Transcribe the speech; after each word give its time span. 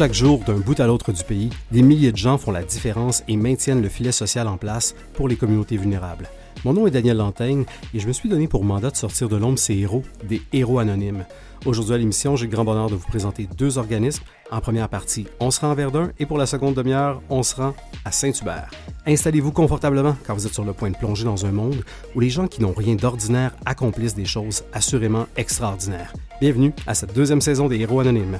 Chaque 0.00 0.14
jour, 0.14 0.40
d'un 0.46 0.54
bout 0.54 0.80
à 0.80 0.86
l'autre 0.86 1.12
du 1.12 1.22
pays, 1.22 1.50
des 1.72 1.82
milliers 1.82 2.10
de 2.10 2.16
gens 2.16 2.38
font 2.38 2.52
la 2.52 2.62
différence 2.62 3.22
et 3.28 3.36
maintiennent 3.36 3.82
le 3.82 3.90
filet 3.90 4.12
social 4.12 4.48
en 4.48 4.56
place 4.56 4.94
pour 5.12 5.28
les 5.28 5.36
communautés 5.36 5.76
vulnérables. 5.76 6.30
Mon 6.64 6.72
nom 6.72 6.86
est 6.86 6.90
Daniel 6.90 7.18
Lantaigne 7.18 7.66
et 7.92 7.98
je 8.00 8.08
me 8.08 8.14
suis 8.14 8.30
donné 8.30 8.48
pour 8.48 8.64
mandat 8.64 8.92
de 8.92 8.96
sortir 8.96 9.28
de 9.28 9.36
l'ombre 9.36 9.58
ces 9.58 9.74
héros, 9.74 10.02
des 10.26 10.40
héros 10.54 10.78
anonymes. 10.78 11.26
Aujourd'hui 11.66 11.92
à 11.92 11.98
l'émission, 11.98 12.34
j'ai 12.34 12.46
le 12.46 12.50
grand 12.50 12.64
bonheur 12.64 12.88
de 12.88 12.94
vous 12.94 13.06
présenter 13.08 13.46
deux 13.58 13.76
organismes. 13.76 14.22
En 14.50 14.62
première 14.62 14.88
partie, 14.88 15.26
on 15.38 15.50
se 15.50 15.60
rend 15.60 15.70
à 15.70 15.74
Verdun 15.74 16.12
et 16.18 16.24
pour 16.24 16.38
la 16.38 16.46
seconde 16.46 16.76
demi-heure, 16.76 17.20
on 17.28 17.42
se 17.42 17.56
rend 17.56 17.74
à 18.06 18.10
Saint-Hubert. 18.10 18.70
Installez-vous 19.06 19.52
confortablement 19.52 20.16
car 20.26 20.34
vous 20.34 20.46
êtes 20.46 20.54
sur 20.54 20.64
le 20.64 20.72
point 20.72 20.88
de 20.88 20.96
plonger 20.96 21.24
dans 21.24 21.44
un 21.44 21.52
monde 21.52 21.84
où 22.14 22.20
les 22.20 22.30
gens 22.30 22.46
qui 22.46 22.62
n'ont 22.62 22.72
rien 22.72 22.94
d'ordinaire 22.94 23.54
accomplissent 23.66 24.14
des 24.14 24.24
choses 24.24 24.64
assurément 24.72 25.26
extraordinaires. 25.36 26.14
Bienvenue 26.40 26.72
à 26.86 26.94
cette 26.94 27.14
deuxième 27.14 27.42
saison 27.42 27.68
des 27.68 27.80
Héros 27.80 28.00
Anonymes. 28.00 28.38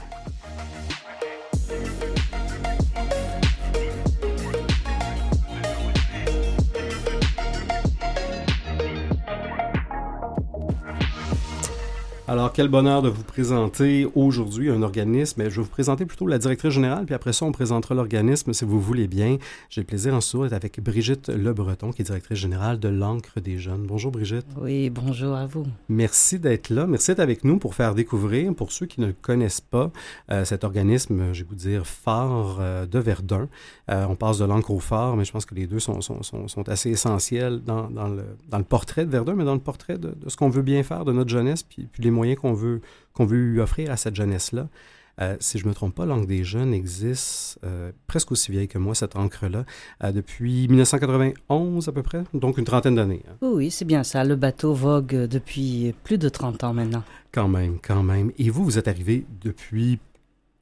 Alors, 12.30 12.52
quel 12.52 12.68
bonheur 12.68 13.02
de 13.02 13.08
vous 13.08 13.24
présenter 13.24 14.06
aujourd'hui 14.14 14.70
un 14.70 14.82
organisme. 14.82 15.42
Je 15.50 15.56
vais 15.56 15.62
vous 15.62 15.68
présenter 15.68 16.06
plutôt 16.06 16.28
la 16.28 16.38
directrice 16.38 16.70
générale, 16.70 17.04
puis 17.04 17.12
après 17.16 17.32
ça, 17.32 17.44
on 17.44 17.50
présentera 17.50 17.96
l'organisme 17.96 18.52
si 18.52 18.64
vous 18.64 18.80
voulez 18.80 19.08
bien. 19.08 19.38
J'ai 19.68 19.80
le 19.80 19.84
plaisir 19.84 20.14
en 20.14 20.20
ce 20.20 20.36
d'être 20.36 20.52
avec 20.52 20.80
Brigitte 20.80 21.28
Le 21.28 21.52
Breton, 21.52 21.90
qui 21.90 22.02
est 22.02 22.04
directrice 22.04 22.38
générale 22.38 22.78
de 22.78 22.88
l'Ancre 22.88 23.40
des 23.40 23.58
Jeunes. 23.58 23.84
Bonjour 23.84 24.12
Brigitte. 24.12 24.46
Oui, 24.60 24.90
bonjour 24.90 25.34
à 25.34 25.46
vous. 25.46 25.66
Merci 25.88 26.38
d'être 26.38 26.70
là. 26.70 26.86
Merci 26.86 27.10
d'être 27.10 27.18
avec 27.18 27.42
nous 27.42 27.58
pour 27.58 27.74
faire 27.74 27.96
découvrir, 27.96 28.54
pour 28.54 28.70
ceux 28.70 28.86
qui 28.86 29.00
ne 29.00 29.10
connaissent 29.10 29.60
pas, 29.60 29.90
euh, 30.30 30.44
cet 30.44 30.62
organisme, 30.62 31.32
je 31.32 31.42
vais 31.42 31.48
vous 31.48 31.56
dire, 31.56 31.84
phare 31.84 32.58
euh, 32.60 32.86
de 32.86 33.00
Verdun. 33.00 33.48
Euh, 33.90 34.06
on 34.08 34.14
passe 34.14 34.38
de 34.38 34.44
l'encre 34.44 34.70
au 34.70 34.78
phare, 34.78 35.16
mais 35.16 35.24
je 35.24 35.32
pense 35.32 35.46
que 35.46 35.56
les 35.56 35.66
deux 35.66 35.80
sont, 35.80 36.00
sont, 36.00 36.22
sont, 36.22 36.68
assez 36.68 36.90
essentiels 36.90 37.60
dans, 37.64 37.90
dans, 37.90 38.06
le, 38.06 38.22
dans, 38.48 38.58
le, 38.58 38.64
portrait 38.64 39.04
de 39.04 39.10
Verdun, 39.10 39.34
mais 39.34 39.44
dans 39.44 39.54
le 39.54 39.60
portrait 39.60 39.98
de, 39.98 40.14
de 40.16 40.28
ce 40.28 40.36
qu'on 40.36 40.48
veut 40.48 40.62
bien 40.62 40.84
faire 40.84 41.04
de 41.04 41.12
notre 41.12 41.30
jeunesse, 41.30 41.64
puis, 41.64 41.88
puis 41.90 42.04
les 42.04 42.19
moyens 42.20 42.38
qu'on 42.38 42.52
veut, 42.52 42.80
qu'on 43.14 43.24
veut 43.24 43.38
lui 43.38 43.60
offrir 43.60 43.90
à 43.90 43.96
cette 43.96 44.14
jeunesse-là. 44.14 44.68
Euh, 45.20 45.36
si 45.40 45.58
je 45.58 45.64
ne 45.64 45.70
me 45.70 45.74
trompe 45.74 45.94
pas, 45.94 46.06
l'Ancre 46.06 46.26
des 46.26 46.44
Jeunes 46.44 46.72
existe 46.72 47.58
euh, 47.64 47.92
presque 48.06 48.32
aussi 48.32 48.52
vieille 48.52 48.68
que 48.68 48.78
moi, 48.78 48.94
cette 48.94 49.16
encre-là, 49.16 49.64
euh, 50.04 50.12
depuis 50.12 50.66
1991 50.68 51.88
à 51.88 51.92
peu 51.92 52.02
près, 52.02 52.24
donc 52.32 52.58
une 52.58 52.64
trentaine 52.64 52.94
d'années. 52.94 53.22
Hein. 53.28 53.36
Oui, 53.42 53.70
c'est 53.70 53.84
bien 53.84 54.02
ça. 54.02 54.24
Le 54.24 54.36
bateau 54.36 54.72
vogue 54.72 55.14
depuis 55.14 55.94
plus 56.04 56.18
de 56.18 56.28
30 56.28 56.64
ans 56.64 56.72
maintenant. 56.72 57.02
Quand 57.32 57.48
même, 57.48 57.78
quand 57.82 58.02
même. 58.02 58.32
Et 58.38 58.50
vous, 58.50 58.64
vous 58.64 58.78
êtes 58.78 58.88
arrivé 58.88 59.26
depuis 59.42 59.98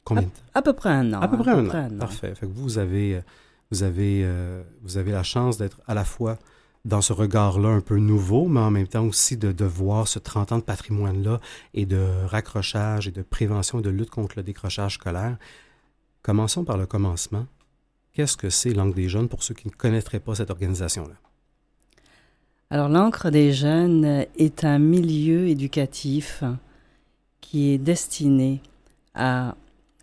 combien 0.05 0.25
de 0.25 0.29
temps? 0.29 0.43
À, 0.55 0.63
peu 0.63 0.73
près 0.73 0.91
un 0.91 1.13
an. 1.13 1.21
À 1.21 1.29
peu 1.29 1.39
près, 1.39 1.53
un, 1.53 1.67
an. 1.67 1.99
Parfait. 1.99 2.35
Fait 2.35 2.47
que 2.47 2.53
vous 2.53 2.79
avez, 2.79 3.21
vous 3.71 3.83
avez, 3.83 4.29
vous 4.83 4.97
avez 4.97 5.13
la 5.13 5.23
chance 5.23 5.59
d'être 5.59 5.81
à 5.87 5.95
la 5.95 6.05
fois 6.05 6.39
dans 6.89 7.03
ce 7.03 7.13
regard-là 7.13 7.69
un 7.69 7.81
peu 7.81 7.99
nouveau, 7.99 8.49
mais 8.49 8.61
en 8.61 8.71
même 8.71 8.89
temps 8.89 9.05
aussi 9.05 9.37
de, 9.37 9.53
de 9.53 9.65
voir 9.65 10.09
ce 10.09 10.19
30 10.19 10.53
ans 10.53 10.59
de 10.59 10.63
patrimoine-là 10.63 11.41
et 11.75 11.87
de 11.87 12.05
raccrochage 12.27 13.07
et 13.07 13.11
de 13.13 13.23
prévention 13.23 13.79
et 13.79 13.83
de 13.83 13.91
lutte 13.91 14.11
contre 14.11 14.35
le 14.37 14.43
décrochage 14.43 14.95
scolaire. 14.95 15.37
Commençons 16.23 16.65
par 16.65 16.77
le 16.77 16.87
commencement. 16.87 17.47
Qu'est-ce 18.13 18.37
que 18.37 18.51
c'est 18.51 18.73
l'Ancre 18.73 18.97
des 18.97 19.09
Jeunes 19.09 19.29
pour 19.29 19.43
ceux 19.43 19.55
qui 19.55 19.69
ne 19.69 19.73
connaîtraient 19.73 20.19
pas 20.19 20.35
cette 20.35 20.51
organisation-là? 20.51 21.15
Alors, 22.71 22.89
l'Ancre 22.89 23.31
des 23.31 23.53
Jeunes 23.53 24.27
est 24.37 24.65
un 24.65 24.79
milieu 24.79 25.47
éducatif 25.47 26.43
qui 27.41 27.71
est 27.71 27.79
destiné 27.79 28.61
à 29.15 29.55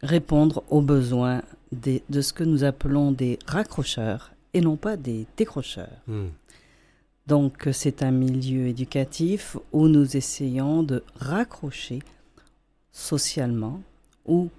répondre 0.02 0.64
aux 0.70 0.82
besoins 0.82 1.42
de 1.72 2.22
ce 2.22 2.32
que 2.32 2.44
nous 2.44 2.64
appelons 2.64 3.12
des 3.12 3.38
raccrocheurs 3.46 4.32
et 4.54 4.62
non 4.62 4.78
pas 4.78 4.96
des 4.96 5.28
décrocheurs. 5.36 6.02
Hmm. 6.08 6.28
Donc 7.28 7.68
c'est 7.72 8.04
un 8.04 8.12
milieu 8.12 8.68
éducatif 8.68 9.58
où 9.72 9.88
nous 9.88 10.16
essayons 10.16 10.84
de 10.84 11.04
raccrocher 11.20 12.00
socialement 12.92 13.82
ou 14.26 14.50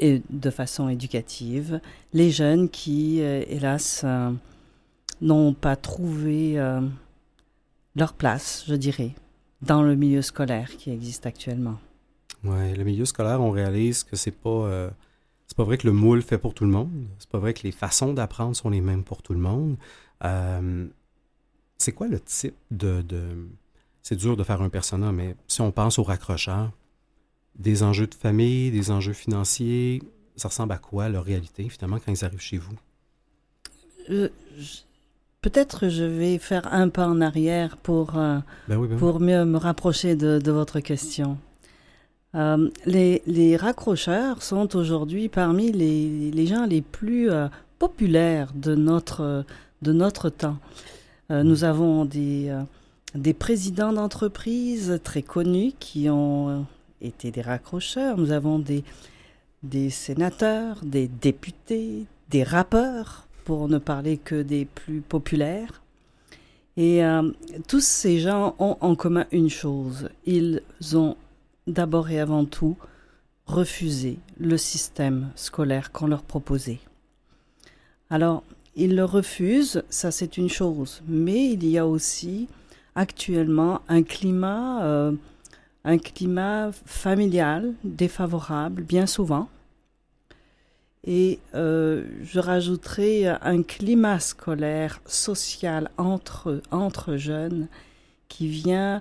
et 0.00 0.22
de 0.30 0.50
façon 0.50 0.88
éducative 0.88 1.80
les 2.12 2.30
jeunes 2.30 2.68
qui, 2.68 3.20
euh, 3.20 3.44
hélas, 3.46 4.02
euh, 4.04 4.32
n'ont 5.20 5.52
pas 5.52 5.76
trouvé 5.76 6.58
euh, 6.58 6.80
leur 7.94 8.14
place, 8.14 8.64
je 8.66 8.74
dirais, 8.74 9.12
dans 9.60 9.82
le 9.82 9.94
milieu 9.94 10.22
scolaire 10.22 10.76
qui 10.76 10.90
existe 10.90 11.26
actuellement. 11.26 11.78
Oui, 12.44 12.74
le 12.74 12.84
milieu 12.84 13.04
scolaire, 13.04 13.40
on 13.42 13.50
réalise 13.50 14.02
que 14.02 14.16
c'est 14.16 14.30
pas 14.30 14.90
pas 15.56 15.64
vrai 15.64 15.76
que 15.76 15.86
le 15.86 15.92
moule 15.92 16.22
fait 16.22 16.38
pour 16.38 16.54
tout 16.54 16.64
le 16.64 16.70
monde. 16.70 16.90
C'est 17.18 17.28
pas 17.28 17.38
vrai 17.38 17.52
que 17.52 17.64
les 17.64 17.72
façons 17.72 18.14
d'apprendre 18.14 18.56
sont 18.56 18.70
les 18.70 18.80
mêmes 18.80 19.04
pour 19.04 19.20
tout 19.20 19.34
le 19.34 19.40
monde. 19.40 19.76
C'est 21.80 21.92
quoi 21.92 22.08
le 22.08 22.20
type 22.20 22.54
de, 22.70 23.02
C'est 24.02 24.14
dur 24.14 24.36
de 24.36 24.44
faire 24.44 24.60
un 24.60 24.68
persona, 24.68 25.12
mais 25.12 25.34
si 25.48 25.62
on 25.62 25.72
pense 25.72 25.98
au 25.98 26.02
raccrocheur, 26.02 26.70
des 27.58 27.82
enjeux 27.82 28.06
de 28.06 28.14
famille, 28.14 28.70
des 28.70 28.90
enjeux 28.90 29.14
financiers, 29.14 30.02
ça 30.36 30.48
ressemble 30.48 30.74
à 30.74 30.78
quoi 30.78 31.08
leur 31.08 31.24
réalité 31.24 31.66
finalement 31.70 31.98
quand 31.98 32.12
ils 32.12 32.22
arrivent 32.22 32.38
chez 32.38 32.58
vous? 32.58 32.74
Euh, 34.10 34.28
peut-être 35.40 35.88
je 35.88 36.04
vais 36.04 36.36
faire 36.36 36.70
un 36.70 36.90
pas 36.90 37.06
en 37.06 37.22
arrière 37.22 37.78
pour, 37.78 38.18
euh, 38.18 38.40
ben 38.68 38.78
ben 38.86 38.98
pour 38.98 39.18
mieux 39.18 39.46
me 39.46 39.56
rapprocher 39.56 40.16
de, 40.16 40.50
votre 40.50 40.80
question. 40.80 41.38
Euh, 42.34 42.68
les, 42.84 43.22
les, 43.26 43.56
raccrocheurs 43.56 44.42
sont 44.42 44.76
aujourd'hui 44.76 45.30
parmi 45.30 45.72
les, 45.72 46.30
les, 46.30 46.46
gens 46.46 46.66
les 46.66 46.82
plus 46.82 47.30
populaires 47.78 48.52
de 48.54 48.74
notre, 48.74 49.46
de 49.80 49.92
notre 49.94 50.28
temps. 50.28 50.58
Euh, 51.30 51.44
nous 51.44 51.64
avons 51.64 52.04
des, 52.04 52.48
euh, 52.48 53.32
présidents 53.38 53.92
d'entreprises 53.92 55.00
très 55.04 55.22
connus 55.22 55.72
qui 55.78 56.10
ont 56.10 56.48
euh, 56.48 56.60
été 57.00 57.30
des 57.30 57.40
raccrocheurs. 57.40 58.18
Nous 58.18 58.32
avons 58.32 58.58
des 59.62 59.90
sénateurs, 59.90 60.78
des 60.82 61.06
députés, 61.06 62.06
des 62.30 62.42
rappeurs, 62.42 63.26
pour 63.44 63.68
ne 63.68 63.78
parler 63.78 64.16
que 64.16 64.42
des 64.42 64.64
plus 64.64 65.00
populaires. 65.00 65.82
Et 66.76 67.02
tous 67.66 67.82
ces 67.84 68.20
gens 68.20 68.54
ont 68.58 68.76
en 68.80 68.94
commun 68.94 69.26
une 69.32 69.50
chose, 69.50 70.08
ils 70.24 70.62
ont 70.94 71.16
d'abord 71.66 72.08
et 72.08 72.20
avant 72.20 72.46
tout 72.46 72.76
refusé 73.44 74.18
le 74.38 74.56
système 74.56 75.30
scolaire 75.34 75.92
qu'on 75.92 76.06
leur 76.06 76.22
proposait. 76.22 76.78
Alors, 78.08 78.44
ils 78.76 78.94
le 78.94 79.04
refusent, 79.04 79.82
ça 79.90 80.10
c'est 80.10 80.36
une 80.36 80.48
chose, 80.48 81.02
mais 81.06 81.50
il 81.50 81.66
y 81.66 81.78
a 81.78 81.86
aussi 81.86 82.48
actuellement 82.94 83.80
un 83.88 84.02
climat, 84.02 84.84
euh, 84.84 85.12
un 85.84 85.98
climat 85.98 86.70
familial 86.86 87.74
défavorable, 87.84 88.82
bien 88.82 89.06
souvent. 89.06 89.48
Et 91.04 91.38
euh, 91.54 92.04
je 92.22 92.38
rajouterai 92.38 93.26
un 93.26 93.62
climat 93.62 94.20
scolaire, 94.20 95.00
social 95.06 95.90
entre, 95.96 96.60
entre 96.70 97.16
jeunes 97.16 97.68
qui 98.28 98.48
vient 98.48 99.00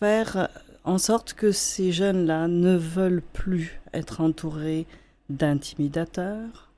faire 0.00 0.48
en 0.82 0.98
sorte 0.98 1.32
que 1.32 1.52
ces 1.52 1.92
jeunes-là 1.92 2.48
ne 2.48 2.76
veulent 2.76 3.22
plus 3.32 3.80
être 3.92 4.20
entourés 4.20 4.86
d'intimidateurs, 5.30 6.70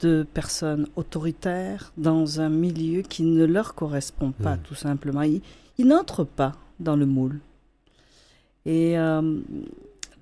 de 0.00 0.26
personnes 0.34 0.88
autoritaires 0.96 1.92
dans 1.96 2.40
un 2.40 2.48
milieu 2.48 3.02
qui 3.02 3.22
ne 3.22 3.44
leur 3.44 3.74
correspond 3.74 4.32
pas, 4.32 4.56
hmm. 4.56 4.62
tout 4.64 4.74
simplement. 4.74 5.22
Ils, 5.22 5.42
n'entrent 5.78 6.24
pas 6.24 6.52
dans 6.80 6.96
le 6.96 7.06
moule. 7.06 7.40
Et 8.66 8.98
euh, 8.98 9.40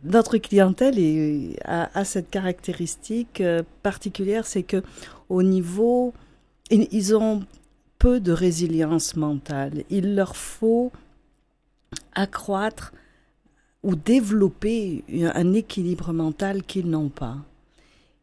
notre 0.04 0.38
clientèle 0.38 1.56
a, 1.64 2.04
cette 2.04 2.30
caractéristique 2.30 3.40
euh, 3.40 3.62
particulière, 3.82 4.46
c'est 4.46 4.62
que 4.62 4.82
au 5.28 5.42
niveau, 5.42 6.12
ils 6.70 7.14
ont 7.14 7.44
peu 7.98 8.18
de 8.18 8.32
résilience 8.32 9.14
mentale. 9.14 9.84
Il 9.88 10.14
leur 10.16 10.36
faut 10.36 10.90
accroître 12.14 12.92
ou 13.82 13.94
développer 13.94 15.04
un 15.34 15.52
équilibre 15.52 16.12
mental 16.12 16.62
qu'ils 16.62 16.90
n'ont 16.90 17.08
pas. 17.08 17.38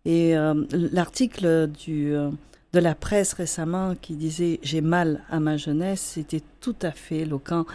Et 0.10 0.36
euh, 0.36 0.56
l'article 0.72 1.46
euh, 1.46 2.32
de 2.74 2.80
la 2.80 2.96
presse 2.96 3.34
récemment 3.34 3.94
qui 3.94 4.16
disait 4.16 4.60
J'ai 4.64 4.82
mal 4.82 5.22
à 5.30 5.40
ma 5.40 5.56
jeunesse, 5.56 6.02
c'était 6.02 6.42
tout 6.62 6.76
à 6.82 6.90
fait 6.90 7.18
éloquent. 7.18 7.68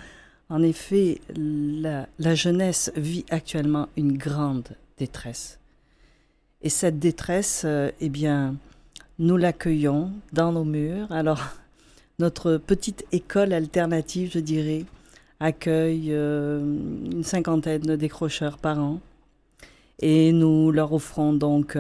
En 0.51 0.61
effet, 0.61 1.21
la, 1.37 2.09
la, 2.19 2.35
jeunesse 2.35 2.91
vit 2.97 3.25
actuellement 3.31 3.89
une 3.97 4.19
grande 4.19 4.71
détresse. 4.99 5.61
Et 6.61 6.71
cette 6.71 6.99
détresse, 6.99 7.63
euh, 7.67 7.93
eh 8.01 8.09
bien, 8.09 8.57
nous 9.21 9.37
l'accueillons 9.37 10.11
dans 10.33 10.51
nos 10.51 10.65
murs. 10.65 11.13
Alors, 11.13 11.41
notre 12.19 12.57
petite 12.57 13.05
école 13.13 13.53
alternative, 13.53 14.33
je 14.35 14.41
dirais, 14.41 14.85
accueille 15.39 16.11
une 16.11 17.23
cinquantaine 17.23 17.83
de 17.83 17.95
décrocheurs 17.95 18.59
par 18.59 18.81
an. 18.81 18.99
Et 20.01 20.33
nous 20.33 20.73
leur 20.73 20.93
offrons 20.93 21.33
donc 21.33 21.79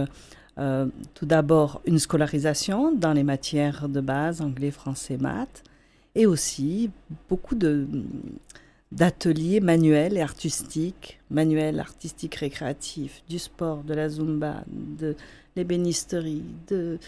euh, 0.58 0.86
tout 1.14 1.26
d'abord 1.26 1.80
une 1.84 1.98
scolarisation 1.98 2.92
dans 2.92 3.12
les 3.12 3.24
matières 3.24 3.88
de 3.88 4.00
base, 4.00 4.40
anglais, 4.40 4.70
français, 4.70 5.16
maths, 5.16 5.62
et 6.14 6.26
aussi 6.26 6.90
beaucoup 7.28 7.54
de 7.54 7.86
d'ateliers 8.92 9.58
manuels 9.58 10.16
et 10.16 10.20
artistiques, 10.20 11.18
manuels, 11.28 11.80
artistiques, 11.80 12.36
récréatifs, 12.36 13.24
du 13.28 13.40
sport, 13.40 13.82
de 13.82 13.92
la 13.92 14.08
zumba, 14.08 14.62
de 14.68 15.16
l'ébénisterie, 15.56 16.44
de, 16.68 17.00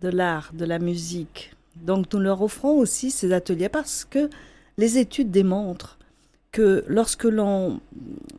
de 0.00 0.08
l'art, 0.08 0.50
de 0.52 0.64
la 0.64 0.80
musique. 0.80 1.52
Donc 1.76 2.12
nous 2.12 2.18
leur 2.18 2.42
offrons 2.42 2.76
aussi 2.78 3.12
ces 3.12 3.32
ateliers 3.32 3.68
parce 3.68 4.04
que 4.04 4.28
les 4.76 4.98
études 4.98 5.30
démontrent 5.30 5.98
que 6.50 6.84
lorsque 6.88 7.24
l'on 7.24 7.80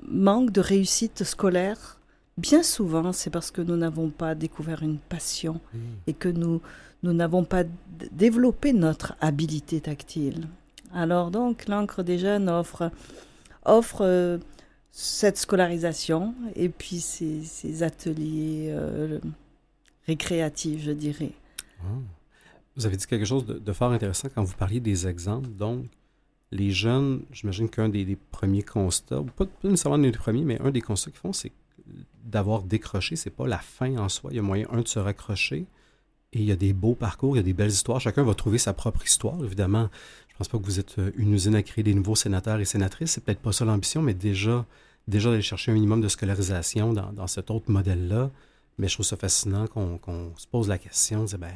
manque 0.06 0.52
de 0.52 0.60
réussite 0.60 1.24
scolaire, 1.24 2.01
bien 2.38 2.64
souvent 2.64 3.12
c'est 3.12 3.30
parce 3.30 3.52
que 3.52 3.62
nous 3.62 3.76
n'avons 3.76 4.10
pas 4.10 4.36
découvert 4.36 4.84
une 4.84 4.98
passion 4.98 5.60
mmh. 5.74 5.78
et 6.08 6.14
que 6.14 6.30
nous 6.30 6.62
nous 7.04 7.14
n'avons 7.14 7.44
pas 7.44 7.64
développé 8.12 8.74
notre 8.74 9.16
habilité 9.22 9.82
tactile. 9.82 10.48
Alors 10.94 11.32
donc 11.32 11.68
l'encre 11.68 12.04
des 12.04 12.20
jeunes 12.20 12.48
offre 12.50 12.92
offre 13.66 14.02
euh, 14.02 14.38
cette 14.92 15.38
scolarisation 15.38 16.36
et 16.56 16.70
puis 16.70 17.00
ces, 17.00 17.84
ateliers 17.84 18.68
euh, 18.70 19.20
récréatifs, 20.06 20.82
je 20.82 20.92
dirais. 20.92 21.32
Vous 22.76 22.86
avez 22.86 22.98
dit 22.98 23.06
quelque 23.06 23.26
chose 23.26 23.46
de, 23.46 23.74
fort 23.74 23.92
intéressant 23.92 24.30
quand 24.34 24.44
vous 24.44 24.56
parliez 24.56 24.80
des 24.80 25.08
exemples. 25.08 25.50
Donc, 25.50 25.86
les 26.52 26.72
jeunes, 26.72 27.22
j'imagine 27.32 27.70
qu'un 27.70 27.90
des, 27.90 28.18
premiers 28.32 28.64
constats, 28.64 29.24
pas, 29.38 29.46
pas 29.46 29.68
nécessairement 29.68 29.96
un 29.96 30.10
des 30.10 30.12
premiers, 30.12 30.44
mais 30.44 30.60
un 30.62 30.72
des 30.72 30.82
constats 30.82 31.12
qu'ils 31.12 31.20
font, 31.20 31.34
c'est 31.34 31.52
d'avoir 32.24 32.64
décroché, 32.64 33.16
c'est 33.16 33.30
pas 33.30 33.48
la 33.48 33.58
fin 33.58 33.98
en 33.98 34.10
soi. 34.10 34.32
Il 34.32 34.38
y 34.38 34.40
a 34.40 34.42
moyen, 34.42 34.68
un, 34.72 34.82
de 34.82 34.88
se 34.88 35.00
raccrocher. 35.00 35.66
Et 36.34 36.40
il 36.40 36.46
y 36.46 36.52
a 36.52 36.56
des 36.56 36.72
beaux 36.72 36.96
parcours, 36.96 37.36
il 37.36 37.40
y 37.40 37.42
a 37.42 37.44
des 37.44 37.54
belles 37.54 37.72
histoires. 37.72 38.00
Chacun 38.00 38.24
va 38.24 38.34
trouver 38.34 38.58
sa 38.58 38.74
propre 38.74 39.04
histoire, 39.04 39.44
évidemment. 39.44 39.90
Je 40.30 40.36
pense 40.38 40.48
pas 40.48 40.58
que 40.58 40.64
vous 40.64 40.80
êtes 40.80 40.98
euh, 40.98 41.12
une 41.18 41.34
usine 41.34 41.56
à 41.56 41.64
créer 41.64 41.84
des 41.84 41.94
nouveaux 41.94 42.16
sénateurs 42.16 42.60
et 42.60 42.66
sénatrices. 42.66 43.12
C'est 43.12 43.24
peut-être 43.24 43.42
pas 43.42 43.52
ça 43.52 43.66
l'ambition, 43.66 44.02
mais 44.02 44.14
déjà, 44.14 44.66
déjà 45.08 45.30
d'aller 45.30 45.42
chercher 45.42 45.72
un 45.72 45.74
minimum 45.74 46.00
de 46.00 46.08
scolarisation 46.08 46.94
dans, 46.94 47.28
cet 47.28 47.52
autre 47.52 47.70
modèle-là. 47.70 48.32
Mais 48.78 48.88
je 48.88 48.94
trouve 48.94 49.06
ça 49.06 49.18
fascinant 49.18 49.68
qu'on 49.68 50.32
se 50.38 50.48
pose 50.48 50.70
la 50.70 50.78
question, 50.78 51.26
de 51.26 51.38
ben, 51.38 51.52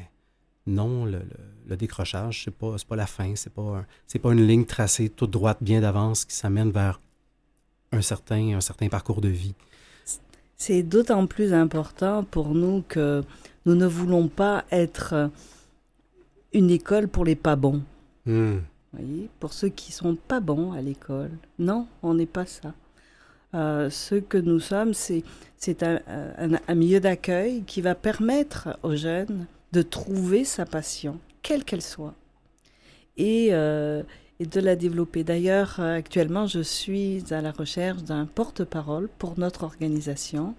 non, 0.68 1.06
le, 1.06 1.78
décrochage, 1.78 2.44
c'est 2.44 2.52
pas, 2.52 2.76
pas 2.88 2.96
la 2.96 3.08
fin, 3.08 3.36
c'est 3.36 3.54
pas, 3.54 3.86
pas 4.22 4.34
une 4.34 4.46
ligne 4.46 4.66
tracée 4.66 5.10
toute 5.10 5.32
droite, 5.32 5.60
bien 5.62 5.80
d'avance, 5.80 6.26
qui 6.26 6.36
s'amène 6.36 6.72
vers 6.72 7.00
un 7.92 8.02
certain, 8.02 8.56
un 8.56 8.62
certain 8.62 8.90
parcours 8.90 9.22
de 9.22 9.30
vie. 9.30 9.56
C'est 10.58 10.84
d'autant 10.84 11.28
plus 11.28 11.54
important 11.54 12.24
pour 12.24 12.50
nous 12.56 12.84
que 12.88 13.24
nous 13.66 13.76
ne 13.76 13.86
voulons 13.86 14.28
pas 14.28 14.64
être 14.72 15.30
une 16.54 16.72
école 16.72 17.08
pour 17.08 17.26
les 17.26 17.36
pas 17.36 17.56
bons. 17.56 17.82
Hmm. 18.28 18.58
pour 19.40 19.54
ceux 19.54 19.70
qui 19.70 19.92
sont 19.92 20.16
pas 20.16 20.40
bons 20.40 20.72
à 20.72 20.82
l'école. 20.82 21.30
Non, 21.60 21.86
on 22.02 22.16
n'est 22.16 22.26
pas 22.26 22.48
ça. 22.48 22.74
Euh, 23.54 23.90
ce 23.92 24.16
que 24.16 24.40
nous 24.40 24.60
sommes, 24.60 24.96
c'est, 24.96 25.24
c'est 25.58 25.84
un, 25.84 26.00
un, 26.08 26.76
milieu 26.76 27.00
d'accueil 27.00 27.64
qui 27.68 27.82
va 27.82 27.94
permettre 27.94 28.80
aux 28.82 28.96
jeunes 28.96 29.46
de 29.74 29.82
trouver 29.82 30.44
sa 30.44 30.66
passion, 30.66 31.20
quelle 31.44 31.64
qu'elle 31.64 31.82
soit, 31.82 32.16
et, 33.18 33.50
euh, 33.52 34.04
et 34.40 34.46
de 34.46 34.60
la 34.60 34.76
développer. 34.76 35.24
D'ailleurs, 35.24 35.78
euh, 35.80 35.98
actuellement, 35.98 36.46
je 36.48 36.60
suis 36.60 37.24
à 37.32 37.42
la 37.42 37.52
recherche 37.52 38.04
d'un 38.04 38.26
porte-parole 38.26 39.10
pour 39.18 39.40
notre 39.40 39.64
organisation. 39.64 40.56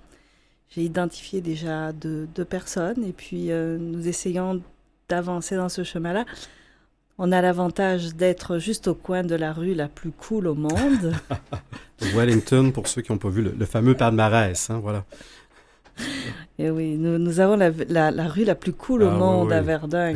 J'ai 0.70 0.82
identifié 0.82 1.40
déjà 1.40 1.93
deux, 1.93 2.26
personnes 2.49 3.05
et 3.05 3.12
puis 3.12 3.50
euh, 3.50 3.78
nous 3.78 4.08
essayons 4.08 4.62
d'avancer 5.08 5.56
dans 5.56 5.69
ce 5.69 5.84
chemin-là. 5.84 6.25
On 7.19 7.32
a 7.32 7.40
l'avantage 7.40 8.14
d'être 8.14 8.58
juste 8.58 8.88
au 8.88 8.94
coin 8.94 9.23
de 9.23 9.34
la 9.34 9.52
rue 9.52 9.75
la 9.75 9.88
plus 9.88 10.11
cool 10.11 10.49
au 10.49 10.55
monde. 10.55 11.14
Wellington, 12.14 12.73
pour 12.73 12.88
ceux 12.88 13.00
qui 13.00 13.12
n'ont 13.12 13.19
pas 13.19 13.31
vu 13.31 13.43
le, 13.43 13.64
fameux 13.64 13.94
palmarès, 13.94 14.69
hein, 14.69 14.81
voilà. 14.82 15.05
Et 16.58 16.69
oui, 16.69 16.96
nous, 16.99 17.17
nous 17.17 17.40
avons 17.40 17.56
la, 17.56 18.11
la, 18.11 18.28
rue 18.28 18.44
la 18.44 18.55
plus 18.55 18.75
cool 18.75 19.02
au 19.02 19.08
ah, 19.08 19.17
monde 19.17 19.52
à 19.52 19.62
Verdun, 19.62 20.12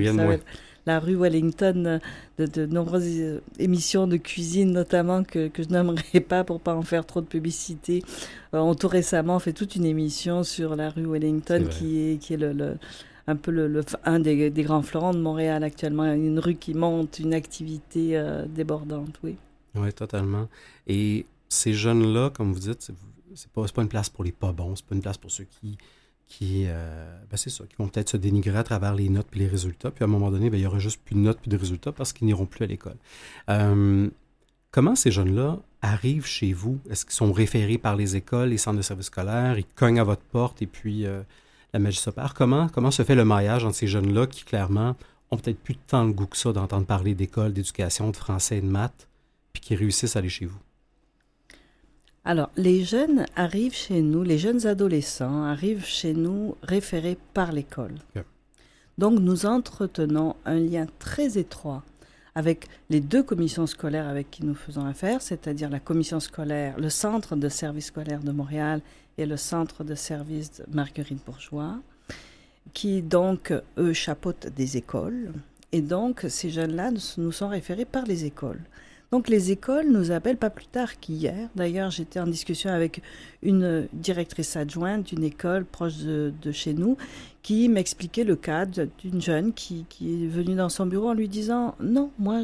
la 0.86 0.98
rue 0.98 1.16
Wellington, 1.16 2.00
de, 2.38 2.46
de, 2.46 2.66
nombreuses 2.66 3.20
euh, 3.20 3.40
émissions 3.58 4.06
de 4.06 4.16
cuisine 4.16 4.72
notamment 4.72 5.24
que, 5.24 5.48
que 5.48 5.62
je 5.62 5.68
n'aimerais 5.68 6.20
pas 6.20 6.44
pour 6.44 6.60
pas 6.60 6.74
en 6.74 6.82
faire 6.82 7.06
trop 7.06 7.20
de 7.20 7.26
publicité. 7.26 8.02
Euh, 8.54 8.58
on 8.58 8.74
tout 8.74 8.88
récemment 8.88 9.38
fait 9.38 9.52
toute 9.52 9.76
une 9.76 9.84
émission 9.84 10.42
sur 10.42 10.76
la 10.76 10.90
rue 10.90 11.06
Wellington 11.06 11.66
qui 11.70 11.98
est, 11.98 12.16
qui 12.16 12.34
est 12.34 12.36
le, 12.36 12.76
un 13.26 13.36
peu 13.36 13.50
le, 13.50 13.82
un 14.04 14.20
des, 14.20 14.50
des, 14.50 14.62
grands 14.62 14.82
fleurons 14.82 15.12
de 15.12 15.20
Montréal 15.20 15.62
actuellement, 15.64 16.04
une 16.12 16.38
rue 16.38 16.56
qui 16.56 16.74
monte, 16.74 17.18
une 17.18 17.34
activité 17.34 18.16
euh, 18.16 18.44
débordante, 18.46 19.18
oui. 19.22 19.36
Oui, 19.74 19.92
totalement. 19.92 20.48
Et 20.88 21.26
ces 21.48 21.72
jeunes-là, 21.72 22.30
comme 22.30 22.52
vous 22.52 22.58
dites, 22.58 22.90
c'est 23.34 23.48
pas, 23.52 23.64
pas 23.66 23.82
une 23.82 23.88
place 23.88 24.08
pour 24.08 24.24
les 24.24 24.32
pas 24.32 24.52
bons, 24.52 24.76
c'est 24.76 24.84
pas 24.84 24.94
une 24.94 25.02
place 25.02 25.18
pour 25.18 25.30
ceux 25.30 25.44
qui, 25.44 25.78
qui, 26.30 26.64
euh, 26.68 27.12
ben 27.28 27.36
c'est 27.36 27.50
ça, 27.50 27.64
qui 27.64 27.74
vont 27.76 27.88
peut-être 27.88 28.08
se 28.08 28.16
dénigrer 28.16 28.56
à 28.56 28.62
travers 28.62 28.94
les 28.94 29.08
notes 29.08 29.26
et 29.34 29.40
les 29.40 29.48
résultats. 29.48 29.90
Puis 29.90 30.04
à 30.04 30.06
un 30.06 30.10
moment 30.10 30.30
donné, 30.30 30.48
ben, 30.48 30.58
il 30.58 30.62
y 30.62 30.66
aura 30.66 30.78
juste 30.78 31.02
plus 31.04 31.16
de 31.16 31.20
notes 31.20 31.40
puis 31.42 31.50
de 31.50 31.56
résultats 31.56 31.90
parce 31.90 32.12
qu'ils 32.12 32.26
n'iront 32.26 32.46
plus 32.46 32.64
à 32.64 32.68
l'école. 32.68 32.96
Euh, 33.50 34.08
comment 34.70 34.94
ces 34.94 35.10
jeunes-là 35.10 35.58
arrivent 35.82 36.26
chez 36.26 36.52
vous? 36.52 36.78
Est-ce 36.88 37.04
qu'ils 37.04 37.14
sont 37.14 37.32
référés 37.32 37.78
par 37.78 37.96
les 37.96 38.14
écoles, 38.14 38.50
les 38.50 38.58
centres 38.58 38.76
de 38.76 38.82
services 38.82 39.06
scolaires? 39.06 39.58
Ils 39.58 39.66
cognent 39.74 39.98
à 39.98 40.04
votre 40.04 40.22
porte 40.22 40.62
et 40.62 40.66
puis 40.68 41.04
euh, 41.04 41.20
la 41.72 41.80
magie 41.80 41.98
s'opère? 41.98 42.32
Comment, 42.34 42.68
comment 42.68 42.92
se 42.92 43.02
fait 43.02 43.16
le 43.16 43.24
maillage 43.24 43.64
entre 43.64 43.76
ces 43.76 43.88
jeunes-là 43.88 44.28
qui, 44.28 44.44
clairement, 44.44 44.94
ont 45.32 45.36
peut-être 45.36 45.58
plus 45.58 45.74
de 45.74 45.80
le 45.92 46.12
goût 46.12 46.26
que 46.26 46.36
ça 46.36 46.52
d'entendre 46.52 46.86
parler 46.86 47.14
d'école, 47.14 47.52
d'éducation, 47.52 48.08
de 48.08 48.16
français 48.16 48.58
et 48.58 48.60
de 48.60 48.66
maths, 48.66 49.08
puis 49.52 49.60
qui 49.60 49.74
réussissent 49.74 50.14
à 50.14 50.20
aller 50.20 50.28
chez 50.28 50.46
vous? 50.46 50.58
Alors, 52.30 52.50
les 52.56 52.84
jeunes 52.84 53.26
arrivent 53.34 53.74
chez 53.74 54.02
nous, 54.02 54.22
les 54.22 54.38
jeunes 54.38 54.64
adolescents 54.64 55.42
arrivent 55.42 55.84
chez 55.84 56.14
nous 56.14 56.54
référés 56.62 57.18
par 57.34 57.50
l'école. 57.50 57.96
Donc, 58.98 59.18
nous 59.18 59.46
entretenons 59.46 60.36
un 60.44 60.60
lien 60.60 60.86
très 61.00 61.38
étroit 61.38 61.82
avec 62.36 62.68
les 62.88 63.00
deux 63.00 63.24
commissions 63.24 63.66
scolaires 63.66 64.06
avec 64.06 64.30
qui 64.30 64.46
nous 64.46 64.54
faisons 64.54 64.86
affaire, 64.86 65.22
c'est-à-dire 65.22 65.70
la 65.70 65.80
commission 65.80 66.20
scolaire, 66.20 66.78
le 66.78 66.88
centre 66.88 67.34
de 67.34 67.48
service 67.48 67.86
scolaire 67.86 68.20
de 68.20 68.30
Montréal 68.30 68.80
et 69.18 69.26
le 69.26 69.36
centre 69.36 69.82
de 69.82 69.96
service 69.96 70.52
de 70.52 70.64
Marguerite 70.72 71.26
Bourgeois, 71.26 71.80
qui 72.72 73.02
donc, 73.02 73.52
eux, 73.76 73.92
chapeautent 73.92 74.46
des 74.54 74.76
écoles. 74.76 75.32
Et 75.72 75.80
donc, 75.80 76.26
ces 76.28 76.50
jeunes-là 76.50 76.92
nous 77.18 77.32
sont 77.32 77.48
référés 77.48 77.86
par 77.86 78.04
les 78.04 78.24
écoles. 78.24 78.60
Donc 79.12 79.28
les 79.28 79.50
écoles 79.50 79.88
nous 79.88 80.12
appellent 80.12 80.36
pas 80.36 80.50
plus 80.50 80.66
tard 80.66 81.00
qu'hier. 81.00 81.48
D'ailleurs, 81.56 81.90
j'étais 81.90 82.20
en 82.20 82.28
discussion 82.28 82.70
avec 82.70 83.02
une 83.42 83.88
directrice 83.92 84.56
adjointe 84.56 85.06
d'une 85.06 85.24
école 85.24 85.64
proche 85.64 85.98
de, 85.98 86.52
chez 86.52 86.74
nous 86.74 86.96
qui 87.42 87.68
m'expliquait 87.68 88.22
le 88.22 88.36
cas 88.36 88.66
d'une 88.66 89.20
jeune 89.20 89.52
qui, 89.52 89.84
est 90.00 90.28
venue 90.28 90.54
dans 90.54 90.68
son 90.68 90.86
bureau 90.86 91.08
en 91.08 91.14
lui 91.14 91.28
disant 91.28 91.74
non, 91.80 92.12
moi, 92.18 92.42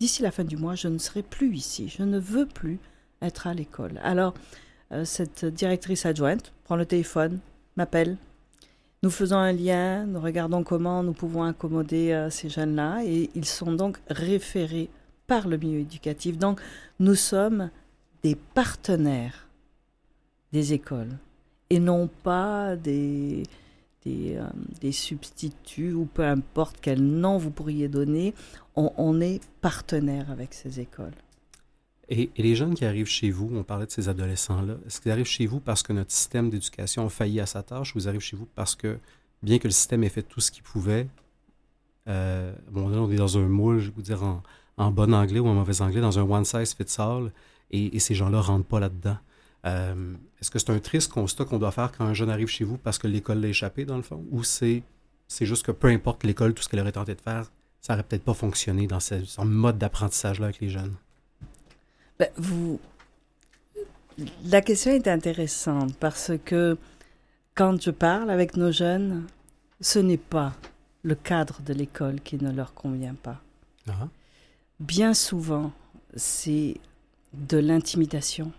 d'ici 0.00 0.22
la 0.22 0.30
fin 0.30 0.44
du 0.44 0.58
mois, 0.58 0.74
je 0.74 0.88
ne 0.88 0.98
serai 0.98 1.22
plus 1.22 1.54
ici. 1.56 1.88
Je 1.88 2.02
ne 2.02 2.18
veux 2.18 2.46
plus 2.46 2.78
être 3.22 3.46
à 3.46 3.54
l'école. 3.54 3.98
Alors 4.02 4.34
euh, 4.92 5.06
cette 5.06 5.46
directrice 5.46 6.04
adjointe 6.04 6.52
prend 6.64 6.76
le 6.76 6.84
téléphone, 6.84 7.38
m'appelle. 7.76 8.18
Nous 9.02 9.10
faisons 9.10 9.38
un 9.38 9.52
lien, 9.52 10.04
nous 10.04 10.20
regardons 10.20 10.62
comment 10.62 11.02
nous 11.02 11.14
pouvons 11.14 11.42
accommoder 11.42 12.12
euh, 12.12 12.28
ces 12.28 12.50
jeunes-là 12.50 13.00
et 13.04 13.30
ils 13.34 13.46
sont 13.46 13.72
donc 13.72 13.96
référés 14.08 14.90
par 15.32 15.48
le 15.48 15.56
milieu 15.56 15.78
éducatif. 15.78 16.36
Donc, 16.36 16.60
nous 17.00 17.14
sommes 17.14 17.70
des 18.22 18.34
partenaires 18.34 19.48
des 20.52 20.74
écoles 20.74 21.16
et 21.70 21.80
non 21.80 22.06
pas 22.22 22.76
des, 22.76 23.44
des, 24.04 24.36
euh, 24.36 24.92
substituts 24.92 25.94
ou 25.94 26.04
peu 26.04 26.26
importe 26.26 26.76
quel 26.82 27.02
nom 27.02 27.38
vous 27.38 27.50
pourriez 27.50 27.88
donner. 27.88 28.34
On, 28.76 29.22
est 29.22 29.40
partenaire 29.62 30.30
avec 30.30 30.52
ces 30.52 30.80
écoles. 30.80 31.14
Et, 32.10 32.28
les 32.36 32.54
jeunes 32.54 32.74
qui 32.74 32.84
arrivent 32.84 33.06
chez 33.06 33.30
vous, 33.30 33.50
on 33.54 33.62
parlait 33.62 33.86
de 33.86 33.90
ces 33.90 34.10
adolescents-là, 34.10 34.74
est-ce 34.86 35.00
qu'ils 35.00 35.12
arrivent 35.12 35.24
chez 35.24 35.46
vous 35.46 35.60
parce 35.60 35.82
que 35.82 35.94
notre 35.94 36.12
système 36.12 36.50
d'éducation 36.50 37.06
a 37.06 37.08
failli 37.08 37.40
à 37.40 37.46
sa 37.46 37.62
tâche 37.62 37.94
ou 37.94 38.00
ils 38.00 38.08
arrivent 38.08 38.20
chez 38.20 38.36
vous 38.36 38.48
parce 38.54 38.76
que, 38.76 38.98
bien 39.42 39.58
que 39.58 39.66
le 39.66 39.72
système 39.72 40.04
ait 40.04 40.10
fait 40.10 40.24
tout 40.24 40.40
ce 40.40 40.50
qu'il 40.50 40.62
pouvait, 40.62 41.06
euh, 42.06 42.52
bon, 42.70 42.90
là, 42.90 42.98
on 42.98 43.10
est 43.10 43.16
dans 43.16 43.38
un 43.38 43.48
moule, 43.48 43.78
je 43.78 43.86
vais 43.86 43.94
vous 43.96 44.02
dire, 44.02 44.22
en, 44.22 44.42
en 44.82 44.90
bon 44.90 45.14
anglais 45.14 45.40
ou 45.40 45.48
en 45.48 45.54
mauvais 45.54 45.80
anglais 45.80 46.00
dans 46.00 46.18
un 46.18 46.22
one 46.22 46.44
size 46.44 46.74
fits 46.74 47.00
all 47.00 47.30
et, 47.70 47.98
ces 47.98 48.14
gens-là 48.14 48.38
ne 48.38 48.42
rentrent 48.42 48.66
pas 48.66 48.80
là-dedans. 48.80 49.16
Euh, 49.64 50.14
est-ce 50.40 50.50
que 50.50 50.58
c'est 50.58 50.70
un 50.70 50.78
triste 50.78 51.12
constat 51.12 51.44
qu'on 51.44 51.58
doit 51.58 51.70
faire 51.70 51.92
quand 51.92 52.04
un 52.04 52.14
jeune 52.14 52.30
arrive 52.30 52.48
chez 52.48 52.64
vous 52.64 52.76
parce 52.76 52.98
que 52.98 53.06
l'école 53.06 53.40
l'a 53.40 53.48
échappé, 53.48 53.84
dans 53.84 53.96
le 53.96 54.02
fond, 54.02 54.24
ou 54.30 54.42
c'est, 54.42 54.82
juste 55.40 55.64
que 55.64 55.72
peu 55.72 55.88
importe 55.88 56.24
l'école, 56.24 56.52
tout 56.52 56.62
ce 56.62 56.68
qu'elle 56.68 56.80
aurait 56.80 56.92
tenté 56.92 57.14
de 57.14 57.20
faire, 57.20 57.50
ça 57.80 57.94
n'aurait 57.94 58.02
peut-être 58.02 58.24
pas 58.24 58.34
fonctionné 58.34 58.86
dans 58.86 59.00
ce, 59.00 59.14
mode 59.42 59.78
d'apprentissage-là 59.78 60.46
avec 60.46 60.60
les 60.60 60.68
jeunes? 60.68 60.94
Ben, 62.18 62.28
vous... 62.36 62.78
la 64.44 64.60
question 64.60 64.92
est 64.92 65.08
intéressante 65.08 65.96
parce 65.98 66.32
que 66.44 66.76
quand 67.54 67.80
je 67.80 67.90
parle 67.90 68.30
avec 68.30 68.56
nos 68.56 68.72
jeunes, 68.72 69.26
ce 69.80 69.98
n'est 69.98 70.18
pas 70.18 70.52
le 71.02 71.14
cadre 71.14 71.62
de 71.62 71.72
l'école 71.72 72.20
qui 72.20 72.36
ne 72.36 72.52
leur 72.52 72.74
convient 72.74 73.14
pas. 73.14 73.40
Ah. 73.88 74.08
Bien 74.82 75.14
souvent, 75.14 75.70
c'est 76.16 76.74
de 77.34 77.56
l'intimidation. 77.56 78.50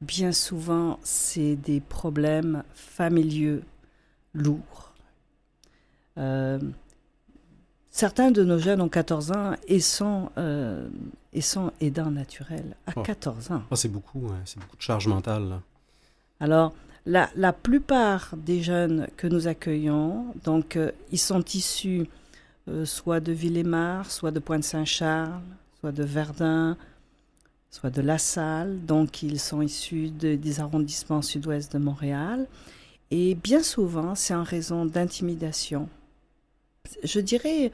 Bien 0.00 0.30
souvent, 0.30 1.00
c'est 1.02 1.56
des 1.56 1.80
problèmes 1.80 2.62
familiaux 2.72 3.62
lourds. 4.32 4.94
Euh, 6.18 6.60
certains 7.90 8.30
de 8.30 8.44
nos 8.44 8.58
jeunes 8.58 8.80
ont 8.80 8.88
14 8.88 9.32
ans 9.32 9.56
et 9.66 9.80
sont, 9.80 10.30
euh, 10.38 10.88
et 11.32 11.40
sont 11.40 11.72
aidants 11.80 12.12
naturels 12.12 12.76
à 12.86 12.92
14 12.92 13.50
ans. 13.50 13.62
Oh, 13.72 13.74
c'est 13.74 13.88
beaucoup, 13.88 14.28
c'est 14.44 14.60
beaucoup 14.60 14.76
de 14.76 14.82
charge 14.82 15.08
mentale. 15.08 15.62
Alors, 16.38 16.74
la, 17.06 17.28
la, 17.34 17.52
plupart 17.52 18.36
des 18.36 18.62
jeunes 18.62 19.08
que 19.16 19.26
nous 19.26 19.48
accueillons, 19.48 20.32
donc, 20.44 20.76
euh, 20.76 20.92
ils 21.10 21.18
sont 21.18 21.42
issus 21.54 22.06
soit 22.84 23.20
de 23.20 23.32
Villemar, 23.32 24.10
soit 24.10 24.30
de 24.30 24.38
Pointe-Saint-Charles, 24.38 25.42
soit 25.80 25.92
de 25.92 26.04
Verdun, 26.04 26.76
soit 27.70 27.90
de 27.90 28.02
La 28.02 28.18
Salle. 28.18 28.84
Donc, 28.84 29.22
ils 29.22 29.40
sont 29.40 29.62
issus 29.62 30.10
des 30.10 30.60
arrondissements 30.60 31.22
sud-ouest 31.22 31.72
de 31.72 31.78
Montréal. 31.78 32.46
Et 33.10 33.34
bien 33.34 33.62
souvent, 33.62 34.14
c'est 34.14 34.34
en 34.34 34.44
raison 34.44 34.86
d'intimidation. 34.86 35.88
Je 37.02 37.20
dirais 37.20 37.72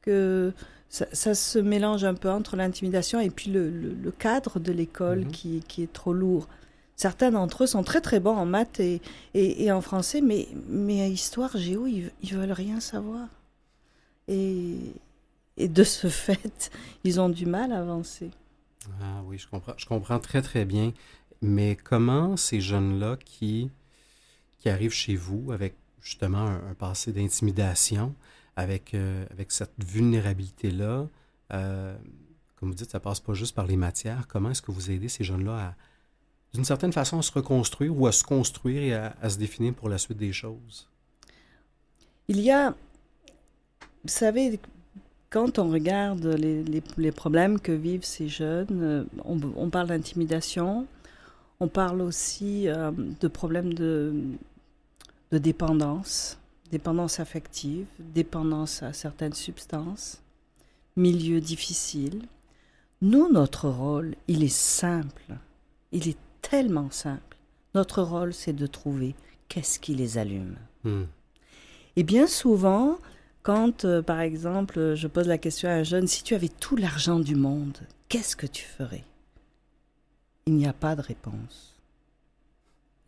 que 0.00 0.52
ça, 0.88 1.34
se 1.34 1.58
mélange 1.58 2.04
un 2.04 2.14
peu 2.14 2.30
entre 2.30 2.56
l'intimidation 2.56 3.20
et 3.20 3.30
puis 3.30 3.50
le, 3.50 4.12
cadre 4.18 4.58
de 4.58 4.72
l'école 4.72 5.20
mhm. 5.20 5.30
qui, 5.30 5.62
qui, 5.66 5.82
est 5.84 5.92
trop 5.92 6.12
lourd. 6.12 6.48
Certains 6.96 7.30
d'entre 7.30 7.64
eux 7.64 7.66
sont 7.66 7.82
très 7.82 8.00
très 8.00 8.20
bons 8.20 8.36
en 8.36 8.44
maths 8.44 8.80
et, 8.80 9.00
et, 9.34 9.72
en 9.72 9.80
français, 9.80 10.20
mais, 10.20 10.48
mais 10.68 11.10
histoire, 11.10 11.56
géo, 11.56 11.86
ils, 11.86 12.10
ils 12.22 12.34
veulent 12.34 12.52
rien 12.52 12.80
savoir. 12.80 13.28
Et, 14.28 14.76
et 15.56 15.68
de 15.68 15.84
ce 15.84 16.08
fait, 16.08 16.70
ils 17.04 17.20
ont 17.20 17.28
du 17.28 17.46
mal 17.46 17.72
à 17.72 17.80
avancer. 17.80 18.30
Ah 19.00 19.22
oui, 19.26 19.38
je 19.38 19.46
comprends, 19.48 19.74
je 19.76 19.86
comprends 19.86 20.18
très 20.18 20.42
très 20.42 20.64
bien. 20.64 20.92
Mais 21.40 21.76
comment 21.76 22.36
ces 22.36 22.60
jeunes-là 22.60 23.16
qui, 23.24 23.70
qui 24.58 24.68
arrivent 24.68 24.92
chez 24.92 25.16
vous 25.16 25.52
avec 25.52 25.74
justement 26.00 26.46
un, 26.46 26.74
passé 26.74 27.12
d'intimidation, 27.12 28.14
avec, 28.56 28.94
euh, 28.94 29.24
avec 29.30 29.50
cette 29.52 29.72
vulnérabilité-là, 29.84 31.06
euh, 31.52 31.96
comme 32.56 32.70
vous 32.70 32.74
dites, 32.74 32.90
ça 32.90 33.00
passe 33.00 33.20
pas 33.20 33.34
juste 33.34 33.54
par 33.54 33.66
les 33.66 33.76
matières. 33.76 34.28
Comment 34.28 34.50
est-ce 34.50 34.62
que 34.62 34.70
vous 34.70 34.90
aidez 34.90 35.08
ces 35.08 35.24
jeunes-là 35.24 35.68
à, 35.68 35.74
d'une 36.54 36.64
certaine 36.64 36.92
façon, 36.92 37.18
à 37.18 37.22
se 37.22 37.32
reconstruire 37.32 37.96
ou 37.96 38.06
à 38.06 38.12
se 38.12 38.22
construire 38.22 38.82
et 38.82 38.94
à, 38.94 39.16
à 39.20 39.30
se 39.30 39.38
définir 39.38 39.74
pour 39.74 39.88
la 39.88 39.98
suite 39.98 40.18
des 40.18 40.32
choses? 40.32 40.88
Il 42.28 42.40
y 42.40 42.52
a, 42.52 42.74
savez, 44.08 44.58
quand 45.30 45.58
on 45.58 45.70
regarde 45.70 46.26
les, 46.26 46.62
les, 46.96 47.12
problèmes 47.12 47.58
que 47.58 47.72
vivent 47.72 48.04
ces 48.04 48.28
jeunes, 48.28 48.82
euh, 48.82 49.04
on, 49.24 49.70
parle 49.70 49.88
d'intimidation, 49.88 50.86
on 51.60 51.68
parle 51.68 52.02
aussi 52.02 52.68
euh, 52.68 52.90
de 53.20 53.28
problèmes 53.28 53.72
de, 53.72 54.12
de 55.30 55.38
dépendance, 55.38 56.38
dépendance 56.70 57.18
affective, 57.18 57.86
dépendance 57.98 58.82
à 58.82 58.92
certaines 58.92 59.32
substances, 59.32 60.20
milieu 60.96 61.40
difficile. 61.40 62.22
Nous, 63.00 63.32
notre 63.32 63.68
rôle, 63.68 64.14
il 64.28 64.44
est 64.44 64.54
simple, 64.54 65.36
il 65.92 66.08
est 66.08 66.18
tellement 66.42 66.90
simple. 66.90 67.38
Notre 67.74 68.02
rôle, 68.02 68.34
c'est 68.34 68.52
de 68.52 68.66
trouver 68.66 69.14
qu'est-ce 69.48 69.80
qui 69.80 69.94
les 69.94 70.18
allume. 70.18 70.56
Hmm. 70.84 71.04
Et 71.96 72.02
bien 72.02 72.26
souvent, 72.26 72.98
quand, 73.42 73.84
euh, 73.84 74.02
par 74.02 74.20
exemple, 74.20 74.94
je 74.94 75.08
pose 75.08 75.26
la 75.26 75.38
question 75.38 75.68
à 75.68 75.72
un 75.72 75.82
jeune, 75.82 76.06
si 76.06 76.22
tu 76.22 76.34
avais 76.34 76.48
tout 76.48 76.76
l'argent 76.76 77.18
du 77.18 77.34
monde, 77.34 77.78
qu'est-ce 78.08 78.36
que 78.36 78.46
tu 78.46 78.64
ferais? 78.64 79.04
Il 80.46 80.54
n'y 80.54 80.66
a 80.66 80.72
pas 80.72 80.94
de 80.96 81.02
réponse. 81.02 81.74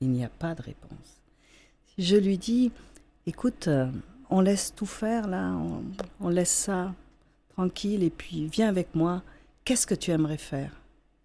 Il 0.00 0.10
n'y 0.10 0.24
a 0.24 0.28
pas 0.28 0.54
de 0.54 0.62
réponse. 0.62 1.22
Si 1.94 2.04
je 2.04 2.16
lui 2.16 2.38
dis, 2.38 2.72
écoute, 3.26 3.68
euh, 3.68 3.86
on 4.30 4.40
laisse 4.40 4.74
tout 4.74 4.86
faire 4.86 5.28
là, 5.28 5.56
on, 6.20 6.28
laisse 6.28 6.50
ça 6.50 6.92
tranquille 7.54 8.02
et 8.02 8.10
puis 8.10 8.48
viens 8.48 8.68
avec 8.68 8.94
moi, 8.94 9.22
qu'est-ce 9.64 9.86
que 9.86 9.94
tu 9.94 10.10
aimerais 10.10 10.38
faire? 10.38 10.72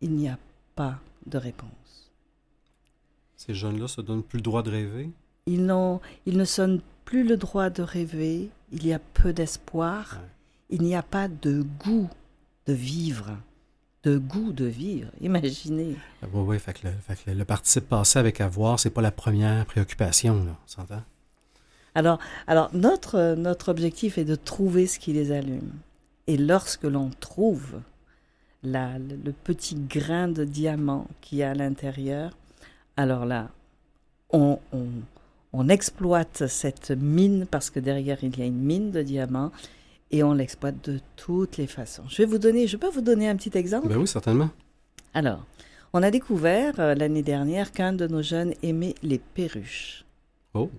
Il 0.02 0.12
n'y 0.12 0.30
a 0.30 0.38
pas 0.76 1.00
de 1.26 1.38
réponse. 1.38 2.12
Ces 3.36 3.54
jeunes-là 3.56 3.88
se 3.88 4.02
donnent 4.02 4.24
plus 4.24 4.38
le 4.38 4.44
droit 4.44 4.62
de 4.62 4.70
rêver? 4.70 5.10
Ils, 5.48 5.74
ils 6.26 6.38
ne 6.38 6.46
sonnent 6.46 6.82
plus 7.06 7.24
le 7.24 7.38
droit 7.38 7.72
de 7.72 7.82
rêver, 7.82 8.50
il 8.72 8.86
y 8.86 8.94
a 8.94 9.00
peu 9.00 9.34
d'espoir, 9.34 10.20
il 10.70 10.82
n'y 10.82 10.96
a 10.96 11.04
pas 11.04 11.28
de 11.28 11.62
goût 11.84 12.10
de 12.68 12.74
vivre. 12.74 13.38
De 14.04 14.18
goût 14.18 14.54
de 14.54 14.66
vivre, 14.66 15.12
imaginez. 15.20 15.98
Oui, 16.22 16.30
oui, 16.34 16.60
fait 16.60 16.74
que 16.74 16.88
le, 16.88 16.94
fait 16.94 17.34
le, 17.34 17.44
participe 17.44 17.90
passé 17.90 18.18
avec 18.18 18.40
avoir, 18.40 18.80
c'est 18.80 18.90
pas 18.90 19.02
la 19.02 19.12
première 19.12 19.66
préoccupation, 19.66 20.44
là, 20.46 20.52
on 20.52 20.68
s'entend? 20.68 21.04
Alors, 21.96 22.20
alors 22.48 22.70
notre, 22.74 23.36
notre 23.36 23.70
objectif 23.70 24.18
est 24.18 24.26
de 24.26 24.36
trouver 24.36 24.88
ce 24.88 25.00
qui 25.00 25.12
les 25.12 25.32
allume. 25.32 25.74
Et 26.28 26.38
lorsque 26.38 26.84
l'on 26.84 27.10
trouve 27.20 27.82
la, 28.64 29.00
le 29.00 29.32
petit 29.32 29.76
grain 29.76 30.28
de 30.28 30.46
diamant 30.46 31.08
qui 31.20 31.38
y 31.38 31.44
a 31.44 31.52
à 31.52 31.54
l'intérieur, 31.56 32.32
alors 32.96 33.26
là, 33.26 33.50
on, 34.32 34.60
on, 34.72 34.88
on 35.54 35.70
exploite 35.70 36.48
cette 36.48 36.92
mine 36.92 37.46
parce 37.50 37.70
que 37.70 37.80
derrière 37.80 38.24
il 38.24 38.38
y 38.38 38.42
a 38.42 38.46
une 38.46 38.62
mine 38.62 38.92
de 38.92 39.02
diamants 39.02 39.52
et 40.12 40.24
on 40.24 40.34
l'exploite 40.34 40.84
de 40.90 41.00
toutes 41.16 41.58
les 41.58 41.68
façons. 41.68 42.04
Je 42.08 42.18
vais 42.18 42.26
vous 42.26 42.38
donner, 42.38 42.68
je 42.68 42.78
peux 42.78 42.90
vous 42.90 43.02
donner 43.02 43.30
un 43.30 43.36
petit 43.36 43.56
exemple? 43.58 43.88
Ben 43.88 43.98
oui, 43.98 44.08
certainement. 44.08 44.50
Alors, 45.14 45.46
on 45.94 46.04
a 46.04 46.12
découvert 46.12 46.80
euh, 46.80 46.96
l'année 46.96 47.24
dernière 47.24 47.72
qu'un 47.72 47.94
de 47.94 48.08
nos 48.08 48.22
jeunes 48.22 48.54
aimait 48.64 48.96
les 49.04 49.20
perruches. 49.20 50.06
Oh. 50.54 50.70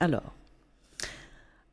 Alors, 0.00 0.32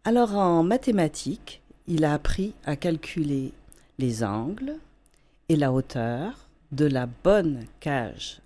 alors 0.04 0.36
en 0.36 0.64
mathématiques, 0.64 1.62
il 1.88 2.06
a 2.06 2.14
appris 2.14 2.54
à 2.66 2.76
calculer 2.76 3.54
les 3.98 4.24
angles 4.24 4.76
et 5.50 5.56
la 5.56 5.72
hauteur 5.72 6.48
de 6.72 6.86
la 6.86 7.08
bonne 7.08 7.66
cage 7.80 8.42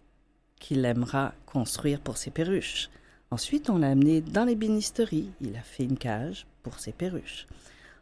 qu'il 0.59 0.85
aimera 0.85 1.33
construire 1.45 1.99
pour 1.99 2.17
ses 2.17 2.31
perruches. 2.31 2.89
Ensuite, 3.33 3.71
on 3.71 3.79
l'a 3.79 3.89
amené 3.89 4.21
dans 4.21 4.45
les 4.45 4.53
bénisteries. 4.53 5.31
Il 5.41 5.55
a 5.55 5.61
fait 5.61 5.85
une 5.85 5.97
cage 5.97 6.45
pour 6.61 6.77
ses 6.77 6.91
perruches. 6.91 7.47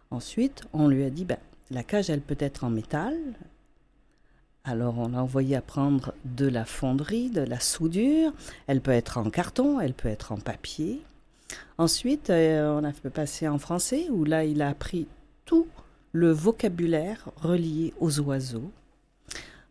Ensuite, 0.10 0.64
on 0.74 0.90
lui 0.90 1.06
a 1.06 1.10
dit, 1.10 1.24
ben, 1.24 1.38
la 1.70 1.84
cage, 1.84 2.10
elle 2.10 2.20
peut 2.20 2.36
être 2.38 2.66
en 2.66 2.70
métal. 2.70 3.16
Alors, 4.66 4.98
on 4.98 5.08
l'a 5.08 5.24
envoyé 5.24 5.56
à 5.56 5.62
prendre 5.62 6.14
de 6.26 6.50
la 6.50 6.66
fonderie, 6.66 7.30
de 7.30 7.40
la 7.40 7.62
soudure. 7.62 8.34
Elle 8.68 8.82
peut 8.82 8.92
être 8.92 9.18
en 9.20 9.30
carton, 9.30 9.80
elle 9.80 9.94
peut 9.94 10.10
être 10.10 10.34
en 10.34 10.38
papier. 10.38 11.02
Ensuite, 11.78 12.30
euh, 12.30 12.78
on 12.78 12.84
a 12.84 12.92
fait 12.92 13.10
passer 13.10 13.48
en 13.48 13.58
français, 13.58 14.10
où 14.10 14.26
là, 14.26 14.44
il 14.44 14.62
a 14.62 14.68
appris 14.68 15.08
tout 15.46 15.70
le 16.12 16.32
vocabulaire 16.32 17.30
relié 17.38 17.94
aux 18.02 18.20
oiseaux. 18.20 18.70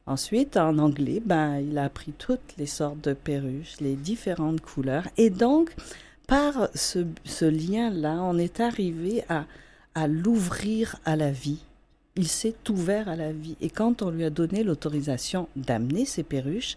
Ensuite, 0.07 0.57
en 0.57 0.79
anglais, 0.79 1.23
ben, 1.25 1.59
il 1.59 1.79
a 1.79 1.85
appris 1.85 2.13
toutes 2.13 2.57
les 2.59 2.67
sortes 2.67 3.03
de 3.03 3.13
perruches, 3.13 3.81
les 3.81 3.95
différentes 3.95 4.61
couleurs. 4.61 5.07
Et 5.17 5.31
donc, 5.31 5.75
par 6.27 6.69
ce, 6.75 7.45
lien-là, 7.45 8.19
on 8.23 8.39
est 8.39 8.61
arrivé 8.61 9.23
à, 9.29 9.47
à 9.95 10.09
l'ouvrir 10.09 10.97
à 11.05 11.17
la 11.17 11.31
vie. 11.31 11.61
Il 12.17 12.29
s'est 12.29 12.57
ouvert 12.69 13.09
à 13.09 13.17
la 13.17 13.33
vie. 13.33 13.57
Et 13.61 13.71
quand 13.71 14.03
on 14.03 14.11
lui 14.11 14.25
a 14.25 14.31
donné 14.31 14.65
l'autorisation 14.65 15.49
d'amener 15.55 16.05
ses 16.05 16.23
perruches, 16.23 16.77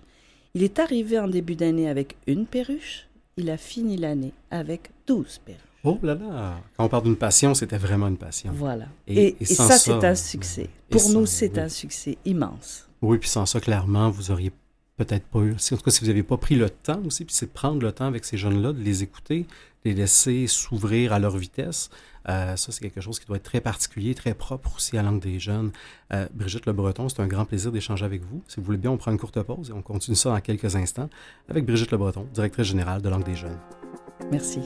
il 0.54 0.64
est 0.64 0.80
arrivé 0.80 1.18
en 1.18 1.28
début 1.28 1.56
d'année 1.56 1.90
avec 1.90 2.16
une 2.28 2.46
perruche. 2.46 3.08
Il 3.38 3.50
a 3.50 3.58
fini 3.58 3.98
l'année 3.98 4.34
avec 4.52 4.92
douze 5.08 5.40
perruches. 5.44 5.62
Oh 5.84 6.00
là 6.02 6.16
là! 6.16 6.62
Quand 6.78 6.86
on 6.86 6.90
parle 6.90 7.04
d'une 7.04 7.18
passion, 7.18 7.54
c'était 7.54 7.78
vraiment 7.78 8.08
une 8.08 8.18
passion. 8.18 8.52
Voilà. 8.54 8.86
Et, 9.06 9.36
ça, 9.44 9.78
c'est 9.78 10.06
un 10.06 10.16
succès. 10.16 10.70
Pour 10.90 11.10
nous, 11.10 11.26
c'est 11.26 11.58
un 11.58 11.68
succès 11.68 12.18
immense. 12.24 12.88
Oui, 13.04 13.18
puis 13.18 13.30
sans 13.30 13.46
ça, 13.46 13.60
clairement, 13.60 14.10
vous 14.10 14.32
auriez 14.32 14.54
peut-être 14.96 15.26
pas 15.26 15.40
eu. 15.40 15.52
En 15.54 15.76
tout 15.76 15.84
cas, 15.84 15.92
si 15.92 16.00
vous 16.00 16.08
n'avez 16.08 16.24
pas 16.24 16.38
pris 16.38 16.56
le 16.56 16.70
temps 16.70 17.02
aussi, 17.06 17.26
puis 17.26 17.36
c'est 17.36 17.48
de 17.48 17.52
prendre 17.52 17.82
le 17.82 17.92
temps 17.92 18.06
avec 18.06 18.24
ces 18.24 18.38
jeunes-là, 18.38 18.72
de 18.72 18.82
les 18.82 19.04
écouter, 19.04 19.46
les 19.84 19.94
laisser 19.94 20.48
s'ouvrir 20.48 21.12
à 21.12 21.20
leur 21.20 21.36
vitesse. 21.36 21.90
Euh, 22.30 22.56
ça, 22.56 22.72
c'est 22.72 22.80
quelque 22.80 23.02
chose 23.02 23.20
qui 23.20 23.26
doit 23.26 23.36
être 23.36 23.44
très 23.44 23.60
particulier, 23.60 24.16
très 24.16 24.34
propre 24.34 24.78
aussi 24.78 24.98
à 24.98 25.04
l'angle 25.04 25.20
des 25.20 25.38
jeunes. 25.38 25.74
Euh, 26.14 26.30
Brigitte 26.34 26.66
Le 26.66 26.72
Breton, 26.72 27.10
c'est 27.10 27.20
un 27.20 27.28
grand 27.28 27.44
plaisir 27.44 27.74
d'échanger 27.74 28.06
avec 28.06 28.24
vous. 28.24 28.42
Si 28.48 28.62
vous 28.62 28.66
voulez 28.66 28.78
bien, 28.78 28.92
on 28.92 28.98
prend 28.98 29.12
une 29.12 29.20
courte 29.20 29.42
pause 29.42 29.70
et 29.70 29.74
on 29.74 29.82
continue 29.82 30.16
ça 30.16 30.30
dans 30.30 30.40
quelques 30.40 30.78
instants 30.78 31.10
avec 31.50 31.66
Brigitte 31.66 31.92
Le 31.92 31.98
Breton, 31.98 32.26
directrice 32.34 32.68
générale 32.68 33.02
de 33.02 33.10
l'angle 33.10 33.26
des 33.26 33.36
jeunes. 33.36 33.60
Merci. 34.32 34.62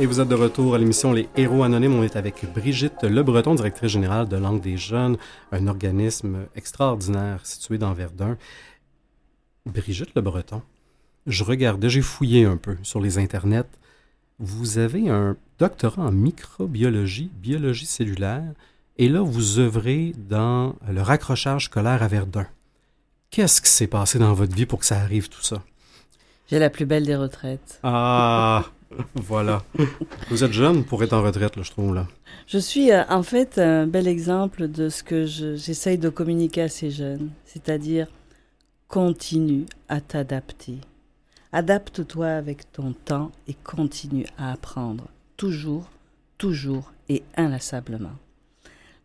Et 0.00 0.06
vous 0.06 0.20
êtes 0.20 0.28
de 0.28 0.34
retour 0.36 0.76
à 0.76 0.78
l'émission 0.78 1.12
Les 1.12 1.28
Héros 1.36 1.64
Anonymes. 1.64 1.94
On 1.94 2.04
est 2.04 2.14
avec 2.14 2.46
Brigitte 2.54 3.02
Le 3.02 3.20
Breton, 3.24 3.56
directrice 3.56 3.90
générale 3.90 4.28
de 4.28 4.36
Langue 4.36 4.60
des 4.60 4.76
Jeunes, 4.76 5.16
un 5.50 5.66
organisme 5.66 6.46
extraordinaire 6.54 7.44
situé 7.44 7.78
dans 7.78 7.92
Verdun. 7.94 8.38
Brigitte 9.66 10.14
Le 10.14 10.22
Breton, 10.22 10.62
je 11.26 11.42
regardais, 11.42 11.90
j'ai 11.90 12.00
fouillé 12.00 12.44
un 12.44 12.56
peu 12.56 12.76
sur 12.84 13.00
les 13.00 13.18
internets. 13.18 13.66
Vous 14.38 14.78
avez 14.78 15.08
un 15.08 15.36
doctorat 15.58 16.02
en 16.02 16.12
microbiologie, 16.12 17.32
biologie 17.34 17.86
cellulaire, 17.86 18.52
et 18.98 19.08
là, 19.08 19.22
vous 19.22 19.58
œuvrez 19.58 20.12
dans 20.16 20.76
le 20.88 21.02
raccrochage 21.02 21.64
scolaire 21.64 22.04
à 22.04 22.08
Verdun. 22.08 22.46
Qu'est-ce 23.30 23.60
qui 23.60 23.70
s'est 23.70 23.88
passé 23.88 24.20
dans 24.20 24.32
votre 24.32 24.54
vie 24.54 24.66
pour 24.66 24.78
que 24.78 24.86
ça 24.86 25.00
arrive 25.00 25.28
tout 25.28 25.42
ça? 25.42 25.60
J'ai 26.48 26.60
la 26.60 26.70
plus 26.70 26.86
belle 26.86 27.04
des 27.04 27.16
retraites. 27.16 27.80
Ah, 27.82 28.64
voilà. 29.14 29.62
Vous 30.30 30.44
êtes 30.44 30.52
jeune 30.52 30.84
pour 30.84 31.02
être 31.02 31.12
en 31.12 31.22
retraite, 31.22 31.56
là, 31.56 31.62
je 31.62 31.70
trouve, 31.70 31.94
là. 31.94 32.06
Je 32.46 32.58
suis 32.58 32.90
euh, 32.90 33.04
en 33.08 33.22
fait 33.22 33.58
un 33.58 33.86
bel 33.86 34.08
exemple 34.08 34.68
de 34.68 34.88
ce 34.88 35.02
que 35.02 35.26
j'essaye 35.26 35.98
de 35.98 36.08
communiquer 36.08 36.62
à 36.62 36.68
ces 36.68 36.90
jeunes, 36.90 37.30
c'est-à-dire 37.44 38.08
continue 38.88 39.66
à 39.88 40.00
t'adapter. 40.00 40.78
Adapte-toi 41.52 42.26
avec 42.26 42.70
ton 42.72 42.92
temps 42.92 43.32
et 43.46 43.54
continue 43.54 44.26
à 44.38 44.52
apprendre, 44.52 45.08
toujours, 45.36 45.90
toujours 46.38 46.92
et 47.08 47.22
inlassablement. 47.36 48.16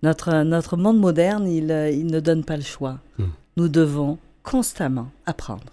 Notre, 0.01 0.43
notre 0.43 0.75
monde 0.75 0.99
moderne, 0.99 1.47
il, 1.47 1.71
euh, 1.71 1.89
il 1.89 2.07
ne 2.07 2.19
donne 2.19 2.43
pas 2.43 2.57
le 2.57 2.63
choix. 2.63 2.99
Hmm. 3.17 3.27
Nous 3.55 3.69
devons 3.69 4.17
constamment 4.43 5.09
apprendre 5.25 5.63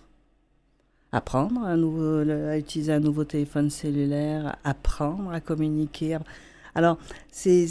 apprendre 1.12 1.64
à, 1.64 2.56
utiliser 2.58 2.92
un 2.92 3.00
nouveau 3.00 3.24
téléphone 3.24 3.70
cellulaire, 3.70 4.56
apprendre 4.64 5.30
à 5.32 5.40
communiquer. 5.40 6.18
Alors, 6.74 6.98
c'est 7.30 7.66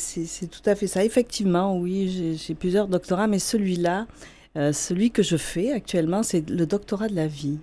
tout 0.52 0.68
à 0.68 0.76
fait 0.76 0.88
ça. 0.88 1.04
Effectivement, 1.04 1.78
oui, 1.78 2.38
j'ai 2.38 2.56
plusieurs 2.56 2.88
doctorats, 2.88 3.28
mais 3.28 3.40
celui-là, 3.40 4.08
euh, 4.58 4.74
celui 4.74 5.12
que 5.12 5.24
je 5.24 5.38
fais 5.38 5.72
actuellement, 5.72 6.24
c'est 6.24 6.50
le 6.50 6.66
doctorat 6.66 7.08
de 7.08 7.16
la 7.16 7.28
vie. 7.28 7.60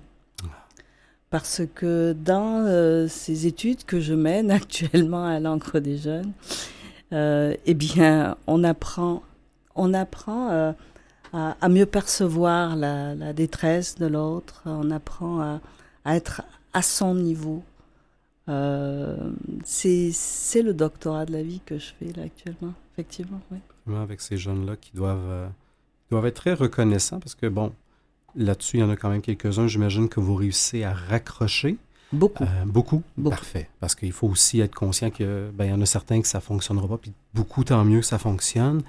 Parce 1.31 1.63
que 1.75 2.13
dans 2.13 2.65
euh, 2.65 3.09
ces 3.09 3.47
études 3.47 3.85
que 3.85 4.01
je 4.01 4.15
mène 4.15 4.51
actuellement 4.63 5.27
à 5.27 5.41
l'encre 5.41 5.81
des 5.81 5.99
jeunes, 5.99 6.33
euh, 7.13 7.55
eh 7.67 7.75
bien, 7.75 8.37
on 8.47 8.65
apprend, 8.65 9.23
on 9.75 9.93
apprend 9.93 10.75
à, 11.33 11.69
mieux 11.69 11.87
percevoir 11.87 12.77
la, 12.77 13.33
détresse 13.33 13.97
de 13.97 14.07
l'autre, 14.07 14.63
on 14.65 14.91
apprend 14.91 15.41
à, 15.41 15.61
être 16.07 16.43
à 16.73 16.83
son 16.83 17.15
niveau. 17.15 17.63
Euh, 18.49 19.31
c'est 19.65 20.13
le 20.63 20.73
doctorat 20.73 21.27
de 21.27 21.33
la 21.33 21.43
vie 21.43 21.61
que 21.65 21.79
je 21.79 21.93
fais 21.99 22.13
là 22.13 22.25
actuellement, 22.25 22.75
effectivement. 22.93 23.41
Oui. 23.51 23.59
Avec 23.97 24.21
ces 24.21 24.37
jeunes-là 24.37 24.77
qui 24.77 24.93
doivent, 24.95 25.29
euh, 25.29 25.49
doivent 26.11 26.27
être 26.27 26.37
très 26.37 26.55
reconnaissants 26.55 27.19
parce 27.19 27.35
que, 27.35 27.47
bon, 27.47 27.73
là-dessus, 28.37 28.79
il 28.79 28.81
y 28.81 28.83
en 28.83 28.91
a 28.91 28.97
quand 28.97 29.11
même 29.11 29.23
quelques-uns. 29.23 29.67
J'imagine 29.67 30.09
que 30.09 30.21
vous 30.21 30.35
réussissez 30.35 30.85
à 30.85 30.93
raccrocher. 30.93 31.77
Beaucoup. 32.13 32.45
Euh, 32.45 32.65
beaucoup. 32.67 33.03
Parfait. 33.23 33.69
Parce 33.81 33.95
qu'il 33.95 34.13
faut 34.13 34.29
aussi 34.29 34.61
être 34.61 34.75
conscient 34.75 35.11
que 35.11 35.51
ben, 35.53 35.67
y 35.67 35.73
en 35.73 35.81
a 35.81 35.87
certains 35.87 36.21
que 36.21 36.29
ça 36.29 36.39
ne 36.39 36.43
fonctionnera 36.43 36.87
pas, 36.87 36.99
puis 36.99 37.13
beaucoup, 37.35 37.65
tant 37.65 37.85
mieux 37.85 38.01
que 38.01 38.07
ça 38.07 38.19
fonctionne. 38.19 38.83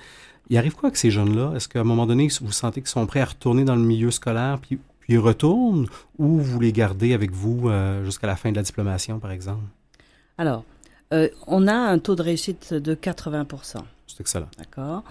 Il 0.49 0.57
arrive 0.57 0.75
quoi 0.75 0.87
avec 0.87 0.97
ces 0.97 1.11
jeunes-là? 1.11 1.53
Est-ce 1.55 1.67
qu'à 1.67 1.81
un 1.81 1.83
moment 1.83 2.05
donné, 2.05 2.27
vous 2.41 2.51
sentez 2.51 2.81
qu'ils 2.81 2.89
sont 2.89 3.05
prêts 3.05 3.21
à 3.21 3.25
retourner 3.25 3.65
dans 3.65 3.75
le 3.75 3.81
milieu 3.81 4.11
scolaire, 4.11 4.59
puis, 4.61 4.79
puis 5.07 5.17
retournent, 5.17 5.87
ou 6.17 6.39
vous 6.39 6.59
les 6.59 6.71
gardez 6.71 7.13
avec 7.13 7.31
vous 7.31 7.69
euh, 7.69 8.03
jusqu'à 8.03 8.27
la 8.27 8.35
fin 8.35 8.51
de 8.51 8.55
la 8.55 8.63
diplomation, 8.63 9.19
par 9.19 9.31
exemple? 9.31 9.63
Alors, 10.37 10.63
euh, 11.13 11.29
on 11.47 11.67
a 11.67 11.73
un 11.73 11.99
taux 11.99 12.15
de 12.15 12.21
réussite 12.21 12.73
de 12.73 12.93
80 12.93 13.47
C'est 14.07 14.19
excellent. 14.19 14.49
D'accord? 14.57 15.03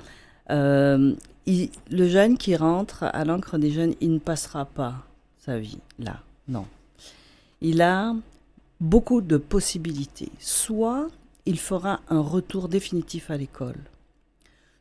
Euh, 0.50 1.14
le 1.46 2.08
jeune 2.08 2.38
qui 2.38 2.56
rentre 2.56 3.04
à 3.04 3.24
l'encre 3.24 3.58
des 3.58 3.70
jeunes, 3.70 3.94
il 4.00 4.12
ne 4.12 4.18
passera 4.18 4.64
pas 4.64 5.06
sa 5.38 5.58
vie 5.58 5.78
là. 5.98 6.20
Non. 6.48 6.66
Il 7.60 7.82
a 7.82 8.14
beaucoup 8.80 9.20
de 9.20 9.36
possibilités. 9.36 10.30
Soit 10.38 11.08
il 11.46 11.58
fera 11.58 12.00
un 12.08 12.20
retour 12.20 12.68
définitif 12.68 13.30
à 13.30 13.36
l'école 13.36 13.78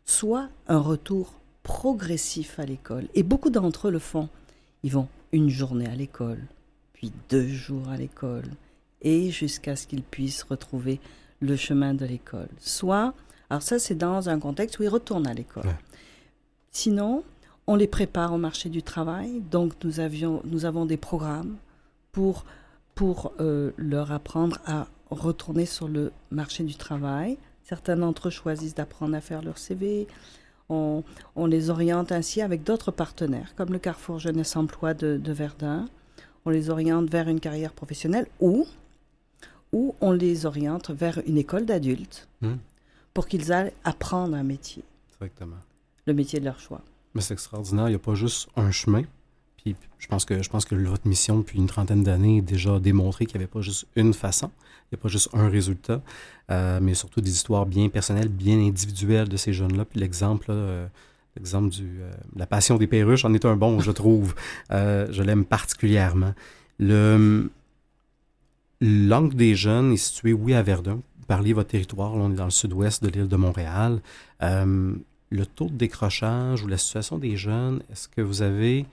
soit 0.06 0.50
un 0.68 0.80
retour 0.80 1.34
progressif 1.64 2.60
à 2.60 2.66
l'école. 2.66 3.08
Et 3.16 3.24
beaucoup 3.24 3.50
d'entre 3.50 3.88
eux 3.88 3.92
le 3.92 4.00
font. 4.00 4.30
Ils 4.86 4.92
vont 4.92 5.08
une 5.32 5.50
journée 5.50 5.88
à 5.88 5.96
l'école, 5.96 6.40
puis 6.94 7.12
deux 7.30 7.48
jours 7.48 7.90
à 7.90 7.98
l'école, 7.98 8.46
et 9.02 9.32
jusqu'à 9.32 9.76
ce 9.76 9.88
qu'ils 9.88 10.04
puissent 10.04 10.44
retrouver 10.44 11.02
le 11.40 11.56
chemin 11.56 11.96
de 11.96 12.06
l'école. 12.06 12.50
Soit, 12.60 13.16
alors 13.50 13.64
ça 13.64 13.80
c'est 13.80 13.96
dans 13.96 14.30
un 14.30 14.40
contexte 14.40 14.78
où 14.78 14.84
ils 14.84 14.90
retournent 14.90 15.26
à 15.26 15.34
l'école. 15.34 15.76
Sinon, 16.72 17.24
on 17.66 17.76
les 17.76 17.88
prépare 17.88 18.32
au 18.32 18.38
marché 18.38 18.70
du 18.70 18.84
travail, 18.84 19.42
donc 19.50 19.74
nous, 19.84 20.00
avions, 20.00 20.44
nous 20.46 20.66
avons 20.66 20.86
des 20.86 20.98
programmes 20.98 21.58
pour, 22.12 22.46
pour 22.94 23.34
euh, 23.40 23.72
leur 23.78 24.12
apprendre 24.12 24.60
à 24.68 24.88
retourner 25.10 25.66
sur 25.66 25.88
le 25.88 26.12
marché 26.30 26.64
du 26.64 26.76
travail, 26.76 27.40
Certains 27.66 27.98
d'entre 27.98 28.28
eux 28.28 28.32
choisissent 28.32 28.76
d'apprendre 28.76 29.16
à 29.16 29.22
faire 29.22 29.42
leur 29.42 29.58
CV. 29.58 30.08
On, 30.70 31.04
les 31.46 31.70
oriente 31.70 32.12
ainsi 32.12 32.42
avec 32.42 32.64
d'autres 32.64 32.92
partenaires, 32.92 33.54
comme 33.56 33.72
le 33.72 33.80
Carrefour 33.80 34.20
Jeunesse 34.20 34.56
Emploi 34.56 34.94
de, 34.94 35.32
Verdun. 35.32 35.88
On 36.46 36.50
les 36.50 36.70
oriente 36.70 37.10
vers 37.10 37.28
une 37.28 37.40
carrière 37.40 37.74
professionnelle 37.74 38.28
ou, 38.40 38.66
ou 39.72 39.96
on 40.02 40.12
les 40.12 40.46
oriente 40.46 40.92
vers 40.92 41.22
une 41.28 41.38
école 41.38 41.66
d'adultes 41.66 42.28
hmm. 42.42 42.56
pour 43.14 43.28
qu'ils 43.28 43.52
aillent 43.52 43.74
apprendre 43.84 44.36
un 44.36 44.44
métier. 44.44 44.84
Exactement. 45.10 45.58
Le 46.06 46.14
métier 46.14 46.40
de 46.40 46.46
leur 46.46 46.60
choix. 46.60 46.82
Mais 47.14 47.22
c'est 47.22 47.34
extraordinaire. 47.34 47.88
Il 47.88 47.92
n'y 47.92 47.96
a 47.96 48.00
pas 48.00 48.16
juste 48.16 48.50
un 48.56 48.72
chemin. 48.72 49.04
Je 49.98 50.08
pense 50.08 50.26
que, 50.66 50.76
votre 50.76 51.08
mission 51.08 51.40
depuis 51.40 51.58
une 51.58 51.68
trentaine 51.68 52.04
d'années 52.04 52.38
est 52.38 52.42
déjà 52.42 52.80
démontré 52.80 53.26
qu'il 53.26 53.38
n'y 53.38 53.44
avait 53.44 53.52
pas 53.52 53.62
juste 53.62 53.88
une 53.96 54.14
façon. 54.14 54.52
Il 54.86 54.96
n'y 54.96 55.00
a 55.00 55.02
pas 55.02 55.10
juste 55.10 55.30
un 55.34 55.50
résultat, 55.50 56.02
euh, 56.52 56.80
mais 56.82 56.94
surtout 56.94 57.22
des 57.22 57.32
histoires 57.32 57.66
bien 57.66 57.90
personnelles, 57.90 58.30
bien 58.30 58.60
individuelles 58.60 59.28
de 59.28 59.38
ces 59.38 59.52
jeunes-là. 59.52 59.86
Puis 59.86 60.00
l'exemple, 60.00 60.48
euh, 60.50 60.86
l'exemple 61.36 61.70
de 61.70 61.82
euh, 61.82 62.12
la 62.36 62.46
passion 62.46 62.78
des 62.78 62.86
perruches 62.86 63.26
en 63.26 63.34
est 63.34 63.46
un 63.46 63.56
bon, 63.56 63.80
je 63.80 63.92
trouve. 63.92 64.36
je 64.70 65.22
l'aime 65.24 65.46
particulièrement. 65.46 66.34
Le 66.80 67.50
l'Angle 68.82 69.36
des 69.36 69.56
jeunes 69.56 69.94
est 69.94 69.98
situé, 69.98 70.34
oui, 70.34 70.54
à 70.54 70.62
Verdun. 70.62 70.96
Vous 70.96 71.26
parliez 71.28 71.52
de 71.52 71.56
votre 71.56 71.70
territoire, 71.70 72.14
on 72.14 72.32
est 72.32 72.36
dans 72.36 72.46
le 72.46 72.52
sud-ouest 72.52 73.04
de 73.04 73.10
l'île 73.10 73.30
de 73.30 73.38
Montréal. 73.38 74.02
le 74.42 75.46
taux 75.56 75.70
de 75.70 75.76
décrochage 75.76 76.62
ou 76.62 76.68
la 76.68 76.78
situation 76.78 77.18
des 77.18 77.36
jeunes, 77.36 77.82
est-ce 77.92 78.08
que 78.08 78.22
vous 78.22 78.44
avez 78.44 78.86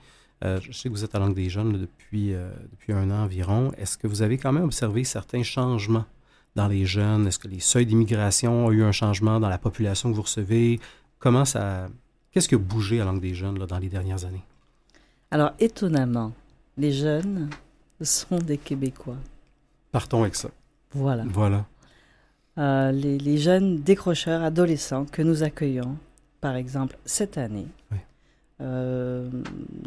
euh, 0.43 0.59
je 0.61 0.71
sais 0.71 0.89
que 0.89 0.93
vous 0.93 1.03
êtes 1.03 1.15
à 1.15 1.19
Langue 1.19 1.35
des 1.35 1.49
Jeunes 1.49 1.73
depuis, 1.73 2.33
euh, 2.33 2.49
depuis 2.71 2.91
un 2.91 3.09
an 3.11 3.23
environ. 3.23 3.71
Est-ce 3.77 3.97
que 3.97 4.07
vous 4.07 4.21
avez 4.21 4.37
quand 4.37 4.51
même 4.51 4.65
observé 4.65 5.03
certains 5.03 5.43
changements 5.43 6.05
dans 6.55 6.67
les 6.67 6.85
jeunes? 6.85 7.27
Est-ce 7.27 7.39
que 7.39 7.47
les 7.47 7.61
seuils 7.61 7.85
d'immigration 7.85 8.65
ont 8.65 8.71
eu 8.71 8.83
un 8.83 8.91
changement 8.91 9.39
dans 9.39 9.49
la 9.49 9.57
population 9.57 10.09
que 10.09 10.15
vous 10.15 10.23
recevez? 10.23 10.79
Comment 11.19 11.45
ça. 11.45 11.87
Qu'est-ce 12.31 12.49
qui 12.49 12.55
a 12.55 12.57
bougé 12.57 12.99
à 12.99 13.05
Langue 13.05 13.21
des 13.21 13.33
Jeunes 13.33 13.57
dans 13.57 13.77
les 13.77 13.89
dernières 13.89 14.25
années? 14.25 14.43
Alors, 15.31 15.51
étonnamment, 15.59 16.33
les 16.77 16.91
jeunes 16.91 17.49
sont 18.01 18.37
des 18.37 18.57
Québécois. 18.57 19.17
Partons 19.91 20.23
avec 20.23 20.35
ça. 20.35 20.49
Voilà. 20.91 21.23
Voilà. 21.27 21.65
Euh, 22.57 22.91
les, 22.91 23.17
les, 23.17 23.37
jeunes 23.37 23.81
décrocheurs 23.81 24.43
adolescents 24.43 25.05
que 25.05 25.21
nous 25.21 25.41
accueillons, 25.41 25.97
par 26.39 26.55
exemple, 26.55 26.97
cette 27.05 27.37
année, 27.39 27.67
oui. 27.91 27.97
Euh, 28.63 29.29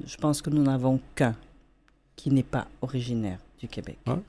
je 0.07 0.17
pense 0.17 0.43
que 0.43 0.51
nous 0.51 0.63
n'avons 0.63 1.01
qu'un 1.15 1.35
qui 2.15 2.31
n'est 2.31 2.43
pas 2.43 2.69
originaire 2.83 3.39
du 3.59 3.69
Québec. 3.69 3.99
Ouais. 4.07 4.21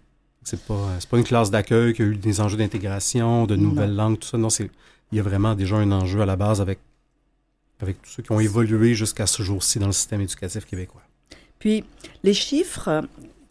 C'est 0.43 0.61
pas, 0.61 0.97
pas 1.09 1.17
une 1.17 1.23
classe 1.23 1.51
d'accueil 1.51 1.93
qui 1.93 2.01
a 2.01 2.05
eu 2.05 2.15
des 2.15 2.39
enjeux 2.39 2.57
d'intégration, 2.57 3.45
de 3.45 3.55
nouvelles 3.57 3.95
langues, 3.95 4.17
tout 4.17 4.27
ça. 4.27 4.37
Non, 4.37 4.47
il 5.11 5.17
y 5.17 5.19
a 5.19 5.23
vraiment 5.23 5.55
déjà 5.55 5.75
un 5.75 5.91
enjeu 5.91 6.21
à 6.21 6.25
la 6.25 6.37
base 6.37 6.61
avec, 6.61 6.79
avec 7.81 8.01
tous 8.01 8.09
ceux 8.11 8.23
qui 8.23 8.31
ont 8.31 8.39
évolué 8.39 8.93
jusqu'à 8.93 9.27
ce 9.27 9.43
jour-ci 9.43 9.79
dans 9.79 9.87
le 9.87 9.91
système 9.91 10.21
éducatif 10.21 10.65
québécois. 10.65 11.01
Puis, 11.59 11.83
les 12.23 12.33
chiffres, 12.33 13.03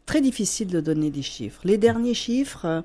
très 0.06 0.22
difficile 0.22 0.68
de 0.68 0.80
donner 0.80 1.10
des 1.10 1.22
chiffres. 1.22 1.60
Les 1.64 1.76
derniers 1.76 2.14
chiffres 2.14 2.82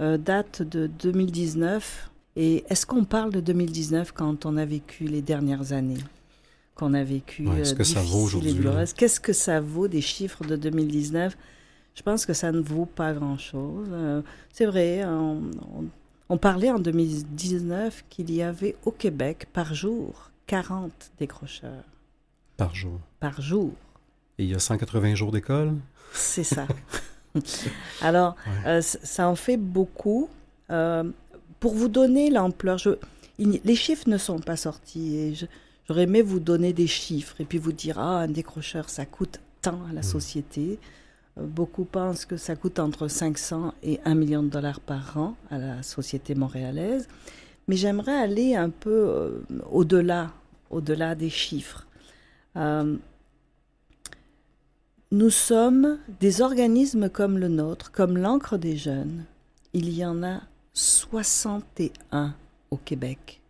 euh, 0.00 0.16
datent 0.16 0.62
de 0.62 0.86
2019. 0.86 2.10
Et 2.36 2.64
est-ce 2.70 2.86
qu'on 2.86 3.04
parle 3.04 3.30
de 3.32 3.40
2019 3.40 4.12
quand 4.12 4.46
on 4.46 4.56
a 4.56 4.64
vécu 4.64 5.04
les 5.04 5.20
dernières 5.20 5.72
années? 5.72 5.98
Qu'on 6.74 6.94
a 6.94 7.04
vécu. 7.04 7.44
Qu'est-ce 7.56 7.74
que 7.74 7.84
ça 7.84 8.00
vaut 8.00 8.22
aujourd'hui? 8.24 8.56
Qu'est-ce 8.96 9.20
que 9.20 9.32
ça 9.32 9.60
vaut 9.60 9.88
des 9.88 10.00
chiffres 10.00 10.44
de 10.44 10.56
2019? 10.56 11.36
Je 11.94 12.02
pense 12.02 12.24
que 12.24 12.32
ça 12.32 12.52
ne 12.52 12.60
vaut 12.60 12.86
pas 12.86 13.12
grand-chose. 13.12 13.88
Euh, 13.92 14.22
c'est 14.50 14.64
vrai, 14.64 15.04
on, 15.04 16.38
parlait 16.38 16.70
en 16.70 16.78
2019 16.78 18.04
qu'il 18.08 18.32
y 18.32 18.42
avait 18.42 18.74
au 18.86 18.90
Québec 18.90 19.46
par 19.52 19.74
jour 19.74 20.30
40 20.46 20.90
décrocheurs. 21.18 21.84
Par 22.56 22.74
jour? 22.74 22.98
Par 23.20 23.40
jour. 23.42 23.72
Et 24.38 24.44
il 24.44 24.48
y 24.48 24.54
a 24.54 24.58
180 24.58 25.14
jours 25.14 25.32
d'école? 25.32 25.74
C'est 26.12 26.44
ça. 26.44 26.66
Alors, 28.00 28.36
euh, 28.66 28.80
ça 28.82 29.28
en 29.28 29.34
fait 29.34 29.56
beaucoup. 29.56 30.28
pour 31.60 31.74
vous 31.74 31.88
donner 31.88 32.30
l'ampleur, 32.30 32.78
les 33.38 33.76
chiffres 33.76 34.08
ne 34.08 34.18
sont 34.18 34.38
pas 34.38 34.56
sortis 34.56 35.16
et 35.16 35.34
j'aurais 35.92 36.04
aimé 36.04 36.22
vous 36.22 36.40
donner 36.40 36.72
des 36.72 36.86
chiffres 36.86 37.38
et 37.38 37.44
puis 37.44 37.58
vous 37.58 37.72
dire, 37.72 37.98
ah, 37.98 38.20
un 38.20 38.28
décrocheur, 38.28 38.88
ça 38.88 39.04
coûte 39.04 39.40
tant 39.60 39.78
à 39.90 39.92
la 39.92 40.00
mmh. 40.00 40.04
société. 40.04 40.78
Beaucoup 41.36 41.84
pensent 41.84 42.24
que 42.24 42.38
ça 42.38 42.56
coûte 42.56 42.78
entre 42.78 43.08
500 43.08 43.74
et 43.82 44.00
1 44.06 44.14
million 44.14 44.42
de 44.42 44.48
dollars 44.48 44.80
par 44.80 45.18
an 45.18 45.36
à 45.50 45.58
la 45.58 45.82
société 45.82 46.34
montréalaise. 46.34 47.08
Mais 47.68 47.76
j'aimerais 47.76 48.16
aller 48.16 48.56
un 48.56 48.70
peu 48.70 48.90
euh, 48.90 49.40
au-delà, 49.70 50.32
au-delà 50.70 51.14
des 51.14 51.28
chiffres. 51.28 51.86
Euh, 52.56 52.96
nous 55.10 55.30
sommes 55.30 55.98
des 56.20 56.40
organismes 56.40 57.10
comme 57.10 57.36
le 57.36 57.48
nôtre, 57.48 57.92
comme 57.92 58.16
l'encre 58.16 58.56
des 58.56 58.78
jeunes. 58.78 59.26
Il 59.74 59.92
y 59.92 60.06
en 60.06 60.22
a 60.22 60.40
61 60.72 62.34
au 62.70 62.78
Québec. 62.78 63.42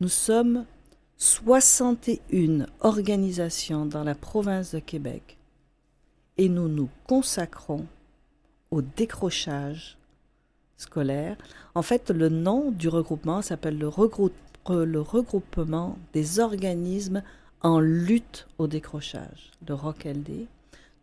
Nous 0.00 0.08
sommes 0.08 0.64
61 1.18 2.66
organisations 2.80 3.86
dans 3.86 4.04
la 4.04 4.14
province 4.14 4.72
de 4.72 4.78
Québec 4.78 5.36
et 6.36 6.48
nous 6.48 6.68
nous 6.68 6.88
consacrons 7.08 7.86
au 8.70 8.82
décrochage 8.82 9.98
scolaire. 10.76 11.36
En 11.74 11.82
fait, 11.82 12.10
le 12.10 12.28
nom 12.28 12.70
du 12.70 12.88
regroupement 12.88 13.42
s'appelle 13.42 13.78
le, 13.78 13.88
regroupement 13.88 15.98
des 16.12 16.38
organismes 16.38 17.24
en 17.62 17.80
lutte 17.80 18.46
au 18.58 18.68
décrochage, 18.68 19.50
le 19.66 19.74
ROC-LD. 19.74 20.46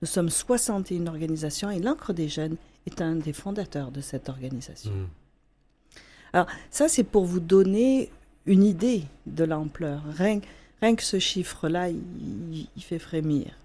Nous 0.01 0.07
sommes 0.07 0.29
61 0.29 1.07
organisations 1.07 1.69
et 1.69 1.79
l'Ancre 1.79 2.13
des 2.13 2.29
Jeunes 2.29 2.55
est 2.85 3.01
un 3.01 3.15
des 3.15 3.33
fondateurs 3.33 3.91
de 3.91 3.99
cette 3.99 4.29
organisation. 4.29 4.91
Mmh. 4.91 5.07
Alors, 6.31 6.47
ça, 6.69 6.87
c'est 6.87 7.03
pour 7.03 7.25
vous 7.25 7.41
donner 7.41 8.11
une 8.45 8.63
idée 8.63 9.03
de 9.25 9.43
l'ampleur. 9.43 10.03
Rien, 10.17 10.39
que 10.95 11.03
ce 11.03 11.19
chiffre-là, 11.19 11.89
il, 11.89 12.67
fait 12.79 12.99
frémir. 12.99 13.57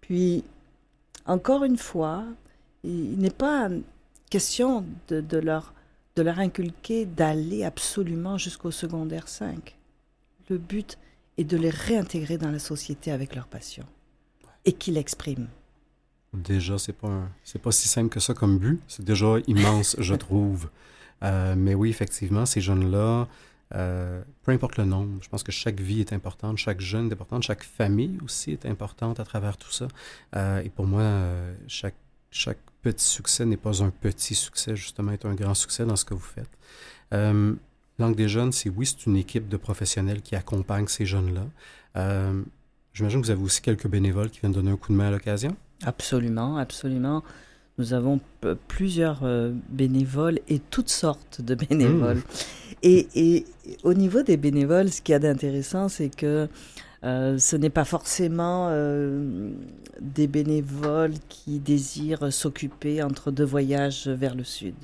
Puis, 0.00 0.44
encore 1.26 1.64
une 1.64 1.76
fois, 1.76 2.24
il 2.84 3.18
n'est 3.18 3.30
pas 3.30 3.68
question 4.30 4.84
de, 5.08 5.38
leur, 5.38 5.74
de 6.16 6.22
leur 6.22 6.38
inculquer 6.38 7.06
d'aller 7.06 7.64
absolument 7.64 8.38
jusqu'au 8.38 8.70
secondaire 8.70 9.28
5. 9.28 9.76
Le 10.48 10.58
but 10.58 10.98
est 11.38 11.44
de 11.44 11.56
les 11.56 11.70
réintégrer 11.70 12.38
dans 12.38 12.50
la 12.50 12.58
société 12.58 13.10
avec 13.10 13.34
leur 13.34 13.46
passion 13.46 13.84
et 14.64 14.72
qu'ils 14.72 14.94
l'expriment. 14.94 15.48
Déjà, 16.32 16.78
c'est 16.78 16.94
pas 16.94 17.28
c'est 17.44 17.60
pas 17.60 17.72
si 17.72 17.88
simple 17.88 18.08
que 18.08 18.20
ça 18.20 18.32
comme 18.32 18.58
but. 18.58 18.80
C'est 18.88 19.04
déjà 19.04 19.36
immense, 19.46 19.96
je 19.98 20.14
trouve. 20.26 20.70
Euh, 21.22 21.54
mais 21.56 21.74
oui, 21.74 21.90
effectivement, 21.90 22.46
ces 22.46 22.60
jeunes-là, 22.60 23.28
euh, 23.74 24.22
peu 24.42 24.52
importe 24.52 24.76
le 24.76 24.84
nombre, 24.84 25.18
je 25.22 25.28
pense 25.28 25.42
que 25.42 25.52
chaque 25.52 25.80
vie 25.80 26.00
est 26.00 26.12
importante, 26.12 26.58
chaque 26.58 26.80
jeune 26.80 27.08
est 27.08 27.12
importante, 27.12 27.42
chaque 27.42 27.62
famille 27.62 28.18
aussi 28.24 28.52
est 28.52 28.66
importante 28.66 29.20
à 29.20 29.24
travers 29.24 29.56
tout 29.56 29.70
ça. 29.70 29.88
Euh, 30.36 30.62
et 30.62 30.68
pour 30.68 30.86
moi, 30.86 31.04
chaque, 31.66 31.94
chaque 32.30 32.58
petit 32.82 33.04
succès 33.04 33.46
n'est 33.46 33.56
pas 33.56 33.82
un 33.82 33.90
petit 33.90 34.34
succès, 34.34 34.76
justement, 34.76 35.12
est 35.12 35.24
un 35.24 35.34
grand 35.34 35.54
succès 35.54 35.84
dans 35.84 35.96
ce 35.96 36.04
que 36.04 36.14
vous 36.14 36.20
faites. 36.20 36.50
Langue 37.98 38.16
des 38.16 38.28
jeunes, 38.28 38.52
c'est 38.52 38.70
oui, 38.70 38.86
c'est 38.86 39.06
une 39.06 39.16
équipe 39.16 39.48
de 39.48 39.56
professionnels 39.56 40.22
qui 40.22 40.34
accompagne 40.34 40.88
ces 40.88 41.06
jeunes-là. 41.06 41.46
J'imagine 42.94 43.20
que 43.20 43.26
vous 43.26 43.30
avez 43.30 43.42
aussi 43.42 43.62
quelques 43.62 43.86
bénévoles 43.86 44.30
qui 44.30 44.40
viennent 44.40 44.52
donner 44.52 44.70
un 44.70 44.76
coup 44.76 44.92
de 44.92 44.98
main 44.98 45.08
à 45.08 45.10
l'occasion. 45.10 45.56
Absolument, 45.84 46.56
absolument. 46.56 47.22
Nous 47.78 47.94
avons 47.94 48.20
plusieurs 48.68 49.20
euh, 49.22 49.52
bénévoles 49.70 50.40
et 50.48 50.58
toutes 50.58 50.90
sortes 50.90 51.40
de 51.40 51.54
bénévoles. 51.54 52.18
Mmh. 52.18 52.22
Et, 52.82 53.44
au 53.84 53.94
niveau 53.94 54.22
des 54.22 54.36
bénévoles, 54.36 54.90
ce 54.90 55.00
qu'il 55.00 55.12
y 55.12 55.16
a 55.16 55.20
d'intéressant, 55.20 55.88
c'est 55.88 56.14
que 56.14 56.48
euh, 57.04 57.38
ce 57.38 57.56
n'est 57.56 57.70
pas 57.70 57.84
forcément 57.84 58.68
euh, 58.70 59.50
des 60.00 60.26
bénévoles 60.26 61.14
qui 61.28 61.58
désirent 61.58 62.32
s'occuper 62.32 63.02
entre 63.02 63.30
deux 63.30 63.44
voyages 63.44 64.08
vers 64.08 64.34
le 64.34 64.44
sud. 64.44 64.74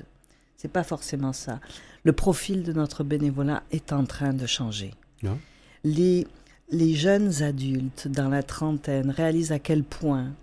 C'est 0.57 0.71
pas 0.71 0.83
forcément 0.83 1.33
ça. 1.33 1.59
Le 2.03 2.13
profil 2.13 2.63
de 2.63 2.73
notre 2.73 3.03
bénévolat 3.03 3.63
est 3.71 3.93
en 3.93 4.05
train 4.05 4.33
de 4.33 4.45
changer. 4.45 4.91
Ah. 5.25 5.35
Les, 5.83 6.27
les 6.71 6.93
jeunes 6.93 7.43
adultes 7.43 8.07
dans 8.07 8.29
la 8.29 8.43
trentaine 8.43 9.09
réalisent 9.09 9.51
à 9.51 9.59
quel 9.59 9.83
point 9.83 10.33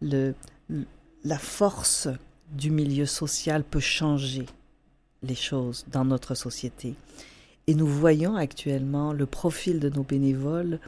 le, 0.00 0.34
la 1.24 1.38
force 1.38 2.08
du 2.50 2.70
milieu 2.70 3.06
social 3.06 3.64
peut 3.64 3.80
changer 3.80 4.46
les 5.22 5.34
choses 5.34 5.84
dans 5.90 6.04
notre 6.04 6.34
société. 6.34 6.94
Et 7.66 7.74
nous 7.74 7.86
voyons 7.86 8.36
actuellement 8.36 9.12
le 9.12 9.26
profil 9.26 9.80
de 9.80 9.90
nos 9.90 10.02
bénévoles 10.02 10.80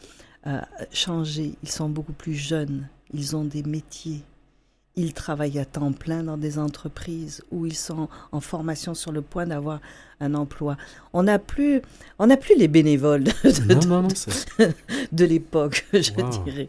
euh, 0.47 0.61
changer. 0.93 1.55
Ils 1.62 1.69
sont 1.69 1.88
beaucoup 1.88 2.14
plus 2.14 2.35
jeunes, 2.35 2.88
ils 3.12 3.37
ont 3.37 3.45
des 3.45 3.62
métiers, 3.62 4.23
ils 4.97 5.12
travaillent 5.12 5.59
à 5.59 5.64
temps 5.64 5.93
plein 5.93 6.23
dans 6.23 6.38
des 6.38 6.59
entreprises 6.59 7.43
où 7.51 7.66
ils 7.66 7.77
sont 7.77 8.09
en 8.33 8.40
formation 8.40 8.95
sur 8.95 9.12
le 9.12 9.23
point 9.23 9.47
d'avoir 9.47 9.81
un 10.21 10.35
emploi. 10.35 10.77
On 11.12 11.25
n'a 11.25 11.38
plus, 11.38 11.83
on 12.19 12.27
n'a 12.27 12.37
plus 12.37 12.57
les 12.57 12.69
bénévoles 12.69 13.25
de, 13.25 13.33
de, 15.12 15.25
l'époque, 15.25 15.87
je 15.93 16.12
dirais. 16.45 16.69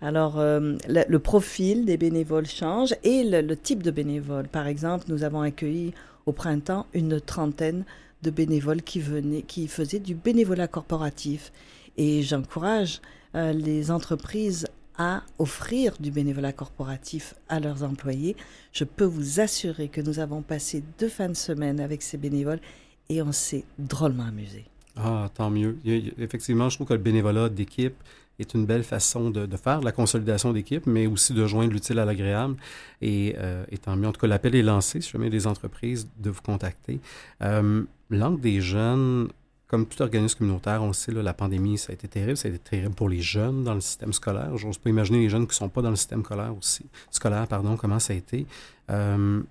Alors, 0.00 0.38
euh, 0.38 0.76
le, 0.88 1.18
profil 1.18 1.84
des 1.84 1.96
bénévoles 1.96 2.46
change 2.46 2.94
et 3.04 3.24
le, 3.24 3.56
type 3.56 3.82
de 3.82 3.90
bénévoles. 3.90 4.48
Par 4.48 4.66
exemple, 4.66 5.06
nous 5.08 5.24
avons 5.24 5.40
accueilli 5.40 5.92
au 6.26 6.32
printemps 6.32 6.86
une 6.92 7.20
trentaine 7.20 7.84
de 8.22 8.30
bénévoles 8.30 8.82
qui 8.82 9.00
venaient, 9.00 9.42
qui 9.42 9.68
faisaient 9.68 9.98
du 9.98 10.14
bénévolat 10.14 10.68
corporatif. 10.68 11.52
Et 11.96 12.22
j'encourage 12.22 13.00
euh, 13.34 13.52
les 13.52 13.90
entreprises 13.90 14.66
à 14.98 15.22
offrir 15.38 15.94
du 15.98 16.10
bénévolat 16.10 16.52
corporatif 16.52 17.34
à 17.48 17.60
leurs 17.60 17.82
employés. 17.82 18.36
Je 18.72 18.84
peux 18.84 19.04
vous 19.04 19.40
assurer 19.40 19.88
que 19.88 20.00
nous 20.00 20.18
avons 20.18 20.42
passé 20.42 20.82
deux 20.98 21.08
fins 21.08 21.28
de 21.28 21.34
semaine 21.34 21.80
avec 21.80 22.02
ces 22.02 22.18
bénévoles 22.18 22.60
et 23.08 23.22
on 23.22 23.32
s'est 23.32 23.64
drôlement 23.78 24.24
amusé. 24.24 24.64
Ah, 24.96 25.30
tant 25.34 25.50
mieux. 25.50 25.78
Effectivement, 26.18 26.68
je 26.68 26.76
trouve 26.76 26.86
que 26.86 26.92
le 26.92 27.00
bénévolat 27.00 27.48
d'équipe, 27.48 27.94
est 28.38 28.54
une 28.54 28.66
belle 28.66 28.84
façon 28.84 29.30
de, 29.30 29.56
faire 29.56 29.80
la 29.80 29.92
consolidation 29.92 30.52
d'équipe, 30.52 30.86
mais 30.86 31.06
aussi 31.06 31.32
de 31.32 31.46
joindre 31.46 31.72
l'utile 31.72 31.98
à 31.98 32.04
l'agréable. 32.04 32.56
Et, 33.00 33.34
euh, 33.38 33.64
tant 33.82 33.96
mieux, 33.96 34.08
en 34.08 34.12
tout 34.12 34.20
cas, 34.20 34.26
l'appel 34.26 34.54
est 34.54 34.62
lancé, 34.62 35.00
si 35.00 35.10
jamais 35.10 35.30
des 35.30 35.46
entreprises, 35.46 36.08
de 36.18 36.30
vous 36.30 36.42
contacter. 36.42 37.00
Euh, 37.42 37.82
L'angle 38.10 38.40
des 38.40 38.60
jeunes, 38.60 39.28
comme 39.68 39.86
tout 39.86 40.02
organisme 40.02 40.36
communautaire, 40.36 40.82
on 40.82 40.88
le 40.88 40.92
sait, 40.92 41.12
la 41.12 41.32
pandémie, 41.32 41.78
ça 41.78 41.92
a 41.92 41.94
été 41.94 42.06
terrible. 42.06 42.36
Ça 42.36 42.48
a 42.48 42.50
été 42.50 42.58
terrible 42.58 42.94
pour 42.94 43.08
les 43.08 43.22
jeunes 43.22 43.64
dans 43.64 43.72
le 43.72 43.80
système 43.80 44.12
scolaire. 44.12 44.54
J'ose 44.58 44.76
pas 44.76 44.90
imaginer 44.90 45.20
les 45.20 45.30
jeunes 45.30 45.46
qui 45.46 45.52
ne 45.52 45.54
sont 45.54 45.70
pas 45.70 45.80
dans 45.80 45.88
le 45.88 45.96
système 45.96 46.22
scolaire 46.22 46.54
aussi. 46.54 46.84
Scolaire, 47.10 47.48
pardon, 47.48 47.78
comment 47.78 47.98
ça 47.98 48.12
a 48.12 48.16
été. 48.16 48.46
Euh, 48.90 49.42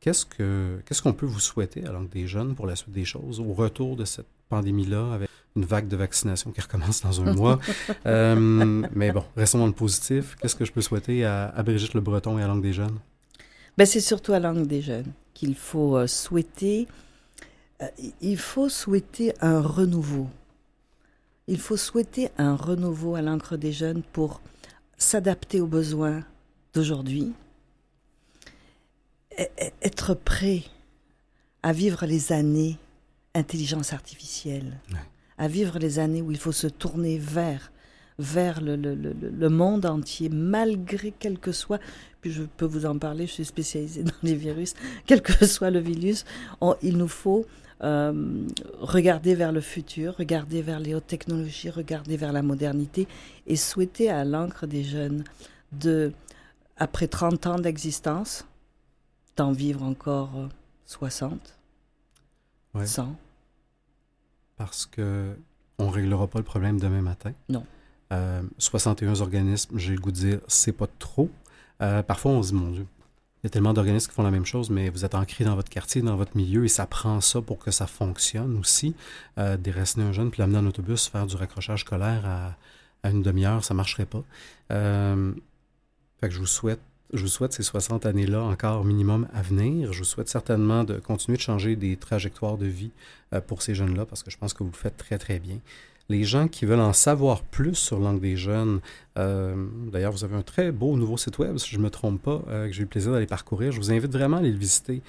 qu'est-ce 0.00 0.26
que 0.26 0.80
qu'est-ce 0.84 1.00
qu'on 1.00 1.12
peut 1.12 1.26
vous 1.26 1.38
souhaiter 1.38 1.86
à 1.86 1.92
l'angle 1.92 2.08
des 2.08 2.26
jeunes 2.26 2.56
pour 2.56 2.66
la 2.66 2.74
suite 2.74 2.92
des 2.92 3.04
choses, 3.04 3.38
au 3.38 3.52
retour 3.52 3.94
de 3.94 4.04
cette 4.04 4.26
pandémie-là, 4.48 5.20
une 5.56 5.64
vague 5.64 5.88
de 5.88 5.96
vaccination 5.96 6.52
qui 6.52 6.60
recommence 6.60 7.02
dans 7.02 7.20
un 7.20 7.34
mois. 7.34 7.58
Euh, 8.06 8.86
mais 8.94 9.12
bon, 9.12 9.24
restons 9.36 9.58
dans 9.58 9.66
le 9.66 9.72
positif. 9.72 10.36
Qu'est-ce 10.40 10.54
que 10.54 10.64
je 10.64 10.72
peux 10.72 10.80
souhaiter 10.80 11.24
à, 11.24 11.62
Brigitte 11.62 11.94
Le 11.94 12.00
Breton 12.00 12.38
et 12.38 12.42
à 12.42 12.46
Langue 12.46 12.62
des 12.62 12.72
Jeunes? 12.72 12.98
Ben, 13.76 13.84
c'est 13.84 14.00
surtout 14.00 14.32
à 14.32 14.38
Langue 14.38 14.66
des 14.66 14.80
Jeunes 14.80 15.12
qu'il 15.34 15.54
faut 15.54 15.96
euh, 15.96 16.06
souhaiter. 16.06 16.88
Euh, 17.82 17.86
il 18.20 18.38
faut 18.38 18.68
souhaiter 18.68 19.34
un 19.40 19.60
renouveau. 19.60 20.28
Il 21.46 21.58
faut 21.58 21.76
souhaiter 21.76 22.30
un 22.38 22.54
renouveau 22.54 23.14
à 23.16 23.22
l'encre 23.22 23.56
des 23.56 23.72
jeunes 23.72 24.02
pour 24.12 24.40
s'adapter 24.96 25.60
aux 25.60 25.66
besoins 25.66 26.24
d'aujourd'hui, 26.74 27.32
être 29.82 30.14
prêt 30.14 30.62
à 31.62 31.72
vivre 31.72 32.06
les 32.06 32.32
années 32.32 32.78
intelligence 33.34 33.92
artificielle, 33.92 34.78
à 35.40 35.48
vivre 35.48 35.78
les 35.78 35.98
années 35.98 36.20
où 36.22 36.30
il 36.30 36.36
faut 36.36 36.52
se 36.52 36.68
tourner 36.68 37.18
vers 37.18 37.72
vers 38.18 38.60
le, 38.60 38.76
le, 38.76 38.94
le, 38.94 39.48
monde 39.48 39.86
entier, 39.86 40.28
malgré 40.28 41.10
quel 41.18 41.38
que 41.38 41.52
soit, 41.52 41.80
puis 42.20 42.30
je 42.30 42.42
peux 42.42 42.66
vous 42.66 42.84
en 42.84 42.98
parler, 42.98 43.26
je 43.26 43.32
suis 43.32 43.44
spécialisée 43.46 44.02
dans 44.12 44.12
les 44.22 44.34
virus, 44.34 44.74
quel 45.06 45.22
que 45.22 45.46
soit 45.46 45.70
le 45.70 45.78
virus, 45.78 46.26
il 46.82 46.98
nous 46.98 47.08
faut 47.08 47.46
euh, 47.82 48.46
regarder 48.78 49.34
vers 49.34 49.52
le 49.52 49.62
futur, 49.62 50.16
regarder 50.18 50.60
vers 50.60 50.80
les 50.80 50.94
hautes 50.94 51.06
technologies, 51.06 51.70
regarder 51.70 52.18
vers 52.18 52.32
la 52.34 52.42
modernité 52.42 53.08
et 53.46 53.56
souhaiter 53.56 54.10
à 54.10 54.22
l'encre 54.26 54.66
des 54.66 54.84
jeunes 54.84 55.24
de, 55.72 56.12
après 56.76 57.08
30 57.08 57.46
ans 57.46 57.58
d'existence, 57.58 58.44
d'en 59.38 59.52
vivre 59.52 59.82
encore 59.82 60.50
60, 60.84 61.58
100 62.84 63.16
parce 64.60 64.84
que 64.84 65.34
on 65.78 65.88
réglera 65.88 66.26
pas 66.26 66.38
le 66.38 66.44
problème 66.44 66.78
demain 66.78 67.00
matin. 67.00 67.32
Non. 67.48 67.64
61 68.58 69.08
euh, 69.08 69.20
organismes, 69.22 69.78
j'ai 69.78 69.94
le 69.94 70.00
goût 70.00 70.10
de 70.10 70.16
dire, 70.16 70.40
c'est 70.48 70.72
pas 70.72 70.88
trop. 70.98 71.30
Euh, 71.80 72.02
parfois, 72.02 72.32
on 72.32 72.42
se 72.42 72.48
dit, 72.48 72.54
mon 72.54 72.70
Dieu, 72.70 72.86
il 73.42 73.44
y 73.44 73.46
a 73.46 73.50
tellement 73.50 73.72
d'organismes 73.72 74.10
qui 74.10 74.14
font 74.14 74.22
la 74.22 74.30
même 74.30 74.44
chose, 74.44 74.68
mais 74.68 74.90
vous 74.90 75.06
êtes 75.06 75.14
ancré 75.14 75.44
dans 75.44 75.54
votre 75.54 75.70
quartier, 75.70 76.02
dans 76.02 76.16
votre 76.16 76.36
milieu, 76.36 76.66
et 76.66 76.68
ça 76.68 76.84
prend 76.84 77.22
ça 77.22 77.40
pour 77.40 77.58
que 77.58 77.70
ça 77.70 77.86
fonctionne 77.86 78.58
aussi. 78.58 78.94
Euh, 79.38 79.56
déraciner 79.56 80.04
un 80.04 80.12
jeune, 80.12 80.30
puis 80.30 80.42
l'amener 80.42 80.58
en 80.58 80.66
autobus, 80.66 81.08
faire 81.08 81.26
du 81.26 81.36
raccrochage 81.36 81.80
scolaire 81.80 82.26
à, 82.26 83.08
une 83.08 83.22
demi-heure, 83.22 83.64
ça 83.64 83.72
ne 83.72 83.78
marcherait 83.78 84.04
pas. 84.04 84.22
Euh, 84.72 85.32
fait 86.20 86.28
que 86.28 86.34
je 86.34 86.38
vous 86.38 86.46
souhaite 86.46 86.82
je 87.12 87.22
vous 87.22 87.28
souhaite 87.28 87.52
ces 87.52 87.62
60 87.62 88.06
années-là 88.06 88.42
encore 88.42 88.84
minimum 88.84 89.26
à 89.34 89.42
venir. 89.42 89.92
Je 89.92 89.98
vous 89.98 90.04
souhaite 90.04 90.28
certainement 90.28 90.84
de 90.84 90.94
continuer 90.98 91.36
de 91.36 91.42
changer 91.42 91.76
des 91.76 91.96
trajectoires 91.96 92.56
de 92.56 92.66
vie 92.66 92.90
euh, 93.32 93.40
pour 93.40 93.62
ces 93.62 93.74
jeunes-là 93.74 94.06
parce 94.06 94.22
que 94.22 94.30
je 94.30 94.38
pense 94.38 94.54
que 94.54 94.62
vous 94.62 94.70
le 94.70 94.76
faites 94.76 94.96
très, 94.96 95.18
très 95.18 95.38
bien 95.38 95.58
les 96.08 96.24
gens 96.24 96.48
qui 96.48 96.64
veulent 96.64 96.80
en 96.80 96.92
savoir 96.92 97.42
plus 97.44 97.76
sur 97.76 98.00
l'angle 98.00 98.18
des 98.18 98.36
jeunes, 98.36 98.80
euh, 99.16 99.54
d'ailleurs, 99.92 100.10
vous 100.10 100.24
avez 100.24 100.34
un 100.34 100.42
très 100.42 100.72
beau 100.72 100.96
nouveau 100.96 101.16
site 101.16 101.38
web, 101.38 101.56
si 101.58 101.70
je 101.70 101.78
ne 101.78 101.84
me 101.84 101.88
trompe 101.88 102.20
pas, 102.20 102.42
euh, 102.48 102.66
que 102.66 102.72
j'ai 102.72 102.80
eu 102.80 102.82
le 102.82 102.88
plaisir 102.88 103.12
d'aller 103.12 103.28
parcourir. 103.28 103.70
Je 103.70 103.76
vous 103.76 103.92
invite 103.92 104.10
vraiment 104.10 104.38
à 104.38 104.40
aller 104.40 104.50
le 104.50 104.58
visiter 104.58 105.02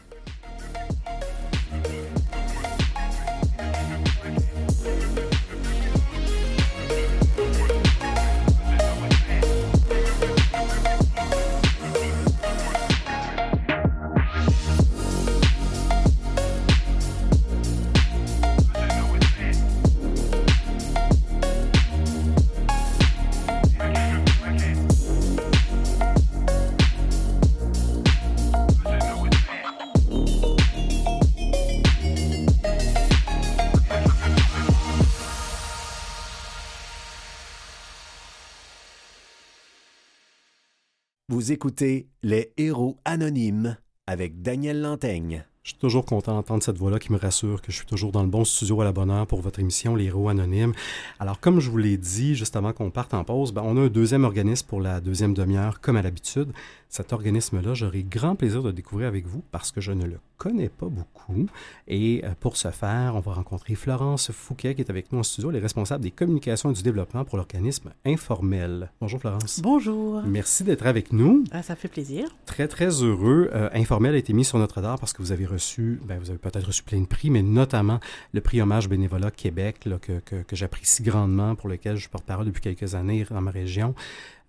Écoutez 41.53 42.09
Les 42.23 42.55
Héros 42.57 42.97
Anonymes 43.05 43.77
avec 44.07 44.41
Daniel 44.41 44.81
Lantaigne. 44.81 45.45
Je 45.63 45.73
suis 45.73 45.79
toujours 45.79 46.07
content 46.07 46.33
d'entendre 46.33 46.63
cette 46.63 46.79
voix-là 46.79 46.99
qui 46.99 47.13
me 47.13 47.19
rassure 47.19 47.61
que 47.61 47.71
je 47.71 47.77
suis 47.77 47.87
toujours 47.87 48.11
dans 48.11 48.23
le 48.23 48.31
bon 48.31 48.43
studio 48.43 48.81
à 48.81 48.85
la 48.85 48.93
bonne 48.93 49.11
heure 49.11 49.27
pour 49.27 49.43
votre 49.43 49.61
émission 49.61 49.95
Les 49.95 50.07
Héros 50.07 50.31
Anonymes. 50.31 50.73
Alors, 51.21 51.41
comme 51.41 51.61
je 51.61 51.71
vous 51.71 51.77
l'ai 51.77 51.99
dit 51.99 52.35
juste 52.35 52.57
avant 52.57 52.73
qu'on 52.73 52.91
parte 52.91 53.13
en 53.13 53.23
pause, 53.23 53.53
ben, 53.53 53.63
on 53.67 53.77
a 53.77 53.83
un 53.83 53.89
deuxième 53.89 54.25
organisme 54.25 54.67
pour 54.67 54.81
la 54.81 55.03
deuxième 55.03 55.35
demi-heure, 55.35 55.83
comme 55.83 55.97
à 55.97 56.03
l'habitude. 56.03 56.53
Cet 56.89 57.13
organisme-là, 57.13 57.75
j'aurai 57.75 58.03
grand 58.03 58.35
plaisir 58.35 58.63
de 58.63 58.73
découvrir 58.73 59.07
avec 59.07 59.27
vous 59.27 59.45
parce 59.51 59.73
que 59.73 59.83
je 59.83 59.93
ne 59.93 60.07
le 60.07 60.21
connais 60.43 60.69
pas 60.69 60.89
beaucoup. 60.89 61.47
Et 61.87 62.21
euh, 62.25 62.31
pour 62.41 62.57
ce 62.57 62.73
faire, 62.73 63.13
on 63.15 63.21
va 63.21 63.35
rencontrer 63.35 63.77
Florence 63.77 64.33
Fouquet 64.33 64.75
qui 64.75 64.81
est 64.81 64.91
avec 64.91 65.13
nous 65.13 65.21
en 65.21 65.23
studio, 65.23 65.51
elle 65.51 65.57
est 65.59 65.61
responsable 65.61 66.03
des 66.03 66.11
communications 66.11 66.73
et 66.73 66.75
du 66.75 66.83
développement 66.83 67.25
pour 67.25 67.37
l'organisme 67.37 67.93
Informel. 68.05 68.91
Bonjour 69.01 69.21
Florence. 69.21 69.61
Bonjour. 69.63 70.21
Merci 70.25 70.65
d'être 70.65 70.85
avec 70.85 71.13
nous. 71.13 71.45
Ah, 71.53 71.63
ça 71.63 71.77
fait 71.77 71.87
plaisir. 71.87 72.29
Très, 72.45 72.67
très 72.67 73.05
heureux. 73.05 73.51
Euh, 73.55 73.71
Informel 73.73 74.17
a 74.17 74.19
été 74.19 74.33
mis 74.33 74.45
sur 74.45 74.59
notre 74.59 74.75
radar 74.75 74.99
parce 74.99 75.13
que 75.13 75.23
vous 75.23 75.31
avez 75.31 75.47
reçu, 75.47 76.01
ben, 76.05 76.19
vous 76.19 76.31
avez 76.31 76.41
peut-être 76.41 76.67
reçu 76.67 76.83
plein 76.83 77.01
de 77.01 77.07
prix, 77.07 77.31
mais 77.31 77.43
notamment 77.43 78.01
le 78.33 78.41
prix 78.41 78.61
Hommage 78.61 78.89
Bénévolat 78.89 79.31
Québec, 79.31 79.89
que, 80.01 80.43
que, 80.43 80.57
j'apprécie 80.57 81.05
grandement, 81.05 81.55
pour 81.55 81.69
lequel 81.69 81.95
je 81.95 82.09
porte 82.09 82.25
parole 82.25 82.47
depuis 82.47 82.63
quelques 82.63 82.97
années 82.97 83.25
dans 83.31 83.41
ma 83.41 83.53
région. 83.53 83.95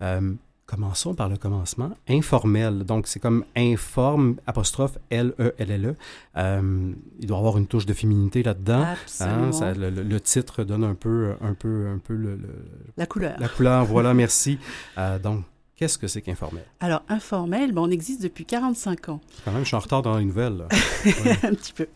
Euh, 0.02 0.34
commençons 0.74 1.14
par 1.14 1.30
le 1.30 1.38
commencement. 1.38 1.92
Informel. 2.10 2.84
Donc, 2.84 3.08
c'est 3.08 3.20
comme 3.20 3.46
informe, 3.56 4.36
apostrophe, 4.48 4.98
L-E-L-L-E. 5.10 5.96
Euh, 6.38 6.94
il 7.20 7.28
doit 7.28 7.38
y 7.38 7.40
avoir 7.40 7.58
une 7.58 7.68
touche 7.68 7.86
de 7.86 7.94
féminité 7.94 8.44
là-dedans. 8.44 8.86
Hein, 9.20 9.52
le, 9.78 10.20
titre 10.20 10.64
donne 10.64 10.84
un 10.84 10.96
peu, 10.96 11.34
un 11.42 11.54
peu, 11.54 11.88
un 11.88 12.00
peu 12.00 12.16
le, 12.16 12.40
la 12.98 13.06
couleur. 13.06 13.36
La 13.40 13.50
couleur, 13.50 13.86
voilà, 13.86 14.14
merci. 14.14 14.58
Euh, 14.98 15.20
donc, 15.20 15.44
Qu'est-ce 15.76 15.98
que 15.98 16.08
c'est 16.08 16.22
qu'informel? 16.22 16.64
Alors, 16.80 17.02
informel, 17.10 17.72
ben, 17.72 17.82
on 17.82 17.90
existe 17.90 18.22
depuis 18.22 18.46
45 18.46 19.10
ans. 19.10 19.22
Quand 19.44 19.52
même, 19.52 19.64
je 19.64 19.68
suis 19.68 19.76
en 19.76 19.80
retard 19.80 20.04
dans 20.04 20.18
les 20.18 20.26
nouvelles. 20.26 20.66
Un 21.44 21.56
petit 21.56 21.74
peu. 21.74 21.88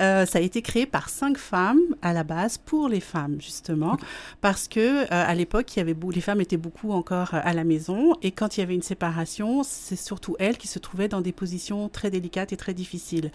Euh, 0.00 0.24
ça 0.24 0.38
a 0.38 0.40
été 0.40 0.62
créé 0.62 0.86
par 0.86 1.10
cinq 1.10 1.36
femmes 1.36 1.80
à 2.00 2.14
la 2.14 2.24
base 2.24 2.56
pour 2.56 2.88
les 2.88 3.00
femmes, 3.00 3.36
justement, 3.38 3.98
parce 4.40 4.66
que 4.66 5.04
euh, 5.04 5.06
à 5.10 5.34
l'époque, 5.34 5.76
il 5.76 5.80
y 5.80 5.82
avait 5.82 5.96
les 6.12 6.20
femmes 6.22 6.40
étaient 6.40 6.56
beaucoup 6.56 6.92
encore 6.92 7.34
euh, 7.34 7.40
à 7.42 7.52
la 7.52 7.64
maison 7.64 8.14
et 8.22 8.32
quand 8.32 8.56
il 8.56 8.60
y 8.60 8.62
avait 8.62 8.74
une 8.74 8.82
séparation, 8.82 9.62
c'est 9.62 9.96
surtout 9.96 10.34
elles 10.38 10.56
qui 10.56 10.66
se 10.66 10.78
trouvaient 10.78 11.08
dans 11.08 11.20
des 11.20 11.32
positions 11.32 11.90
très 11.90 12.10
délicates 12.10 12.52
et 12.52 12.56
très 12.56 12.72
difficiles. 12.72 13.30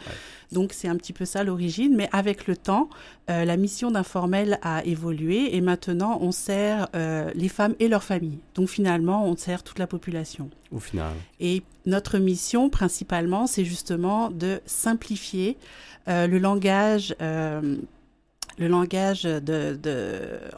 Donc, 0.51 0.73
c'est 0.73 0.87
un 0.87 0.95
petit 0.95 1.13
peu 1.13 1.25
ça 1.25 1.43
l'origine, 1.43 1.95
mais 1.95 2.09
avec 2.11 2.47
le 2.47 2.57
temps, 2.57 2.89
la 3.27 3.57
mission 3.57 3.91
d'informel 3.91 4.57
a 4.61 4.83
évolué 4.85 5.55
et 5.55 5.61
maintenant, 5.61 6.17
on 6.21 6.31
sert 6.31 6.87
les 6.93 7.49
femmes 7.49 7.75
et 7.79 7.89
leurs 7.89 8.03
familles. 8.03 8.39
Donc, 8.55 8.69
finalement, 8.69 9.25
on 9.25 9.35
sert 9.35 9.63
toute 9.67 9.79
la 9.79 9.87
population. 9.87 10.49
Au 10.71 10.79
final. 10.79 11.13
Et 11.39 11.63
notre 11.85 12.17
mission, 12.17 12.69
principalement, 12.69 13.47
c'est 13.47 13.65
justement 13.65 14.31
de 14.31 14.61
simplifier 14.65 15.57
euh, 16.07 16.27
le 16.27 16.39
langage. 16.39 17.15
Euh, 17.21 17.77
le 18.59 18.67
langage 18.67 19.21
de, 19.21 19.77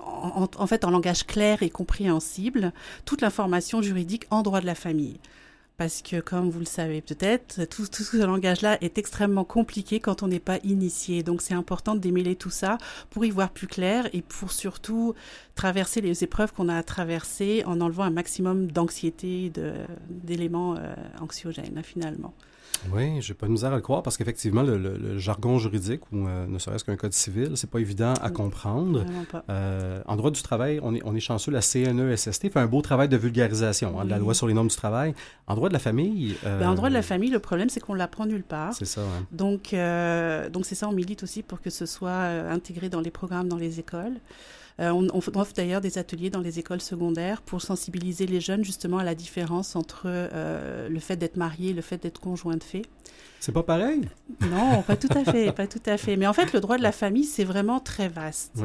en, 0.02 0.68
fait, 0.68 0.86
en 0.86 0.90
langage 0.90 1.26
clair 1.26 1.64
et 1.64 1.70
compréhensible, 1.70 2.72
toute 3.04 3.20
l'information 3.20 3.82
juridique 3.82 4.26
en 4.30 4.42
droit 4.42 4.62
de 4.62 4.66
la 4.66 4.76
famille 4.76 5.20
parce 5.80 6.02
que 6.02 6.20
comme 6.20 6.50
vous 6.50 6.60
le 6.60 6.66
savez 6.66 7.00
peut-être, 7.00 7.64
tout, 7.64 7.86
ce 7.86 8.18
langage-là 8.18 8.78
est 8.82 8.98
extrêmement 8.98 9.46
compliqué 9.46 10.02
quand 10.02 10.24
on 10.24 10.28
n'est 10.28 10.42
pas 10.42 10.58
initié. 10.66 11.24
Donc 11.24 11.42
c'est 11.42 11.54
important 11.54 11.96
de 11.96 12.02
démêler 12.02 12.36
tout 12.36 12.50
ça 12.50 12.78
pour 13.10 13.24
y 13.24 13.30
voir 13.30 13.50
plus 13.50 13.68
clair 13.68 14.10
et 14.12 14.22
pour 14.22 14.52
surtout 14.52 15.16
traverser 15.56 16.02
les 16.02 16.22
épreuves 16.22 16.52
qu'on 16.52 16.68
a 16.68 16.76
à 16.76 16.84
traverser 16.84 17.64
en 17.66 17.80
enlevant 17.80 18.04
un 18.04 18.10
maximum 18.10 18.70
d'anxiété, 18.70 19.54
d'éléments 20.10 20.76
euh, 20.76 20.94
anxiogènes 21.22 21.82
finalement. 21.82 22.34
Oui, 22.92 23.22
j'ai 23.22 23.34
pas 23.34 23.46
de 23.46 23.52
misère 23.52 23.74
à 23.74 23.76
le 23.76 23.82
croire 23.82 24.04
parce 24.04 24.18
qu'effectivement, 24.18 24.62
le, 24.64 25.18
jargon 25.18 25.58
juridique, 25.58 26.02
ou 26.12 26.28
euh, 26.28 26.48
ne 26.48 26.58
serait-ce 26.60 26.84
qu'un 26.84 26.96
code 26.96 27.14
civil, 27.14 27.52
c'est 27.56 27.70
pas 27.70 27.80
évident 27.80 28.14
à 28.22 28.30
comprendre. 28.30 29.06
Euh, 29.50 30.02
en 30.06 30.16
droit 30.16 30.32
du 30.32 30.42
travail, 30.42 30.80
on 30.84 30.96
est, 30.96 31.02
on 31.04 31.16
est 31.16 31.20
chanceux, 31.20 31.52
la 31.52 31.62
CNESST 31.62 32.52
fait 32.52 32.60
un 32.60 32.68
beau 32.68 32.82
travail 32.82 33.10
de 33.10 33.18
vulgarisation 33.18 34.00
hein, 34.00 34.06
de 34.06 34.10
la 34.10 34.18
loi 34.18 34.34
sur 34.34 34.48
les 34.48 34.54
normes 34.54 34.70
du 34.70 34.76
travail. 34.76 35.14
En 35.48 35.56
droit 35.56 35.70
de 35.70 35.74
la 35.74 35.80
famille... 35.80 36.36
Euh, 36.46 36.60
ben, 36.60 36.70
en 36.70 36.76
droit 36.76 36.90
de 36.90 36.94
la 36.94 37.02
famille, 37.02 37.30
le 37.30 37.40
problème, 37.40 37.70
c'est 37.70 37.80
qu'on 37.80 37.94
l'apprend 37.94 38.26
nulle 38.26 38.44
part. 38.44 38.74
C'est 38.74 38.86
ça, 38.86 39.02
Donc, 39.32 39.76
donc 40.52 40.66
c'est 40.66 40.76
ça, 40.76 40.88
on 40.88 40.94
milite 40.94 41.24
aussi 41.24 41.44
pour 41.44 41.62
que 41.62 41.70
ce 41.70 41.86
soit 41.86 42.24
intégré 42.50 42.90
dans 42.90 43.02
les 43.02 43.12
programmes 43.12 43.48
dans 43.48 43.58
les 43.58 43.80
écoles. 43.80 44.20
On, 44.80 45.08
on, 45.14 45.18
offre 45.18 45.54
d'ailleurs 45.54 45.82
des 45.82 45.98
ateliers 45.98 46.30
dans 46.30 46.42
les 46.42 46.60
écoles 46.60 46.82
secondaires 46.82 47.42
pour 47.42 47.62
sensibiliser 47.62 48.26
les 48.26 48.42
jeunes 48.42 48.64
justement 48.64 48.98
à 48.98 49.04
la 49.04 49.16
différence 49.16 49.76
entre 49.76 50.08
le 50.08 51.00
fait 51.00 51.18
d'être 51.18 51.38
marié 51.38 51.72
et 51.72 51.74
le 51.74 51.82
fait 51.82 52.02
d'être 52.02 52.20
conjoint 52.20 52.58
de 52.58 52.64
fait. 52.64 52.84
C'est 53.40 53.54
pas 53.54 53.64
pareil? 53.64 54.02
Non, 54.52 54.82
pas 54.82 54.98
tout 54.98 55.08
à 55.16 55.24
fait, 55.24 55.54
pas 55.54 55.66
tout 55.66 55.82
à 55.86 55.98
fait. 55.98 56.18
Mais 56.18 56.28
en 56.28 56.34
fait, 56.34 56.52
le 56.52 56.60
droit 56.60 56.78
de 56.78 56.84
la 56.84 56.92
famille, 56.92 57.24
c'est 57.24 57.46
vraiment 57.46 57.80
très 57.80 58.10
vaste. 58.10 58.62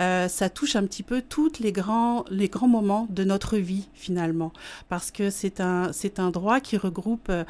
Euh, 0.00 0.26
ça 0.26 0.50
touche 0.50 0.74
un 0.74 0.84
petit 0.84 1.04
peu 1.04 1.22
tous 1.22 1.60
les 1.60 1.70
grands, 1.70 2.24
les 2.28 2.48
grands 2.48 2.68
moments 2.68 3.06
de 3.10 3.22
notre 3.22 3.56
vie, 3.58 3.88
finalement. 3.94 4.52
Parce 4.88 5.12
que 5.12 5.30
c'est 5.30 5.60
un, 5.60 5.92
c'est 5.92 6.18
un 6.18 6.30
droit 6.30 6.58
qui 6.58 6.76
regroupe 6.76 7.28
euh, 7.30 7.44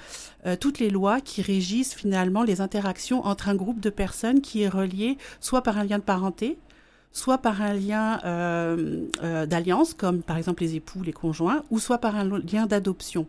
euh, 0.47 0.57
toutes 0.57 0.79
les 0.79 0.91
lois 0.91 1.23
qui 1.23 1.41
régissent, 1.41 1.95
finalement, 1.95 2.43
les 2.43 2.61
interactions 2.61 3.25
entre 3.25 3.49
un 3.49 3.55
groupe 3.55 3.81
de 3.81 3.91
personnes 3.91 4.43
qui 4.43 4.63
est 4.63 4.69
relié 4.69 5.17
soit 5.41 5.63
par 5.63 5.79
un 5.79 5.85
lien 5.85 5.99
de 5.99 6.05
parenté, 6.05 6.59
soit 7.13 7.39
par 7.39 7.63
un 7.63 7.75
lien 7.75 8.19
d'alliance, 9.47 9.95
comme 9.95 10.23
par 10.23 10.37
exemple 10.37 10.63
les 10.63 10.77
époux, 10.77 11.03
les 11.03 11.13
conjoints, 11.13 11.65
ou 11.71 11.79
soit 11.79 11.99
par 11.99 12.17
un 12.17 12.25
lien 12.39 12.67
d'adoption. 12.67 13.27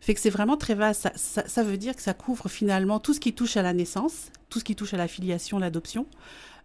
Fait 0.00 0.14
que 0.14 0.20
c'est 0.20 0.30
vraiment 0.30 0.56
très 0.56 0.74
vaste. 0.74 1.10
Ça, 1.16 1.62
veut 1.62 1.76
dire 1.76 1.96
que 1.96 2.02
ça 2.02 2.14
couvre 2.14 2.48
finalement 2.48 3.00
tout 3.00 3.14
ce 3.14 3.20
qui 3.20 3.32
touche 3.32 3.56
à 3.56 3.62
la 3.62 3.72
naissance, 3.72 4.30
tout 4.48 4.60
ce 4.60 4.64
qui 4.64 4.76
touche 4.76 4.94
à 4.94 4.96
la 4.96 5.08
filiation, 5.08 5.58
l'adoption, 5.58 6.06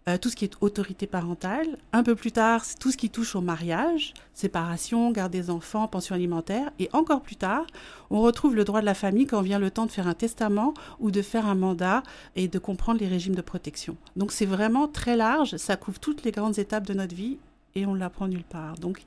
euh, 0.08 0.18
tout 0.18 0.28
ce 0.28 0.36
qui 0.36 0.44
est 0.44 0.56
autorité 0.60 1.06
parentale. 1.06 1.78
Un 1.92 2.02
peu 2.02 2.14
plus 2.14 2.32
tard, 2.32 2.64
c'est 2.64 2.78
tout 2.78 2.90
ce 2.90 2.96
qui 2.96 3.10
touche 3.10 3.34
au 3.36 3.40
mariage, 3.40 4.14
séparation, 4.34 5.10
garde 5.10 5.32
des 5.32 5.50
enfants, 5.50 5.88
pension 5.88 6.14
alimentaire. 6.14 6.70
Et 6.78 6.90
encore 6.92 7.22
plus 7.22 7.36
tard, 7.36 7.66
on 8.10 8.20
retrouve 8.20 8.54
le 8.54 8.64
droit 8.64 8.80
de 8.80 8.86
la 8.86 8.94
famille 8.94 9.26
quand 9.26 9.40
vient 9.40 9.58
le 9.58 9.70
temps 9.70 9.86
de 9.86 9.90
faire 9.90 10.06
un 10.06 10.14
testament 10.14 10.74
ou 11.00 11.10
de 11.10 11.22
faire 11.22 11.46
un 11.46 11.54
mandat 11.54 12.02
et 12.36 12.48
de 12.48 12.58
comprendre 12.58 13.00
les 13.00 13.08
régimes 13.08 13.34
de 13.34 13.42
protection. 13.42 13.96
Donc 14.16 14.32
c'est 14.32 14.46
vraiment 14.46 14.88
très 14.88 15.16
large, 15.16 15.56
ça 15.56 15.76
couvre 15.76 15.98
toutes 15.98 16.24
les 16.24 16.32
grandes 16.32 16.58
étapes 16.58 16.86
de 16.86 16.94
notre 16.94 17.14
vie 17.14 17.38
et 17.74 17.86
on 17.86 17.94
ne 17.94 17.98
l'apprend 17.98 18.28
nulle 18.28 18.44
part. 18.44 18.76
Donc, 18.78 19.02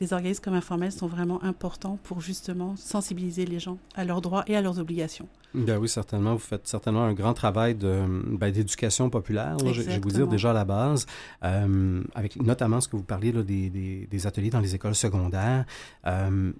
les 0.00 0.12
organismes 0.12 0.42
comme 0.42 0.54
informels 0.54 0.92
sont 0.92 1.08
vraiment 1.08 1.42
importants 1.42 1.98
pour 2.04 2.20
justement 2.20 2.76
sensibiliser 2.76 3.46
les 3.46 3.58
gens 3.58 3.78
à 3.96 4.04
leurs 4.04 4.20
droits 4.20 4.44
et 4.46 4.56
à 4.56 4.62
leurs 4.62 4.78
obligations. 4.78 5.28
Ben 5.54 5.76
oui, 5.76 5.88
certainement. 5.88 6.32
Vous 6.34 6.38
faites 6.38 6.66
certainement 6.66 7.02
un 7.02 7.14
grand 7.14 7.34
travail 7.34 7.74
ben, 7.74 8.50
d'éducation 8.50 9.10
populaire, 9.10 9.56
je, 9.72 9.82
vais 9.82 9.98
vous 9.98 10.10
dire 10.10 10.28
déjà 10.28 10.50
à 10.50 10.54
la 10.54 10.64
base, 10.64 11.06
euh, 11.44 12.02
avec 12.14 12.40
notamment 12.40 12.80
ce 12.80 12.88
que 12.88 12.96
vous 12.96 13.02
parliez 13.02 13.32
là, 13.32 13.42
des, 13.42 13.68
des, 14.08 14.26
ateliers 14.26 14.50
dans 14.50 14.60
les 14.60 14.74
écoles 14.74 14.94
secondaires. 14.94 15.64
Euh, 16.06 16.52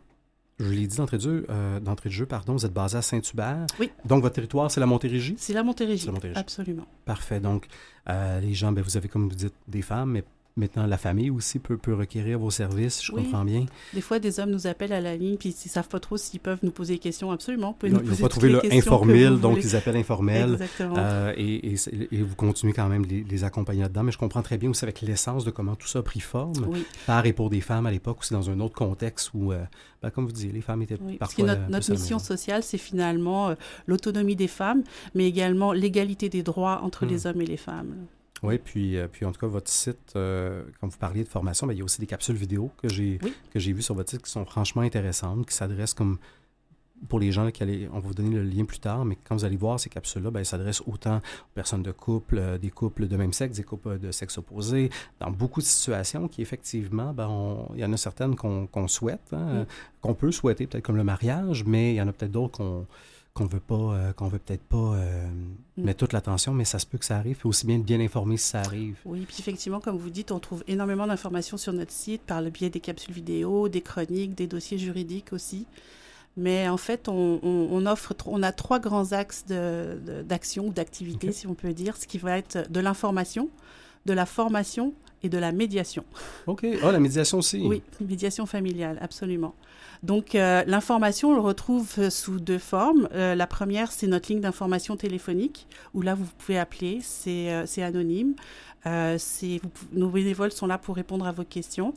je 0.59 0.69
l'ai 0.69 0.87
dit 0.87 0.97
d'entrée 0.97 1.17
de, 1.17 1.23
jeu, 1.23 1.47
euh, 1.49 1.81
d'entrée 1.81 2.09
de 2.09 2.15
jeu, 2.15 2.27
pardon, 2.27 2.53
vous 2.53 2.67
êtes 2.67 2.73
basé 2.73 2.99
à 2.99 3.03
Saint-Hubert. 3.03 3.67
Oui. 3.81 3.91
Donc, 4.05 4.23
votre 4.23 4.35
territoire, 4.35 4.71
c'est 4.71 4.81
la 4.81 4.87
Montérégie? 4.87 5.37
C'est 5.39 5.55
la 5.55 5.63
Montérégie, 5.63 6.11
absolument. 6.35 6.87
Parfait. 7.05 7.41
Donc, 7.41 7.69
les 8.07 8.53
gens, 8.53 8.73
ben, 8.73 8.83
vous 8.83 8.97
avez, 8.97 9.09
comme 9.09 9.29
vous 9.29 9.35
dites, 9.37 9.55
des 9.69 9.83
femmes, 9.83 10.11
mais 10.11 10.25
Maintenant, 10.57 10.87
la 10.87 10.99
famille 10.99 11.31
aussi 11.31 11.59
peut, 11.59 11.79
peut 11.79 11.95
requérir 11.95 12.39
vos 12.39 12.51
services, 12.51 13.03
je 13.03 13.13
comprends 13.13 13.45
bien. 13.45 13.65
Des 13.95 14.03
fois, 14.03 14.19
des 14.19 14.39
hommes 14.39 14.51
nous 14.51 14.67
appellent 14.67 14.93
à 14.93 15.01
la 15.01 15.17
ligne, 15.17 15.37
puis 15.39 15.49
ils 15.49 15.69
ne 15.69 15.71
savent 15.71 15.89
pas 15.89 15.99
trop 15.99 16.19
s'ils 16.19 16.41
peuvent 16.41 16.59
nous 16.63 16.71
poser 16.71 16.95
des 16.95 16.99
questions. 16.99 17.31
Absolument. 17.31 17.77
Ils 17.83 17.93
n'ont 17.95 18.17
pas 18.17 18.29
trouvé 18.29 18.51
le 18.51 18.75
informel, 18.75 19.41
donc 19.41 19.59
ils 19.63 19.77
appellent 19.77 19.97
informel. 19.97 20.53
Exactement. 20.53 20.95
Euh, 20.99 21.33
et, 21.39 21.75
et, 22.11 22.23
vous 22.23 22.35
continuez 22.37 22.75
quand 22.75 22.89
même 22.89 23.07
les, 23.07 23.25
les 23.25 23.45
accompagner 23.45 23.81
là-dedans. 23.81 24.03
Mais 24.03 24.13
je 24.13 24.19
comprends 24.19 24.43
très 24.43 24.59
bien 24.59 24.69
aussi 24.69 24.85
avec 24.85 25.01
l'essence 25.01 25.47
de 25.47 25.51
comment 25.51 25.75
tout 25.75 25.89
ça 25.89 26.01
a 26.01 26.03
pris 26.03 26.21
forme, 26.21 26.67
oui. 26.69 26.85
par 27.07 27.25
et 27.25 27.33
pour 27.33 27.49
des 27.49 27.63
femmes 27.63 27.87
à 27.87 27.91
l'époque, 27.91 28.19
aussi 28.21 28.35
dans 28.35 28.51
un 28.51 28.61
autre 28.61 28.75
contexte 28.75 29.31
où, 29.33 29.53
euh, 29.53 29.65
ben, 30.03 30.11
comme 30.11 30.27
vous 30.27 30.33
disiez, 30.33 30.53
les 30.53 30.61
femmes 30.61 30.83
étaient 30.83 30.99
oui, 31.01 31.17
parfois... 31.17 31.19
Parce 31.19 31.35
que 31.35 31.43
notre, 31.43 31.71
notre 31.71 31.91
mission 31.91 32.19
sociale, 32.19 32.63
c'est 32.63 32.79
finalement 32.79 33.49
euh, 33.49 33.55
l'autonomie 33.87 34.37
des 34.37 34.49
femmes, 34.49 34.83
mais 35.15 35.27
également 35.27 35.73
l'égalité 35.73 36.29
des 36.29 36.43
droits 36.43 36.81
entre 36.83 37.07
hmm. 37.07 37.09
les 37.09 37.27
hommes 37.27 37.41
et 37.41 37.47
les 37.47 37.57
femmes. 37.57 37.95
Oui, 38.43 38.59
puis, 38.59 38.97
euh, 38.97 39.07
puis 39.07 39.25
en 39.25 39.31
tout 39.31 39.41
cas, 39.41 39.47
votre 39.47 39.71
site, 39.71 40.15
euh, 40.17 40.65
quand 40.81 40.89
vous 40.89 40.99
parliez 40.99 41.23
de 41.23 41.29
formation, 41.29 41.67
bien, 41.67 41.75
il 41.75 41.79
y 41.79 41.83
a 41.83 41.85
aussi 41.85 42.01
des 42.01 42.07
capsules 42.07 42.35
vidéo 42.35 42.71
que 42.77 42.89
j'ai 42.89 43.19
que 43.53 43.61
j'ai 43.61 43.73
vues 43.73 43.83
sur 43.83 43.95
votre 43.95 44.11
site 44.11 44.23
qui 44.23 44.31
sont 44.31 44.45
franchement 44.45 44.83
intéressantes, 44.83 45.47
qui 45.47 45.55
s'adressent 45.55 45.95
comme 45.95 46.19
pour 47.09 47.19
les 47.19 47.33
gens 47.33 47.51
qui 47.51 47.63
allaient, 47.63 47.89
on 47.93 47.99
va 47.99 48.09
vous 48.09 48.15
donner 48.15 48.37
le 48.37 48.43
lien 48.43 48.65
plus 48.65 48.79
tard, 48.79 49.05
mais 49.05 49.17
quand 49.17 49.35
vous 49.35 49.45
allez 49.45 49.57
voir 49.57 49.79
ces 49.81 49.91
capsules-là, 49.91 50.31
ben, 50.31 50.41
elles 50.41 50.47
s'adressent 50.47 50.83
autant 50.87 51.17
aux 51.17 51.55
personnes 51.55 51.83
de 51.83 51.91
couple, 51.91 52.39
euh, 52.39 52.59
des 52.59 52.71
couples 52.71 53.09
de 53.09 53.17
même 53.17 53.33
sexe, 53.33 53.57
des 53.57 53.65
couples 53.65 53.99
de 53.99 54.13
sexe 54.13 54.39
opposé, 54.39 54.91
dans 55.21 55.31
beaucoup 55.31 55.61
de 55.61 55.67
situations 55.67 56.29
qui, 56.29 56.43
effectivement, 56.43 57.13
ben, 57.13 57.67
il 57.75 57.81
y 57.81 57.85
en 57.85 57.93
a 57.93 57.97
certaines 57.97 58.37
qu'on 58.37 58.89
souhaite, 58.89 59.33
hein, 59.33 59.67
qu'on 60.01 60.15
peut 60.15 60.33
souhaiter, 60.33 60.67
peut-être 60.67 60.85
comme 60.85 60.97
le 60.97 61.05
mariage, 61.05 61.65
mais 61.65 61.95
il 61.95 61.97
y 61.97 62.03
en 62.03 62.09
a 62.09 62.13
peut-être 62.13 62.33
d'autres 62.33 62.59
qu'on 62.59 62.87
qu'on 63.35 63.47
veut 63.47 63.61
pas, 63.61 63.75
euh, 63.75 64.13
qu'on 64.13 64.29
veut 64.29 64.39
peut-être 64.39 64.63
pas 64.63 64.77
euh, 64.77 65.27
mm. 65.77 65.85
mettre 65.85 65.99
toute 66.01 66.13
l'attention, 66.13 66.53
mais 66.53 66.65
ça 66.65 66.79
se 66.79 66.87
peut 66.87 66.99
que 66.99 67.05
ça 67.05 67.17
arrive. 67.17 67.33
Il 67.33 67.41
faut 67.41 67.49
aussi 67.49 67.67
bien 67.67 67.77
être 67.77 67.85
bien 67.85 68.01
informé 68.01 68.37
si 68.37 68.51
ça 68.51 68.61
arrive. 68.61 68.97
Oui, 69.05 69.25
puis 69.27 69.37
effectivement, 69.39 69.81
comme 69.81 69.97
vous 69.97 70.11
dites, 70.11 70.33
on 70.33 70.39
trouve 70.39 70.63
énormément 70.69 71.07
d'informations 71.07 71.57
sur 71.57 71.73
notre 71.73 71.93
site 71.93 72.23
par 72.23 72.43
le 72.43 72.51
biais 72.51 72.71
des 72.71 72.81
capsules 72.81 73.15
vidéo, 73.15 73.69
des 73.69 73.81
chroniques, 73.81 74.35
des 74.35 74.47
dossiers 74.47 74.79
juridiques 74.79 75.33
aussi. 75.33 75.67
Mais 76.37 76.69
en 76.69 76.79
fait, 76.79 77.09
on, 77.09 77.87
offre, 77.87 78.15
on 78.25 78.43
a 78.43 78.53
trois 78.53 78.79
grands 78.79 79.13
axes 79.13 79.45
d'action 79.47 80.69
ou 80.69 80.73
d'activité, 80.73 81.31
si 81.31 81.47
on 81.47 81.53
peut 81.53 81.75
dire, 81.75 81.97
ce 81.99 82.07
qui 82.07 82.17
va 82.17 82.39
être 82.39 82.71
de 82.71 82.81
l'information, 82.81 83.51
de 84.07 84.15
la 84.15 84.25
formation 84.25 84.95
et 85.23 85.29
de 85.29 85.37
la 85.37 85.53
médiation. 85.53 86.05
OK. 86.47 86.67
Oh, 86.83 86.91
la 86.91 87.01
médiation 87.01 87.39
aussi. 87.39 87.63
Oui, 87.67 87.83
médiation 88.01 88.47
familiale, 88.47 88.99
absolument. 89.03 89.55
Donc, 90.03 90.35
euh, 90.35 90.65
l'information, 90.67 91.31
on 91.31 91.35
le 91.35 91.41
retrouve 91.41 92.09
sous 92.11 92.41
deux 92.41 92.59
formes. 92.59 93.09
Euh, 93.13 93.37
la 93.37 93.47
première, 93.47 93.93
c'est 93.93 94.09
notre 94.09 94.31
ligne 94.31 94.41
d'information 94.41 94.97
téléphonique, 94.97 95.69
où 95.95 96.03
là, 96.03 96.15
vous 96.15 96.27
pouvez 96.39 96.59
appeler, 96.59 96.99
c'est 97.03 97.53
euh, 97.53 97.65
anonyme. 97.79 98.35
nos 99.93 100.09
bénévoles 100.09 100.53
sont 100.53 100.67
là 100.67 100.79
pour 100.79 100.97
répondre 100.97 101.27
à 101.27 101.33
vos 101.33 101.45
questions. 101.45 101.95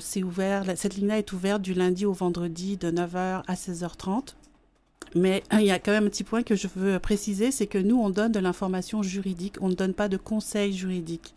c'est 0.00 0.22
ouvert, 0.22 0.64
cette 0.76 0.96
ligne-là 0.96 1.18
est 1.18 1.32
ouverte 1.32 1.62
du 1.62 1.74
lundi 1.74 2.06
au 2.06 2.12
vendredi 2.12 2.76
de 2.76 2.90
9h 2.90 3.42
à 3.46 3.54
16h30. 3.54 4.34
Mais 5.14 5.44
il 5.52 5.62
y 5.62 5.70
a 5.70 5.78
quand 5.78 5.92
même 5.92 6.06
un 6.06 6.10
petit 6.10 6.24
point 6.24 6.42
que 6.42 6.56
je 6.56 6.66
veux 6.74 6.98
préciser, 6.98 7.52
c'est 7.52 7.68
que 7.68 7.78
nous, 7.78 8.00
on 8.00 8.10
donne 8.10 8.32
de 8.32 8.40
l'information 8.40 9.02
juridique, 9.02 9.56
on 9.60 9.68
ne 9.68 9.74
donne 9.74 9.94
pas 9.94 10.08
de 10.08 10.16
conseils 10.16 10.72
juridiques. 10.72 11.34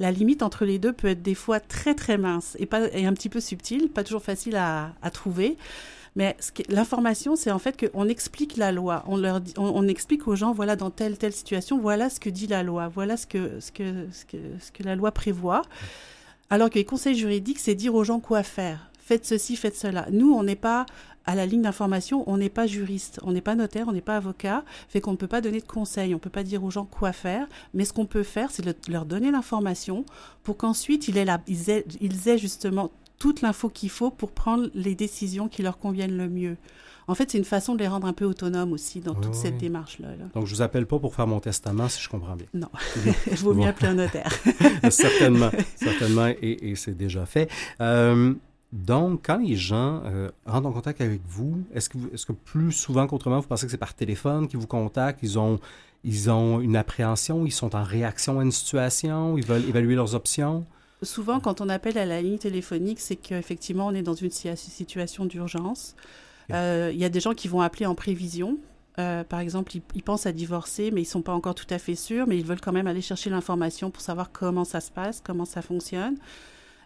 La 0.00 0.10
limite 0.10 0.42
entre 0.42 0.64
les 0.64 0.78
deux 0.80 0.92
peut 0.92 1.08
être 1.08 1.22
des 1.22 1.36
fois 1.36 1.60
très 1.60 1.94
très 1.94 2.18
mince 2.18 2.56
et, 2.58 2.66
pas, 2.66 2.88
et 2.92 3.06
un 3.06 3.12
petit 3.12 3.28
peu 3.28 3.38
subtile, 3.38 3.90
pas 3.90 4.02
toujours 4.02 4.22
facile 4.22 4.56
à, 4.56 4.92
trouver. 5.12 5.56
Mais 6.16 6.36
l'information, 6.68 7.36
c'est 7.36 7.52
en 7.52 7.58
fait 7.58 7.90
qu'on 7.90 8.08
explique 8.08 8.56
la 8.56 8.72
loi. 8.72 9.04
On, 9.06 9.16
leur 9.16 9.40
on, 9.56 9.86
explique 9.86 10.26
aux 10.26 10.34
gens, 10.34 10.52
voilà, 10.52 10.74
dans 10.74 10.90
telle, 10.90 11.16
telle 11.16 11.32
situation, 11.32 11.78
voilà 11.78 12.10
ce 12.10 12.18
que 12.18 12.28
dit 12.28 12.48
la 12.48 12.64
loi, 12.64 12.88
voilà 12.88 13.16
ce 13.16 13.26
que, 13.26 13.60
ce 13.60 13.70
que, 13.70 14.08
ce 14.10 14.24
que, 14.24 14.36
ce 14.58 14.72
que 14.72 14.82
la 14.82 14.96
loi 14.96 15.12
prévoit. 15.12 15.62
Alors 16.50 16.68
que 16.68 16.74
les 16.74 16.84
conseils 16.84 17.14
juridiques, 17.14 17.60
c'est 17.60 17.74
dire 17.74 17.94
aux 17.94 18.04
gens 18.04 18.20
quoi 18.20 18.42
faire. 18.42 18.90
Faites 18.98 19.24
ceci, 19.24 19.56
faites 19.56 19.74
cela. 19.74 20.06
Nous, 20.10 20.32
on 20.32 20.42
n'est 20.42 20.54
pas 20.54 20.86
à 21.24 21.34
la 21.34 21.46
ligne 21.46 21.62
d'information, 21.62 22.24
on 22.28 22.36
n'est 22.36 22.48
pas 22.48 22.66
juriste, 22.66 23.20
on 23.22 23.32
n'est 23.32 23.40
pas 23.40 23.54
notaire, 23.54 23.86
on 23.88 23.92
n'est 23.92 24.00
pas 24.00 24.16
avocat, 24.16 24.64
fait 24.88 25.00
qu'on 25.00 25.12
ne 25.12 25.16
peut 25.16 25.28
pas 25.28 25.40
donner 25.40 25.60
de 25.60 25.66
conseils, 25.66 26.14
on 26.14 26.18
ne 26.18 26.22
peut 26.22 26.30
pas 26.30 26.42
dire 26.42 26.64
aux 26.64 26.70
gens 26.70 26.84
quoi 26.84 27.12
faire, 27.12 27.46
mais 27.74 27.84
ce 27.84 27.92
qu'on 27.92 28.06
peut 28.06 28.22
faire, 28.22 28.50
c'est 28.50 28.64
leur 28.88 29.06
donner 29.06 29.30
l'information 29.30 30.04
pour 30.42 30.56
qu'ensuite 30.56 31.08
ils, 31.08 31.18
aient 31.18 31.26
ils, 31.46 32.28
aient 32.28 32.38
justement 32.38 32.90
toute 33.18 33.40
l'info 33.40 33.68
qu'il 33.68 33.90
faut 33.90 34.10
pour 34.10 34.32
prendre 34.32 34.68
les 34.74 34.94
décisions 34.94 35.48
qui 35.48 35.62
leur 35.62 35.78
conviennent 35.78 36.16
le 36.16 36.28
mieux. 36.28 36.56
En 37.08 37.14
fait, 37.14 37.30
c'est 37.30 37.38
une 37.38 37.44
façon 37.44 37.74
de 37.74 37.80
les 37.80 37.88
rendre 37.88 38.06
un 38.06 38.12
peu 38.12 38.24
autonomes 38.24 38.72
aussi 38.72 39.00
dans 39.00 39.14
toute 39.14 39.34
cette 39.34 39.58
démarche-là. 39.58 40.08
Donc, 40.34 40.46
je 40.46 40.54
vous 40.54 40.62
appelle 40.62 40.86
pas 40.86 41.00
pour 41.00 41.14
faire 41.14 41.26
mon 41.26 41.40
testament, 41.40 41.88
si 41.88 42.00
je 42.00 42.08
comprends 42.08 42.36
bien. 42.36 42.46
Non, 42.54 42.68
il 43.30 43.36
vaut 43.36 43.54
mieux 43.54 43.66
appeler 43.66 43.88
un 43.88 43.94
notaire. 43.94 44.32
certainement, 44.90 45.50
certainement, 45.76 46.28
et, 46.40 46.74
c'est 46.76 46.96
déjà 46.96 47.26
fait. 47.26 47.50
Euh, 47.80 48.34
donc, 48.72 49.26
quand 49.26 49.36
les 49.36 49.54
gens 49.54 50.02
euh, 50.06 50.30
rentrent 50.46 50.66
en 50.66 50.72
contact 50.72 51.02
avec 51.02 51.20
vous, 51.28 51.62
est-ce 51.74 51.90
que, 51.90 51.98
est 52.14 52.24
que 52.24 52.32
plus 52.32 52.72
souvent 52.72 53.06
qu'autrement, 53.06 53.38
vous 53.38 53.46
pensez 53.46 53.66
que 53.66 53.70
c'est 53.70 53.76
par 53.76 53.92
téléphone 53.92 54.48
qu'ils 54.48 54.58
vous 54.58 54.66
contactent, 54.66 55.20
ils 55.22 55.38
ont, 55.38 55.60
ils 56.04 56.30
ont 56.30 56.58
une 56.58 56.76
appréhension, 56.76 57.44
ils 57.44 57.52
sont 57.52 57.76
en 57.76 57.82
réaction 57.82 58.40
à 58.40 58.42
une 58.42 58.50
situation, 58.50 59.36
ils 59.36 59.44
veulent 59.44 59.68
évaluer 59.68 59.94
leurs 59.94 60.14
options? 60.14 60.64
Souvent, 61.02 61.38
quand 61.38 61.60
on 61.60 61.68
appelle 61.68 61.98
à 61.98 62.06
la 62.06 62.22
ligne 62.22 62.38
téléphonique, 62.38 62.98
c'est 63.00 63.16
qu'effectivement, 63.16 63.88
on 63.88 63.94
est 63.94 64.02
dans 64.02 64.14
une 64.14 64.30
situation 64.30 65.26
d'urgence. 65.26 65.94
Euh, 66.50 66.90
il 66.94 66.98
y 66.98 67.04
a 67.04 67.08
des 67.10 67.20
gens 67.20 67.34
qui 67.34 67.48
vont 67.48 67.60
appeler 67.60 67.84
en 67.84 67.94
prévision. 67.94 68.56
Euh, 68.98 69.22
par 69.22 69.40
exemple, 69.40 69.76
ils, 69.76 69.82
ils, 69.94 70.02
pensent 70.02 70.26
à 70.26 70.32
divorcer, 70.32 70.90
mais 70.92 71.02
ils 71.02 71.06
ne 71.06 71.10
sont 71.10 71.22
pas 71.22 71.32
encore 71.32 71.54
tout 71.54 71.66
à 71.70 71.78
fait 71.78 71.94
sûrs, 71.94 72.26
mais 72.26 72.38
ils 72.38 72.44
veulent 72.44 72.60
quand 72.60 72.72
même 72.72 72.86
aller 72.86 73.00
chercher 73.02 73.30
l'information 73.30 73.90
pour 73.90 74.02
savoir 74.02 74.32
comment 74.32 74.64
ça 74.64 74.80
se 74.80 74.90
passe, 74.90 75.20
comment 75.22 75.44
ça 75.44 75.60
fonctionne. 75.60 76.16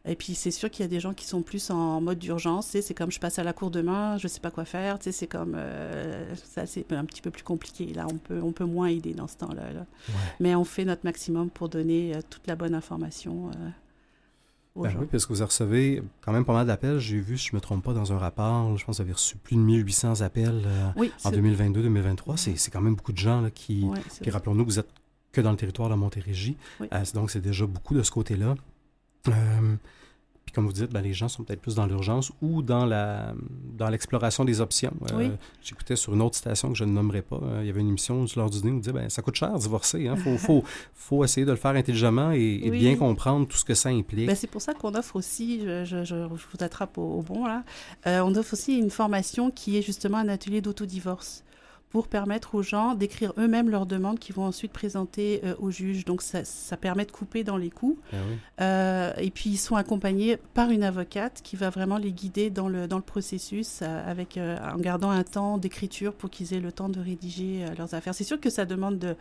Et 0.09 0.14
puis, 0.14 0.34
c'est 0.34 0.52
sûr 0.52 0.70
qu'il 0.70 0.84
y 0.84 0.86
a 0.86 0.88
des 0.88 1.00
gens 1.00 1.12
qui 1.14 1.26
sont 1.26 1.42
plus 1.42 1.70
en 1.70 2.00
mode 2.00 2.18
d'urgence. 2.18 2.68
C'est 2.80 2.94
comme 2.94 3.11
je 3.11 3.18
passe 3.18 3.38
à 3.40 3.44
la 3.44 3.52
cour 3.52 3.70
demain, 3.70 4.16
je 4.18 4.26
ne 4.26 4.28
sais 4.28 4.40
pas 4.40 4.52
quoi 4.52 4.64
faire. 4.64 4.98
C'est 5.00 5.26
comme. 5.26 5.54
Euh, 5.57 6.32
ça, 6.36 6.64
c'est 6.66 6.90
un 6.92 7.04
petit 7.04 7.20
peu 7.20 7.30
plus 7.30 7.42
compliqué. 7.42 7.92
Là, 7.92 8.07
on 8.09 8.16
peut, 8.16 8.40
on 8.40 8.52
peut 8.52 8.64
moins 8.64 8.86
aider 8.86 9.14
dans 9.14 9.26
ce 9.26 9.36
temps-là. 9.38 9.84
Mais 10.38 10.54
on 10.54 10.64
fait 10.64 10.84
notre 10.84 11.04
maximum 11.04 11.50
pour 11.50 11.68
donner 11.68 12.14
euh, 12.14 12.20
toute 12.30 12.46
la 12.46 12.54
bonne 12.54 12.74
information. 12.74 13.50
Euh, 13.50 13.68
aux 14.76 14.82
ben 14.82 14.90
gens. 14.90 14.98
Oui, 15.00 15.07
parce 15.11 15.26
que 15.26 15.32
vous 15.32 15.44
recevez 15.44 16.02
quand 16.20 16.32
même 16.32 16.44
pas 16.44 16.52
mal 16.52 16.66
d'appels. 16.68 17.00
J'ai 17.00 17.18
vu, 17.18 17.36
si 17.36 17.48
je 17.48 17.52
ne 17.54 17.57
me 17.57 17.61
trompe 17.61 17.82
pas, 17.82 17.92
dans 17.92 18.12
un 18.12 18.18
rapport, 18.18 18.76
je 18.76 18.84
pense 18.84 18.98
que 18.98 19.02
vous 19.02 19.07
avez 19.07 19.14
reçu 19.14 19.36
plus 19.36 19.57
de 19.57 19.61
1800 19.62 20.20
appels 20.20 20.62
en 21.24 21.30
2022-2023. 21.30 22.36
C'est 22.36 22.70
quand 22.70 22.82
même 22.82 22.94
beaucoup 22.94 23.12
de 23.12 23.18
gens 23.18 23.40
là, 23.40 23.50
qui, 23.50 23.86
qui 24.22 24.30
rappelons-nous, 24.30 24.64
vous 24.64 24.78
êtes 24.78 24.88
que 25.32 25.40
dans 25.40 25.50
le 25.50 25.57
territoire 25.57 25.88
de 25.88 25.94
Montérégie. 25.94 26.57
donc, 27.14 27.30
c'est 27.30 27.40
déjà 27.40 27.66
beaucoup 27.66 27.94
de 27.94 28.02
ce 28.02 28.11
côté-là. 28.11 28.54
Comme 30.57 30.64
vous 30.64 30.72
dites, 30.72 30.91
ben, 30.91 31.03
les 31.03 31.12
gens 31.12 31.29
sont 31.29 31.45
peut-être 31.45 31.61
plus 31.61 31.74
dans 31.74 31.85
l'urgence 31.85 32.33
ou 32.41 32.62
dans 32.62 32.87
la 32.87 33.35
dans 33.74 33.91
l'exploration 33.91 34.43
des 34.43 34.62
options. 34.62 34.95
Euh, 35.12 35.29
j'écoutais 35.62 35.97
sur 35.97 36.14
une 36.14 36.22
autre 36.22 36.37
station 36.37 36.70
que 36.70 36.79
je 36.79 36.85
ne 36.85 36.93
nommerai 36.93 37.20
pas. 37.20 37.39
Euh, 37.43 37.59
il 37.61 37.66
y 37.66 37.70
avait 37.70 37.83
une 37.83 37.91
émission 37.91 38.24
lors 38.37 38.49
du 38.49 38.61
dîner 38.61 38.72
où 38.72 38.77
on 38.77 38.79
disait 38.79 38.95
ben, 38.95 39.11
ça 39.11 39.20
coûte 39.20 39.35
cher 39.35 39.53
divorcer. 39.59 40.01
Il 40.01 40.09
hein. 40.09 40.16
faut, 40.16 40.39
faut, 40.39 40.64
faut, 40.95 41.24
essayer 41.24 41.45
de 41.45 41.51
le 41.51 41.59
faire 41.59 41.72
intelligemment 41.72 42.31
et, 42.31 42.70
bien 42.70 42.97
comprendre 42.97 43.47
tout 43.47 43.59
ce 43.59 43.66
que 43.66 43.74
ça 43.74 43.91
implique. 43.91 44.29
Ben, 44.29 44.35
c'est 44.35 44.47
pour 44.47 44.62
ça 44.62 44.72
qu'on 44.72 44.95
offre 44.95 45.16
aussi, 45.16 45.61
je, 45.61 45.85
je, 45.85 46.05
je, 46.05 46.14
vous 46.24 46.39
attrape 46.61 46.97
au, 46.97 47.20
bon 47.20 47.45
là, 47.45 47.62
euh, 48.07 48.20
on 48.24 48.35
offre 48.35 48.55
aussi 48.55 48.79
une 48.79 48.91
formation 48.91 49.51
qui 49.51 49.77
est 49.77 49.83
justement 49.83 50.16
un 50.16 50.29
atelier 50.29 50.62
d'autodivorce 50.62 51.45
pour 51.91 52.09
permettre 52.09 52.55
aux 52.55 52.62
gens 52.62 52.95
d'écrire 52.95 53.32
eux-mêmes 53.39 53.70
leurs 53.70 53.87
demandes 53.87 54.18
qu'ils 54.18 54.34
vont 54.34 54.45
ensuite 54.45 54.72
présenter 54.72 55.41
euh, 55.45 55.55
au 55.59 55.70
juge. 55.70 56.05
Donc 56.05 56.20
ça, 56.20 56.45
ça, 56.45 56.76
permet 56.76 57.05
de 57.05 57.12
couper 57.12 57.45
dans 57.45 57.57
les 57.57 57.70
coûts. 57.70 57.99
Ah 58.12 58.16
euh, 58.61 59.12
et 59.18 59.30
puis 59.30 59.51
ils 59.51 59.57
sont 59.57 59.76
accompagnés 59.76 60.37
par 60.55 60.70
une 60.70 60.82
avocate 60.82 61.41
qui 61.43 61.57
va 61.57 61.70
vraiment 61.70 61.99
les 61.99 62.12
guider 62.12 62.51
dans 62.51 62.68
le, 62.68 62.89
dans 62.89 62.97
le 62.97 63.03
processus 63.03 63.80
euh, 63.82 64.11
avec, 64.11 64.39
en 64.39 64.78
gardant 64.78 65.11
un 65.11 65.22
temps 65.22 65.59
d'écriture 65.59 66.12
pour 66.14 66.30
qu'ils 66.30 66.55
aient 66.55 66.61
le 66.61 66.72
temps 66.72 66.89
de 66.89 67.01
rédiger 67.01 67.64
leurs 67.78 67.95
affaires. 67.95 68.14
C'est 68.14 68.24
sûr 68.24 68.41
que 68.41 68.51
ça 68.51 68.64
demande 68.64 68.99
de, 68.99 69.16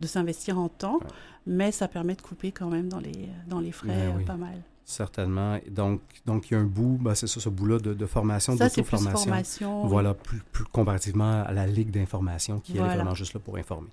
de 0.00 0.06
s'investir 0.06 0.58
en 0.58 0.68
temps, 0.68 1.00
mais 1.46 1.72
ça 1.72 1.88
permet 1.88 2.14
de 2.14 2.22
couper 2.22 2.52
quand 2.52 2.68
même 2.68 2.88
dans 2.88 3.00
les, 3.00 3.28
dans 3.48 3.60
les 3.60 3.72
frais 3.72 4.14
pas 4.26 4.36
mal. 4.36 4.62
Certainement. 4.90 5.56
Donc, 5.70 6.00
donc 6.26 6.50
il 6.50 6.54
y 6.54 6.56
a 6.56 6.60
un 6.60 6.64
bout, 6.64 6.98
ben, 7.00 7.14
c'est 7.14 7.28
ça, 7.28 7.38
ce 7.38 7.48
bout-là 7.48 7.78
de, 7.78 7.94
de, 7.94 8.06
formation, 8.06 8.56
d'auto-formation. 8.56 9.86
Voilà, 9.86 10.14
plus, 10.14 10.42
plus, 10.50 10.64
comparativement 10.64 11.44
à 11.46 11.52
la 11.52 11.68
Ligue 11.68 11.92
d'information 11.92 12.58
qui 12.58 12.76
est 12.76 12.80
vraiment 12.80 13.14
juste 13.14 13.34
là 13.34 13.40
pour 13.40 13.56
informer. 13.56 13.86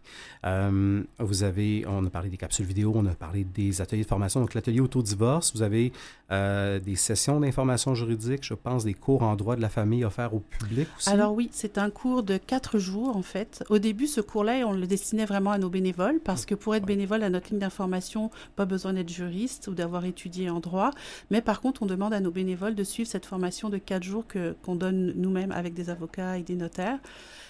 Euh, 0.45 1.03
vous 1.19 1.43
avez, 1.43 1.85
on 1.87 2.03
a 2.03 2.09
parlé 2.09 2.29
des 2.29 2.37
capsules 2.37 2.65
vidéo, 2.65 2.93
on 2.95 3.05
a 3.05 3.13
parlé 3.13 3.43
des 3.43 3.79
ateliers 3.79 4.01
de 4.01 4.07
formation. 4.07 4.39
Donc, 4.39 4.55
l'atelier 4.55 4.79
auto-divorce, 4.79 5.53
vous 5.53 5.61
avez 5.61 5.93
euh, 6.31 6.79
des 6.79 6.95
sessions 6.95 7.39
d'information 7.39 7.93
juridique, 7.93 8.43
je 8.43 8.55
pense, 8.55 8.83
des 8.83 8.95
cours 8.95 9.21
en 9.21 9.35
droit 9.35 9.55
de 9.55 9.61
la 9.61 9.69
famille 9.69 10.03
offerts 10.03 10.33
au 10.33 10.39
public 10.39 10.87
aussi. 10.97 11.11
Alors 11.11 11.33
oui, 11.35 11.49
c'est 11.51 11.77
un 11.77 11.91
cours 11.91 12.23
de 12.23 12.37
quatre 12.37 12.79
jours, 12.79 13.15
en 13.15 13.21
fait. 13.21 13.63
Au 13.69 13.77
début, 13.77 14.07
ce 14.07 14.19
cours-là, 14.19 14.65
on 14.65 14.73
le 14.73 14.87
destinait 14.87 15.25
vraiment 15.25 15.51
à 15.51 15.59
nos 15.59 15.69
bénévoles, 15.69 16.19
parce 16.23 16.47
que 16.47 16.55
pour 16.55 16.73
être 16.73 16.87
bénévole 16.87 17.21
à 17.21 17.29
notre 17.29 17.51
ligne 17.51 17.59
d'information, 17.59 18.31
pas 18.55 18.65
besoin 18.65 18.93
d'être 18.93 19.09
juriste 19.09 19.67
ou 19.67 19.75
d'avoir 19.75 20.03
étudié 20.05 20.49
en 20.49 20.59
droit. 20.59 20.86
Mais 21.31 21.41
par 21.41 21.61
contre, 21.61 21.83
on 21.83 21.85
demande 21.85 22.13
à 22.13 22.19
nos 22.19 22.31
bénévoles 22.31 22.75
de 22.75 22.83
suivre 22.83 23.09
cette 23.09 23.25
formation 23.25 23.69
de 23.69 23.77
quatre 23.77 24.03
jours 24.03 24.25
que, 24.27 24.55
qu'on 24.63 24.75
donne 24.75 25.13
nous-mêmes 25.15 25.51
avec 25.51 25.73
des 25.73 25.89
avocats 25.89 26.37
et 26.37 26.43
des 26.43 26.55
notaires. 26.55 26.99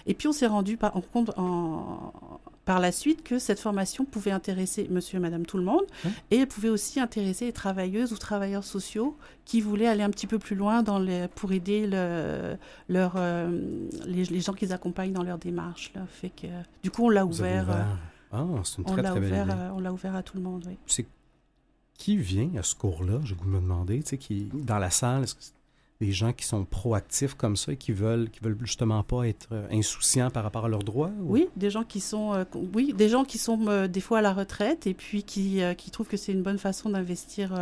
Et 0.06 0.14
puis, 0.14 0.28
on 0.28 0.32
s'est 0.32 0.46
rendu 0.46 0.76
par, 0.76 0.96
en 0.96 1.00
compte 1.00 1.30
en, 1.36 2.12
par 2.68 2.80
la 2.80 2.92
suite 2.92 3.22
que 3.22 3.38
cette 3.38 3.60
formation 3.60 4.04
pouvait 4.04 4.30
intéresser 4.30 4.88
monsieur 4.90 5.16
et 5.16 5.20
madame 5.20 5.46
tout 5.46 5.56
le 5.56 5.62
monde 5.62 5.84
et 6.30 6.36
elle 6.36 6.46
pouvait 6.46 6.68
aussi 6.68 7.00
intéresser 7.00 7.46
les 7.46 7.52
travailleuses 7.54 8.12
ou 8.12 8.18
travailleurs 8.18 8.62
sociaux 8.62 9.16
qui 9.46 9.62
voulaient 9.62 9.86
aller 9.86 10.02
un 10.02 10.10
petit 10.10 10.26
peu 10.26 10.38
plus 10.38 10.54
loin 10.54 10.82
dans 10.82 10.98
les, 10.98 11.28
pour 11.28 11.52
aider 11.52 11.86
le, 11.86 12.58
leur, 12.90 13.14
euh, 13.16 13.58
les, 14.04 14.40
gens 14.40 14.52
qu'ils 14.52 14.74
accompagnent 14.74 15.14
dans 15.14 15.22
leur 15.22 15.38
démarche. 15.38 15.92
Là. 15.94 16.02
Fait 16.10 16.28
que, 16.28 16.46
du 16.82 16.90
coup, 16.90 17.06
on 17.06 17.08
l'a 17.08 17.24
ouvert. 17.24 17.68
Ah, 18.30 18.44
c'est 18.64 18.78
une 18.78 18.84
très, 18.84 19.02
très 19.02 19.18
belle 19.18 19.28
idée. 19.30 19.54
on 19.74 19.80
l'a 19.80 19.90
ouvert 19.90 20.14
à 20.14 20.22
tout 20.22 20.36
le 20.36 20.42
monde, 20.42 20.64
oui. 20.66 20.76
C'est 20.84 21.06
qui 21.98 22.16
vient 22.16 22.50
à 22.56 22.62
ce 22.62 22.74
cours-là, 22.74 23.20
je 23.24 23.34
vous 23.34 23.44
me 23.44 23.60
demander, 23.60 24.00
tu 24.02 24.10
sais, 24.10 24.18
qui 24.18 24.48
dans 24.54 24.78
la 24.78 24.88
salle, 24.88 25.24
est-ce 25.24 25.34
que 25.34 25.42
c'est 25.42 25.52
des 26.00 26.12
gens 26.12 26.32
qui 26.32 26.44
sont 26.44 26.64
proactifs 26.64 27.34
comme 27.34 27.56
ça 27.56 27.72
et 27.72 27.76
qui 27.76 27.90
veulent, 27.90 28.30
qui 28.30 28.38
veulent 28.38 28.56
justement 28.60 29.02
pas 29.02 29.26
être 29.26 29.48
euh, 29.50 29.66
insouciants 29.72 30.30
par 30.30 30.44
rapport 30.44 30.64
à 30.64 30.68
leurs 30.68 30.84
droits? 30.84 31.10
Oui, 31.18 31.48
des 31.56 31.70
gens 31.70 31.82
qui 31.82 31.98
sont, 31.98 32.34
euh, 32.34 32.44
oui, 32.72 32.94
des 32.96 33.08
gens 33.08 33.24
qui 33.24 33.36
sont 33.36 33.66
euh, 33.66 33.88
des 33.88 34.00
fois 34.00 34.18
à 34.18 34.22
la 34.22 34.32
retraite 34.32 34.86
et 34.86 34.94
puis 34.94 35.24
qui, 35.24 35.60
qui 35.76 35.90
trouvent 35.90 36.06
que 36.06 36.16
c'est 36.16 36.30
une 36.30 36.44
bonne 36.44 36.58
façon 36.58 36.90
d'investir 36.90 37.52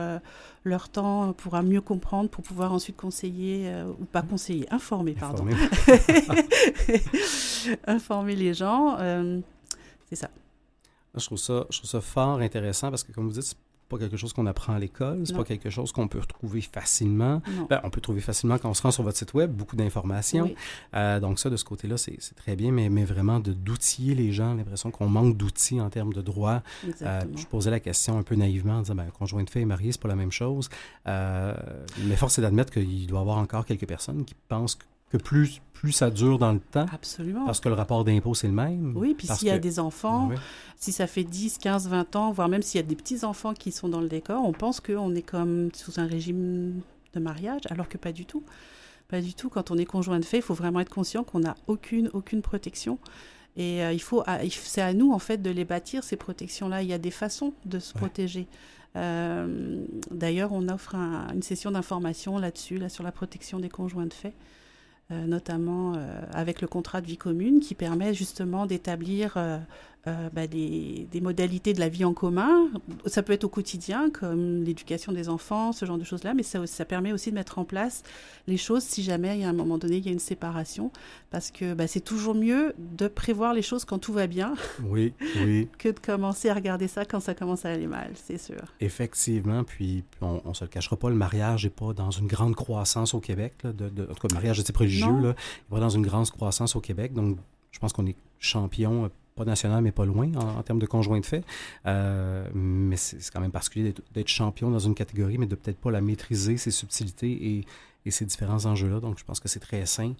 leur 0.64 0.90
temps 0.90 1.32
pour 1.32 1.60
mieux 1.62 1.80
comprendre, 1.80 2.28
pour 2.28 2.44
pouvoir 2.44 2.74
ensuite 2.74 2.96
conseiller 2.96 3.72
ou 3.98 4.04
pas 4.04 4.20
conseiller, 4.20 4.70
informer, 4.70 5.12
pardon, 5.12 5.46
informer 7.86 8.36
les 8.36 8.52
gens, 8.52 8.98
c'est 10.10 10.16
ça. 10.16 10.28
Je 11.14 11.24
trouve 11.24 11.38
ça, 11.38 11.66
je 11.70 11.78
trouve 11.78 11.90
ça 11.90 12.02
fort 12.02 12.40
intéressant 12.40 12.90
parce 12.90 13.02
que, 13.02 13.12
comme 13.12 13.26
vous 13.26 13.32
dites, 13.32 13.56
pas 13.88 13.98
quelque 13.98 14.16
chose 14.16 14.32
qu'on 14.32 14.46
apprend 14.46 14.74
à 14.74 14.78
l'école, 14.78 15.22
c'est 15.24 15.36
pas 15.36 15.44
quelque 15.44 15.70
chose 15.70 15.92
qu'on 15.92 16.08
peut 16.08 16.18
retrouver 16.18 16.60
facilement. 16.60 17.42
Ben, 17.70 17.80
on 17.84 17.90
peut 17.90 18.00
trouver 18.00 18.20
facilement 18.20 18.58
quand 18.58 18.68
on 18.68 18.74
se 18.74 18.82
rend 18.82 18.90
sur 18.90 19.02
votre 19.02 19.16
site 19.16 19.34
web 19.34 19.50
beaucoup 19.50 19.76
d'informations. 19.76 20.50
Euh, 20.94 21.20
donc 21.20 21.38
ça, 21.38 21.50
de 21.50 21.56
ce 21.56 21.64
côté-là, 21.64 21.96
c'est 21.96 22.18
très 22.36 22.56
bien, 22.56 22.72
mais, 22.72 22.88
mais 22.88 23.04
vraiment 23.04 23.40
d'outiller 23.40 24.14
les 24.14 24.32
gens, 24.32 24.54
l'impression 24.54 24.90
qu'on 24.90 25.08
manque 25.08 25.36
d'outils 25.36 25.80
en 25.80 25.90
termes 25.90 26.12
de 26.12 26.22
droit. 26.22 26.62
Euh, 27.02 27.20
je 27.34 27.46
posais 27.46 27.70
la 27.70 27.80
question 27.80 28.18
un 28.18 28.22
peu 28.22 28.34
naïvement 28.34 28.78
en 28.78 28.82
disant, 28.82 28.94
ben, 28.94 29.06
conjoint 29.16 29.44
de 29.44 29.50
fait 29.50 29.60
et 29.60 29.64
marié, 29.64 29.92
c'est 29.92 30.00
pas 30.00 30.08
la 30.08 30.16
même 30.16 30.32
chose. 30.32 30.68
Euh, 31.06 31.54
mais 32.04 32.16
force 32.16 32.38
est 32.38 32.42
d'admettre 32.42 32.72
qu'il 32.72 33.06
doit 33.06 33.18
y 33.18 33.22
avoir 33.22 33.38
encore 33.38 33.64
quelques 33.64 33.86
personnes 33.86 34.24
qui 34.24 34.34
pensent 34.48 34.74
que 34.74 34.84
que 35.10 35.16
plus, 35.16 35.60
plus 35.72 35.92
ça 35.92 36.10
dure 36.10 36.38
dans 36.38 36.52
le 36.52 36.60
temps. 36.60 36.86
Absolument. 36.92 37.44
Parce 37.46 37.60
que 37.60 37.68
le 37.68 37.74
rapport 37.74 38.04
d'impôt, 38.04 38.34
c'est 38.34 38.48
le 38.48 38.52
même. 38.52 38.92
Oui, 38.96 39.14
puis 39.14 39.26
s'il 39.26 39.48
y 39.48 39.50
a 39.50 39.58
des 39.58 39.78
enfants, 39.78 40.30
si 40.76 40.92
ça 40.92 41.06
fait 41.06 41.24
10, 41.24 41.58
15, 41.58 41.88
20 41.88 42.16
ans, 42.16 42.32
voire 42.32 42.48
même 42.48 42.62
s'il 42.62 42.80
y 42.80 42.84
a 42.84 42.86
des 42.86 42.96
petits-enfants 42.96 43.54
qui 43.54 43.72
sont 43.72 43.88
dans 43.88 44.00
le 44.00 44.08
décor, 44.08 44.44
on 44.44 44.52
pense 44.52 44.80
qu'on 44.80 45.14
est 45.14 45.22
comme 45.22 45.70
sous 45.74 46.00
un 46.00 46.06
régime 46.06 46.80
de 47.14 47.20
mariage, 47.20 47.62
alors 47.70 47.88
que 47.88 47.98
pas 47.98 48.12
du 48.12 48.26
tout. 48.26 48.42
Pas 49.08 49.20
du 49.20 49.34
tout. 49.34 49.48
Quand 49.48 49.70
on 49.70 49.78
est 49.78 49.84
conjoint 49.84 50.18
de 50.18 50.24
fait, 50.24 50.38
il 50.38 50.42
faut 50.42 50.54
vraiment 50.54 50.80
être 50.80 50.92
conscient 50.92 51.22
qu'on 51.22 51.40
n'a 51.40 51.54
aucune, 51.68 52.10
aucune 52.12 52.42
protection. 52.42 52.98
Et 53.56 53.82
euh, 53.82 53.92
il 53.92 54.02
faut, 54.02 54.24
c'est 54.50 54.82
à 54.82 54.92
nous, 54.92 55.12
en 55.12 55.18
fait, 55.18 55.38
de 55.38 55.50
les 55.50 55.64
bâtir, 55.64 56.04
ces 56.04 56.16
protections-là. 56.16 56.82
Il 56.82 56.88
y 56.88 56.92
a 56.92 56.98
des 56.98 57.12
façons 57.12 57.54
de 57.64 57.78
se 57.78 57.94
protéger. 57.94 58.48
Euh, 58.96 59.84
d'ailleurs, 60.10 60.52
on 60.52 60.68
offre 60.68 60.94
une 60.94 61.42
session 61.42 61.70
d'information 61.70 62.38
là-dessus, 62.38 62.78
là, 62.78 62.88
sur 62.88 63.04
la 63.04 63.12
protection 63.12 63.58
des 63.58 63.68
conjoints 63.68 64.06
de 64.06 64.14
fait. 64.14 64.34
Euh, 65.12 65.24
notamment 65.24 65.94
euh, 65.94 66.20
avec 66.32 66.60
le 66.60 66.66
contrat 66.66 67.00
de 67.00 67.06
vie 67.06 67.16
commune 67.16 67.60
qui 67.60 67.76
permet 67.76 68.12
justement 68.12 68.66
d'établir 68.66 69.38
euh, 70.08 70.28
bah, 70.32 70.46
des, 70.46 71.08
modalités 71.20 71.72
de 71.72 71.80
la 71.80 71.88
vie 71.88 72.04
en 72.04 72.14
commun. 72.14 72.68
Ça 73.06 73.24
peut 73.24 73.32
être 73.32 73.42
au 73.42 73.48
quotidien, 73.48 74.10
comme 74.10 74.62
l'éducation 74.62 75.10
des 75.12 75.28
enfants, 75.28 75.72
ce 75.72 75.84
genre 75.84 75.98
de 75.98 76.04
choses-là, 76.04 76.32
mais 76.34 76.44
ça, 76.44 76.64
ça 76.66 76.84
permet 76.84 77.12
aussi 77.12 77.30
de 77.30 77.34
mettre 77.34 77.58
en 77.58 77.64
place 77.64 78.04
les 78.46 78.56
choses 78.56 78.84
si 78.84 79.02
jamais, 79.02 79.36
il 79.36 79.40
y 79.40 79.44
a 79.44 79.48
un 79.48 79.52
moment 79.52 79.78
donné, 79.78 79.96
il 79.96 80.06
y 80.06 80.08
a 80.08 80.12
une 80.12 80.20
séparation, 80.20 80.92
parce 81.30 81.50
que 81.50 81.74
bah, 81.74 81.88
c'est 81.88 82.00
toujours 82.00 82.36
mieux 82.36 82.72
de 82.78 83.08
prévoir 83.08 83.52
les 83.52 83.62
choses 83.62 83.84
quand 83.84 83.98
tout 83.98 84.12
va 84.12 84.28
bien 84.28 84.54
oui, 84.84 85.12
oui. 85.44 85.68
que 85.76 85.88
de 85.88 85.98
commencer 85.98 86.50
à 86.50 86.54
regarder 86.54 86.86
ça 86.86 87.04
quand 87.04 87.18
ça 87.18 87.34
commence 87.34 87.64
à 87.64 87.70
aller 87.70 87.88
mal, 87.88 88.12
c'est 88.14 88.38
sûr. 88.38 88.62
Effectivement, 88.78 89.64
puis 89.64 90.04
on 90.20 90.40
ne 90.46 90.54
se 90.54 90.62
le 90.62 90.70
cachera 90.70 90.96
pas, 90.96 91.08
le 91.08 91.16
mariage 91.16 91.64
n'est 91.64 91.70
pas 91.70 91.92
dans 91.92 92.12
une 92.12 92.28
grande 92.28 92.54
croissance 92.54 93.12
au 93.12 93.20
Québec, 93.20 93.54
de, 93.64 93.88
de, 93.88 94.04
en 94.04 94.14
tout 94.14 94.20
cas, 94.20 94.28
le 94.30 94.34
mariage 94.34 94.58
de 94.58 94.62
type 94.62 94.76
religieux, 94.76 95.06
il 95.08 95.34
va 95.74 95.80
dans 95.80 95.88
une 95.88 96.02
grande 96.02 96.30
croissance 96.30 96.76
au 96.76 96.80
Québec, 96.80 97.12
donc 97.12 97.38
je 97.72 97.80
pense 97.80 97.92
qu'on 97.92 98.06
est 98.06 98.16
champion 98.38 99.10
pas 99.36 99.44
national, 99.44 99.82
mais 99.82 99.92
pas 99.92 100.06
loin 100.06 100.32
en, 100.34 100.62
termes 100.62 100.78
de 100.80 100.86
conjoint 100.86 101.20
de 101.20 101.26
fait. 101.26 101.44
Euh, 101.86 102.48
mais 102.54 102.96
c'est 102.96 103.30
quand 103.30 103.40
même 103.40 103.52
particulier 103.52 103.94
d'être 104.12 104.28
champion 104.28 104.70
dans 104.70 104.78
une 104.80 104.94
catégorie, 104.94 105.38
mais 105.38 105.46
de 105.46 105.54
peut-être 105.54 105.78
pas 105.78 105.90
la 105.90 106.00
maîtriser, 106.00 106.56
ses 106.56 106.72
subtilités 106.72 107.30
et, 107.30 107.64
et 108.06 108.10
ces 108.10 108.24
différents 108.24 108.66
enjeux-là. 108.66 108.98
Donc, 108.98 109.18
je 109.18 109.24
pense 109.24 109.38
que 109.38 109.48
c'est 109.48 109.60
très 109.60 109.84
sain 109.86 110.14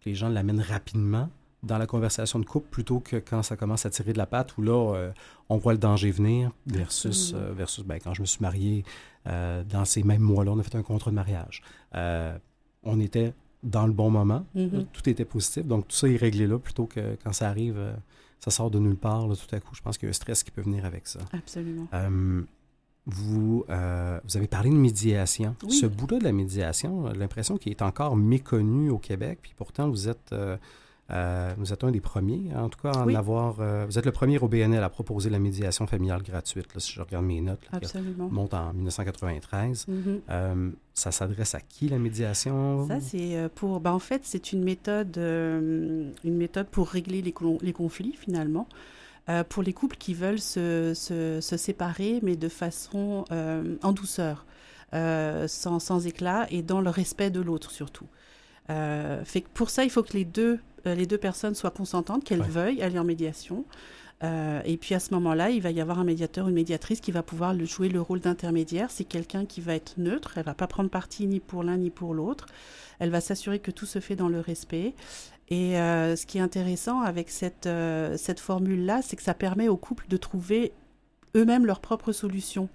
que 0.00 0.08
les 0.08 0.14
gens 0.14 0.28
l'amènent 0.28 0.60
rapidement 0.62 1.28
dans 1.62 1.76
la 1.76 1.86
conversation 1.86 2.38
de 2.38 2.46
couple 2.46 2.68
plutôt 2.70 3.00
que 3.00 3.16
quand 3.16 3.42
ça 3.42 3.54
commence 3.54 3.84
à 3.84 3.90
tirer 3.90 4.14
de 4.14 4.18
la 4.18 4.24
patte 4.24 4.56
où 4.56 4.62
là, 4.62 4.94
euh, 4.94 5.12
on 5.50 5.58
voit 5.58 5.74
le 5.74 5.78
danger 5.78 6.10
venir 6.10 6.52
versus, 6.66 7.34
euh, 7.34 7.52
versus 7.52 7.84
ben, 7.84 7.98
quand 8.02 8.14
je 8.14 8.22
me 8.22 8.26
suis 8.26 8.40
marié, 8.40 8.84
dans 9.26 9.84
ces 9.84 10.02
mêmes 10.02 10.22
mois-là, 10.22 10.52
on 10.52 10.58
a 10.58 10.62
fait 10.62 10.76
un 10.76 10.82
contrat 10.82 11.10
de 11.10 11.16
mariage. 11.16 11.62
on 11.92 13.00
était 13.00 13.34
dans 13.62 13.86
le 13.86 13.92
bon 13.92 14.10
moment, 14.10 14.46
mm-hmm. 14.56 14.86
tout 14.94 15.06
était 15.10 15.26
positif, 15.26 15.66
donc 15.66 15.86
tout 15.88 15.94
ça 15.94 16.08
est 16.08 16.16
réglé 16.16 16.46
là 16.46 16.58
plutôt 16.58 16.86
que 16.86 17.18
quand 17.22 17.34
ça 17.34 17.50
arrive 17.50 17.76
ça 18.40 18.50
sort 18.50 18.70
de 18.70 18.78
nulle 18.78 18.96
part, 18.96 19.26
tout 19.28 19.54
à 19.54 19.60
coup. 19.60 19.74
Je 19.74 19.82
pense 19.82 19.98
qu'il 19.98 20.06
y 20.06 20.08
a 20.08 20.10
un 20.10 20.14
stress 20.14 20.42
qui 20.42 20.50
peut 20.50 20.62
venir 20.62 20.84
avec 20.84 21.06
ça. 21.06 21.20
Absolument. 21.32 21.86
Euh, 21.92 22.42
vous, 23.06 23.64
euh, 23.68 24.20
vous 24.24 24.36
avez 24.36 24.46
parlé 24.46 24.70
de 24.70 24.76
médiation. 24.76 25.54
Ce 25.68 25.86
bout-là 25.86 26.18
de 26.18 26.24
la 26.24 26.32
médiation, 26.32 27.08
l'impression 27.12 27.56
qu'il 27.56 27.72
est 27.72 27.82
encore 27.82 28.16
méconnu 28.16 28.90
au 28.90 28.98
Québec, 28.98 29.38
puis 29.42 29.52
pourtant 29.56 29.88
vous 29.88 30.08
êtes 30.08 30.32
euh, 30.32 30.56
euh, 31.12 31.52
vous 31.56 31.72
êtes 31.72 31.82
un 31.82 31.90
des 31.90 32.00
premiers, 32.00 32.54
en 32.54 32.68
tout 32.68 32.78
cas, 32.80 32.92
à 32.92 33.04
en 33.04 33.14
avoir. 33.14 33.56
Euh, 33.60 33.84
vous 33.86 33.98
êtes 33.98 34.06
le 34.06 34.12
premier 34.12 34.38
au 34.38 34.48
BNL 34.48 34.82
à 34.82 34.88
proposer 34.88 35.30
la 35.30 35.38
médiation 35.38 35.86
familiale 35.86 36.22
gratuite, 36.22 36.66
si 36.78 36.92
je 36.92 37.00
regarde 37.00 37.24
mes 37.24 37.40
notes. 37.40 37.66
Absolument. 37.72 38.28
Qui 38.28 38.34
monte 38.34 38.54
en 38.54 38.72
1993. 38.72 39.86
Mm-hmm. 39.88 40.20
euh, 40.30 40.70
ça 40.94 41.10
s'adresse 41.10 41.54
à 41.54 41.60
qui 41.60 41.88
la 41.88 41.98
médiation? 41.98 42.86
Ça, 42.86 43.00
c'est 43.00 43.36
euh, 43.36 43.48
pour. 43.52 43.80
Ben, 43.80 43.92
en 43.92 43.98
fait, 43.98 44.22
c'est 44.24 44.52
une 44.52 44.62
méthode, 44.62 45.16
une 45.16 46.12
méthode 46.24 46.68
pour 46.68 46.88
régler 46.88 47.22
les, 47.22 47.34
les 47.62 47.72
conflits 47.72 48.14
finalement. 48.18 48.68
pour 49.48 49.62
les 49.62 49.72
couples 49.72 49.96
qui 49.96 50.14
veulent 50.14 50.40
se, 50.40 50.92
se, 50.94 51.40
se 51.40 51.56
séparer, 51.56 52.20
mais 52.22 52.36
de 52.36 52.48
façon 52.48 53.24
en 53.82 53.92
douceur, 53.92 54.44
sans, 54.92 55.78
sans 55.78 56.06
éclat 56.06 56.46
et 56.50 56.62
dans 56.62 56.80
le 56.80 56.90
respect 56.90 57.30
de 57.30 57.40
l'autre 57.40 57.70
surtout. 57.70 58.06
Euh, 58.70 59.24
fait 59.24 59.40
que 59.40 59.48
pour 59.52 59.70
ça, 59.70 59.84
il 59.84 59.90
faut 59.90 60.02
que 60.02 60.12
les 60.12 60.24
deux 60.24 60.60
les 60.84 61.06
deux 61.06 61.18
personnes 61.18 61.54
soient 61.54 61.70
consentantes, 61.70 62.24
qu'elles 62.24 62.42
veuillent 62.42 62.82
aller 62.82 62.98
en 62.98 63.04
médiation. 63.04 63.64
et 64.22 64.76
puis 64.80 64.94
à 64.94 65.00
ce 65.00 65.14
moment-là, 65.14 65.50
il 65.50 65.62
va 65.62 65.70
y 65.70 65.80
avoir 65.80 65.98
un 65.98 66.04
médiateur, 66.04 66.48
une 66.48 66.54
médiatrice 66.54 67.00
qui 67.00 67.10
va 67.12 67.22
pouvoir 67.22 67.54
le, 67.54 67.64
jouer 67.64 67.88
le 67.88 68.00
rôle 68.00 68.20
d'intermédiaire. 68.20 68.90
C'est 68.90 69.04
quelqu'un 69.04 69.46
qui 69.46 69.60
va 69.60 69.74
être 69.74 69.94
neutre, 69.98 70.32
elle 70.36 70.44
va 70.44 70.54
pas 70.54 70.66
prendre 70.66 70.90
parti 70.90 71.26
ni 71.26 71.40
pour 71.40 71.62
l'un 71.62 71.78
ni 71.78 71.90
pour 71.90 72.14
l'autre. 72.14 72.46
Elle 72.98 73.10
va 73.10 73.20
s'assurer 73.20 73.58
que 73.58 73.70
tout 73.70 73.86
se 73.86 73.98
fait 73.98 74.16
dans 74.16 74.28
le 74.28 74.40
respect. 74.40 74.94
Et 75.48 75.72
ce 75.74 76.26
qui 76.26 76.38
est 76.38 76.42
intéressant 76.42 77.00
avec 77.00 77.30
cette, 77.30 77.68
cette 78.16 78.40
formule-là, 78.40 79.00
c'est 79.02 79.16
que 79.16 79.22
ça 79.22 79.34
permet 79.34 79.68
aux 79.68 79.76
couples 79.76 80.06
de 80.08 80.16
trouver 80.16 80.72
eux-mêmes 81.36 81.66
leurs 81.66 81.80
propres 81.80 82.12
solutions 82.12 82.68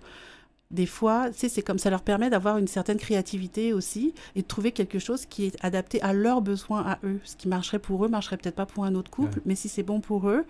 des 0.71 0.85
fois, 0.85 1.29
c'est 1.31 1.61
comme 1.61 1.77
ça 1.77 1.89
leur 1.89 2.01
permet 2.01 2.29
d'avoir 2.29 2.57
une 2.57 2.67
certaine 2.67 2.97
créativité 2.97 3.71
aussi 3.71 4.13
et 4.35 4.41
de 4.41 4.47
trouver 4.47 4.71
quelque 4.71 4.99
chose 4.99 5.25
qui 5.25 5.45
est 5.45 5.57
adapté 5.63 6.01
à 6.01 6.11
leurs 6.11 6.41
besoins 6.41 6.81
à 6.81 6.99
eux. 7.03 7.19
Ce 7.23 7.35
qui 7.35 7.47
marcherait 7.47 7.79
pour 7.79 8.03
eux 8.03 8.09
marcherait 8.09 8.37
peut-être 8.37 8.55
pas 8.55 8.65
pour 8.65 8.83
un 8.83 8.95
autre 8.95 9.11
couple, 9.11 9.41
mais 9.45 9.55
si 9.55 9.69
c'est 9.69 9.83
bon 9.83 10.01
pour 10.01 10.27
eux, 10.29 10.45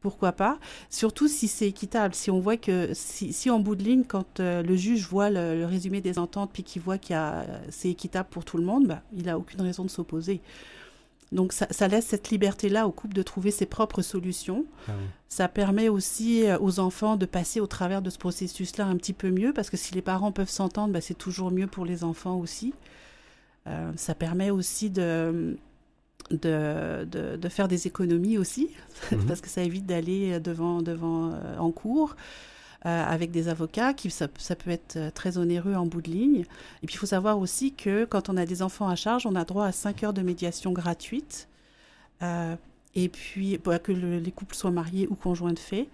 pourquoi 0.00 0.32
pas? 0.32 0.58
Surtout 0.88 1.28
si 1.28 1.46
c'est 1.46 1.68
équitable. 1.68 2.14
Si 2.14 2.30
on 2.30 2.40
voit 2.40 2.56
que, 2.56 2.90
si, 2.94 3.50
en 3.50 3.60
bout 3.60 3.76
de 3.76 3.82
ligne, 3.82 4.04
quand 4.04 4.40
euh, 4.40 4.62
le 4.62 4.74
juge 4.74 5.06
voit 5.06 5.28
le, 5.28 5.66
résumé 5.66 6.00
des 6.00 6.18
ententes 6.18 6.50
puis 6.52 6.62
qu'il 6.62 6.80
voit 6.80 6.96
qu'il 6.96 7.20
c'est 7.68 7.90
équitable 7.90 8.28
pour 8.30 8.44
tout 8.46 8.56
le 8.56 8.64
monde, 8.64 8.86
bah, 8.86 9.02
il 9.12 9.24
n'a 9.24 9.36
aucune 9.36 9.60
raison 9.60 9.84
de 9.84 9.90
s'opposer. 9.90 10.40
Donc 11.32 11.52
ça, 11.52 11.88
laisse 11.88 12.06
cette 12.06 12.30
liberté-là 12.30 12.88
au 12.88 12.92
couple 12.92 13.14
de 13.14 13.22
trouver 13.22 13.52
ses 13.52 13.66
propres 13.66 14.02
solutions. 14.02 14.64
Ah 14.88 14.92
ça 15.28 15.46
permet 15.46 15.88
aussi 15.88 16.44
euh, 16.44 16.58
aux 16.58 16.80
enfants 16.80 17.16
de 17.16 17.24
passer 17.24 17.60
au 17.60 17.68
travers 17.68 18.02
de 18.02 18.10
ce 18.10 18.18
processus-là 18.18 18.84
un 18.84 18.96
petit 18.96 19.12
peu 19.12 19.30
mieux, 19.30 19.52
parce 19.52 19.70
que 19.70 19.76
si 19.76 19.94
les 19.94 20.02
parents 20.02 20.32
peuvent 20.32 20.50
s'entendre, 20.50 20.92
bah, 20.92 21.00
c'est 21.00 21.14
toujours 21.14 21.52
mieux 21.52 21.68
pour 21.68 21.84
les 21.84 22.02
enfants 22.02 22.36
aussi. 22.36 22.74
Euh, 23.68 23.92
ça 23.94 24.16
permet 24.16 24.50
aussi 24.50 24.90
de, 24.90 25.56
de, 26.30 27.04
de, 27.04 27.48
faire 27.48 27.68
des 27.68 27.86
économies 27.86 28.38
aussi, 28.38 28.70
mhm. 29.12 29.24
parce 29.26 29.40
que 29.40 29.48
ça 29.48 29.62
évite 29.62 29.86
d'aller 29.86 30.40
devant, 30.40 30.82
devant 30.82 31.30
euh, 31.32 31.58
en 31.58 31.70
cours. 31.70 32.16
Euh, 32.86 33.04
avec 33.04 33.30
des 33.30 33.48
avocats, 33.48 33.92
qui 33.92 34.08
ça, 34.08 34.26
peut 34.26 34.70
être 34.70 34.96
euh, 34.96 35.10
très 35.10 35.36
onéreux 35.36 35.74
en 35.74 35.84
bout 35.84 36.00
de 36.00 36.10
ligne. 36.10 36.46
Et 36.82 36.86
puis 36.86 36.94
il 36.94 36.96
faut 36.96 37.04
savoir 37.04 37.38
aussi 37.38 37.74
que 37.74 38.06
quand 38.06 38.30
on 38.30 38.38
a 38.38 38.46
des 38.46 38.62
enfants 38.62 38.88
à 38.88 38.96
charge, 38.96 39.26
on 39.26 39.34
a 39.34 39.44
droit 39.44 39.66
à 39.66 39.72
5 39.72 40.02
heures 40.02 40.12
de 40.14 40.22
médiation 40.22 40.72
gratuite. 40.72 41.46
Euh, 42.22 42.56
et 42.94 43.10
puis 43.10 43.58
bah, 43.58 43.78
que 43.78 43.92
les 43.92 44.32
couples 44.32 44.54
soient 44.54 44.70
mariés 44.70 45.06
ou 45.10 45.14
conjoints 45.14 45.52
de 45.52 45.58
fait. 45.58 45.88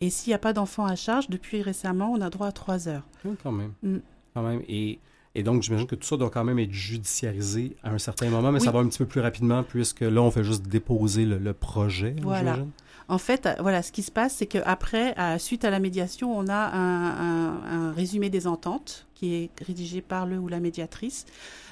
Et 0.00 0.10
s'il 0.10 0.30
n'y 0.30 0.34
a 0.34 0.38
pas 0.38 0.52
d'enfants 0.52 0.84
à 0.84 0.96
charge, 0.96 1.30
depuis 1.30 1.62
récemment, 1.62 2.10
on 2.10 2.20
a 2.20 2.28
droit 2.28 2.48
à 2.48 2.52
3 2.52 2.88
heures. 2.88 3.06
quand 3.44 3.52
même. 3.52 3.74
Mm. 3.84 3.98
Quand 4.34 4.42
même. 4.42 4.62
Et 4.66 4.98
et 5.34 5.42
donc, 5.42 5.62
j'imagine 5.62 5.86
que 5.86 5.94
tout 5.94 6.06
ça 6.06 6.16
doit 6.16 6.28
quand 6.28 6.44
même 6.44 6.58
être 6.58 6.72
judiciarisé 6.72 7.76
à 7.82 7.90
un 7.90 7.98
certain 7.98 8.28
moment, 8.28 8.52
mais 8.52 8.60
ça 8.60 8.70
va 8.70 8.80
un 8.80 8.86
petit 8.86 8.98
peu 8.98 9.06
plus 9.06 9.20
rapidement, 9.20 9.62
puisque 9.62 10.02
là, 10.02 10.20
on 10.20 10.30
fait 10.30 10.44
juste 10.44 10.64
déposer 10.64 11.24
le, 11.24 11.38
le 11.38 11.54
projet, 11.54 12.14
voilà. 12.20 12.58
En 13.12 13.18
fait, 13.18 13.44
euh, 13.44 13.54
voilà, 13.60 13.82
ce 13.82 13.92
qui 13.92 14.02
se 14.02 14.10
passe, 14.10 14.36
c'est 14.36 14.46
qu'après, 14.46 15.14
suite 15.38 15.66
à 15.66 15.70
la 15.70 15.80
médiation, 15.80 16.34
on 16.34 16.48
a 16.48 16.74
un, 16.74 17.92
résumé 17.92 18.30
des 18.30 18.46
ententes 18.46 19.06
qui 19.22 19.34
est 19.34 19.50
rédigé 19.64 20.00
par 20.00 20.26
le 20.26 20.36
ou 20.36 20.48
la 20.48 20.58
médiatrice. 20.58 21.26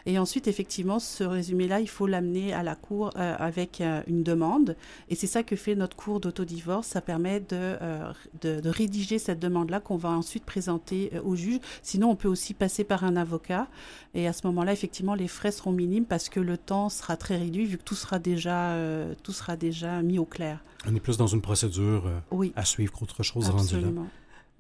Et 0.07 0.19
ensuite, 0.21 0.47
effectivement, 0.47 1.01
ce 1.01 1.25
résumé-là, 1.25 1.81
il 1.81 1.89
faut 1.89 2.07
l'amener 2.07 2.53
à 2.53 2.63
la 2.63 2.77
cour 2.77 3.11
euh, 3.17 3.35
avec 3.39 3.81
euh, 3.81 4.03
une 4.07 4.23
demande. 4.23 4.77
Et 5.09 5.17
c'est 5.17 5.27
ça 5.27 5.43
que 5.43 5.57
fait 5.57 5.75
notre 5.75 5.97
cour 5.97 6.21
d'autodivorce. 6.21 6.87
Ça 6.87 7.01
permet 7.01 7.41
de, 7.41 7.77
de, 8.41 8.69
rédiger 8.69 9.19
cette 9.19 9.41
demande-là 9.41 9.81
qu'on 9.81 9.97
va 9.97 10.11
ensuite 10.11 10.45
présenter 10.45 11.11
au 11.25 11.35
juge. 11.35 11.59
Sinon, 11.83 12.11
on 12.11 12.17
peut 12.17 12.29
aussi 12.29 12.55
passer 12.55 12.85
par 12.85 13.03
un 13.03 13.17
avocat. 13.17 13.67
Et 14.15 14.29
à 14.29 14.33
ce 14.33 14.47
moment-là, 14.47 14.73
effectivement, 14.73 15.15
les 15.15 15.29
frais 15.29 15.51
seront 15.51 15.73
minimes 15.73 16.05
parce 16.05 16.29
que 16.29 16.39
le 16.39 16.57
temps 16.57 16.89
sera 16.89 17.17
très 17.17 17.37
réduit 17.37 17.67
vu 17.67 17.79
que 17.79 17.83
tout 17.83 17.97
sera 17.97 18.21
déjà, 18.21 18.77
tout 19.23 19.33
sera 19.33 19.57
déjà 19.57 20.03
mis 20.03 20.19
au 20.19 20.25
clair. 20.25 20.63
On 20.87 20.95
est 20.95 21.01
plus 21.01 21.17
dans 21.17 21.27
une 21.27 21.43
procédure 21.43 22.07
euh, 22.07 22.49
à 22.57 22.65
suivre 22.65 22.93
qu'autre 22.93 23.23
chose 23.23 23.51
rendu 23.51 23.81
là. 23.81 23.89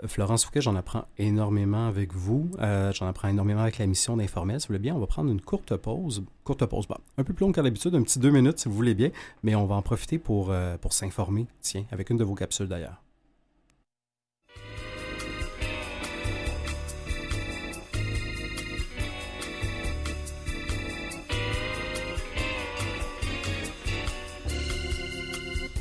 Euh, 0.02 0.08
Florence 0.08 0.44
Fouquet, 0.44 0.60
j'en 0.60 0.76
apprends 0.76 1.04
énormément 1.18 1.86
avec 1.86 2.12
vous. 2.12 2.50
Euh, 2.60 2.92
j'en 2.92 3.06
apprends 3.06 3.28
énormément 3.28 3.62
avec 3.62 3.78
la 3.78 3.86
mission 3.86 4.16
d'Informel. 4.16 4.60
Si 4.60 4.66
vous 4.66 4.72
voulez 4.72 4.78
bien, 4.78 4.94
on 4.94 4.98
va 4.98 5.06
prendre 5.06 5.30
une 5.30 5.40
courte 5.40 5.76
pause. 5.76 6.24
Courte 6.44 6.64
pause, 6.66 6.86
bon, 6.86 6.96
un 7.18 7.24
peu 7.24 7.32
plus 7.32 7.44
longue 7.44 7.54
qu'à 7.54 7.62
l'habitude, 7.62 7.94
un 7.94 8.02
petit 8.02 8.18
deux 8.18 8.30
minutes 8.30 8.58
si 8.58 8.68
vous 8.68 8.74
voulez 8.74 8.94
bien, 8.94 9.10
mais 9.42 9.54
on 9.54 9.66
va 9.66 9.74
en 9.74 9.82
profiter 9.82 10.18
pour, 10.18 10.52
pour 10.80 10.92
s'informer, 10.92 11.46
tiens, 11.60 11.84
avec 11.92 12.10
une 12.10 12.16
de 12.16 12.24
vos 12.24 12.34
capsules 12.34 12.68
d'ailleurs. 12.68 13.00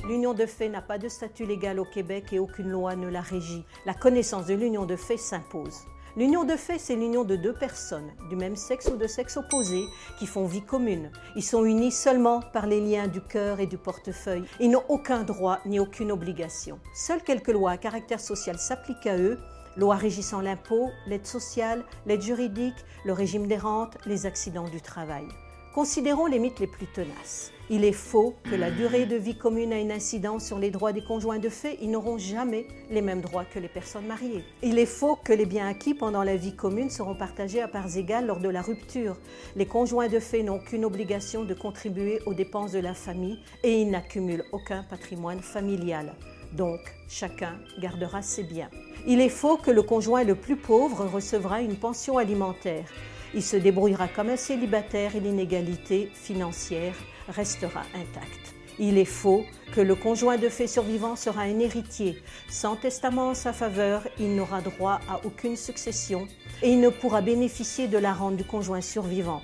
L'union 0.09 0.33
de 0.33 0.47
fait 0.47 0.69
n'a 0.69 0.81
pas 0.81 0.97
de 0.97 1.07
statut 1.07 1.45
légal 1.45 1.79
au 1.79 1.85
Québec 1.85 2.33
et 2.33 2.39
aucune 2.39 2.71
loi 2.71 2.95
ne 2.95 3.07
la 3.07 3.21
régit. 3.21 3.63
La 3.85 3.93
connaissance 3.93 4.47
de 4.47 4.55
l'union 4.55 4.87
de 4.87 4.95
fait 4.95 5.17
s'impose. 5.17 5.81
L'union 6.17 6.45
de 6.45 6.55
fait, 6.55 6.79
c'est 6.79 6.95
l'union 6.95 7.23
de 7.23 7.35
deux 7.35 7.53
personnes, 7.53 8.09
du 8.27 8.35
même 8.35 8.55
sexe 8.55 8.89
ou 8.91 8.97
de 8.97 9.05
sexe 9.05 9.37
opposé, 9.37 9.85
qui 10.17 10.25
font 10.25 10.47
vie 10.47 10.63
commune. 10.63 11.11
Ils 11.35 11.43
sont 11.43 11.63
unis 11.63 11.91
seulement 11.91 12.39
par 12.41 12.65
les 12.65 12.81
liens 12.81 13.07
du 13.07 13.21
cœur 13.21 13.59
et 13.59 13.67
du 13.67 13.77
portefeuille. 13.77 14.45
Ils 14.59 14.71
n'ont 14.71 14.83
aucun 14.89 15.21
droit 15.21 15.59
ni 15.67 15.79
aucune 15.79 16.11
obligation. 16.11 16.79
Seules 16.95 17.21
quelques 17.21 17.49
lois 17.49 17.69
à 17.69 17.77
caractère 17.77 18.19
social 18.19 18.57
s'appliquent 18.57 19.05
à 19.05 19.15
eux 19.15 19.37
Lois 19.77 19.95
régissant 19.95 20.41
l'impôt, 20.41 20.89
l'aide 21.05 21.27
sociale, 21.27 21.83
l'aide 22.07 22.23
juridique, 22.23 22.83
le 23.05 23.13
régime 23.13 23.45
des 23.45 23.57
rentes, 23.57 23.97
les 24.07 24.25
accidents 24.25 24.67
du 24.67 24.81
travail. 24.81 25.27
Considérons 25.73 26.25
les 26.25 26.39
mythes 26.39 26.59
les 26.59 26.67
plus 26.67 26.87
tenaces. 26.87 27.51
Il 27.69 27.85
est 27.85 27.91
faux 27.91 28.33
que 28.49 28.55
la 28.55 28.71
durée 28.71 29.05
de 29.05 29.15
vie 29.15 29.37
commune 29.37 29.71
a 29.71 29.77
une 29.77 29.91
incidence 29.91 30.43
sur 30.43 30.57
les 30.57 30.71
droits 30.71 30.93
des 30.93 31.03
conjoints 31.03 31.37
de 31.37 31.49
fait. 31.49 31.77
Ils 31.79 31.91
n'auront 31.91 32.17
jamais 32.17 32.65
les 32.89 33.03
mêmes 33.03 33.21
droits 33.21 33.45
que 33.45 33.59
les 33.59 33.67
personnes 33.67 34.07
mariées. 34.07 34.43
Il 34.63 34.79
est 34.79 34.87
faux 34.87 35.15
que 35.15 35.31
les 35.31 35.45
biens 35.45 35.67
acquis 35.67 35.93
pendant 35.93 36.23
la 36.23 36.35
vie 36.35 36.55
commune 36.55 36.89
seront 36.89 37.13
partagés 37.13 37.61
à 37.61 37.67
parts 37.67 37.95
égales 37.95 38.25
lors 38.25 38.39
de 38.39 38.49
la 38.49 38.63
rupture. 38.63 39.15
Les 39.55 39.67
conjoints 39.67 40.07
de 40.07 40.19
fait 40.19 40.41
n'ont 40.41 40.57
qu'une 40.57 40.85
obligation 40.85 41.43
de 41.43 41.53
contribuer 41.53 42.19
aux 42.25 42.33
dépenses 42.33 42.71
de 42.71 42.79
la 42.79 42.95
famille 42.95 43.37
et 43.63 43.79
ils 43.79 43.91
n'accumulent 43.91 44.45
aucun 44.51 44.81
patrimoine 44.81 45.41
familial. 45.41 46.15
Donc, 46.53 46.79
chacun 47.07 47.59
gardera 47.79 48.23
ses 48.23 48.41
biens. 48.41 48.71
Il 49.05 49.21
est 49.21 49.29
faux 49.29 49.57
que 49.57 49.69
le 49.69 49.83
conjoint 49.83 50.23
le 50.23 50.33
plus 50.33 50.55
pauvre 50.55 51.05
recevra 51.05 51.61
une 51.61 51.75
pension 51.75 52.17
alimentaire. 52.17 52.85
Il 53.33 53.43
se 53.43 53.57
débrouillera 53.57 54.07
comme 54.07 54.29
un 54.29 54.37
célibataire 54.37 55.15
et 55.15 55.19
l'inégalité 55.19 56.09
financière 56.13 56.95
restera 57.27 57.81
intacte. 57.93 58.55
Il 58.79 58.97
est 58.97 59.05
faux 59.05 59.43
que 59.73 59.81
le 59.81 59.93
conjoint 59.93 60.37
de 60.37 60.49
fait 60.49 60.65
survivant 60.65 61.15
sera 61.15 61.41
un 61.41 61.59
héritier. 61.59 62.17
Sans 62.47 62.75
testament 62.75 63.29
en 63.29 63.33
sa 63.33 63.53
faveur, 63.53 64.07
il 64.19 64.35
n'aura 64.35 64.61
droit 64.61 65.01
à 65.09 65.19
aucune 65.25 65.57
succession 65.57 66.27
et 66.63 66.69
il 66.69 66.79
ne 66.79 66.89
pourra 66.89 67.21
bénéficier 67.21 67.87
de 67.87 67.97
la 67.97 68.13
rente 68.13 68.37
du 68.37 68.45
conjoint 68.45 68.81
survivant. 68.81 69.41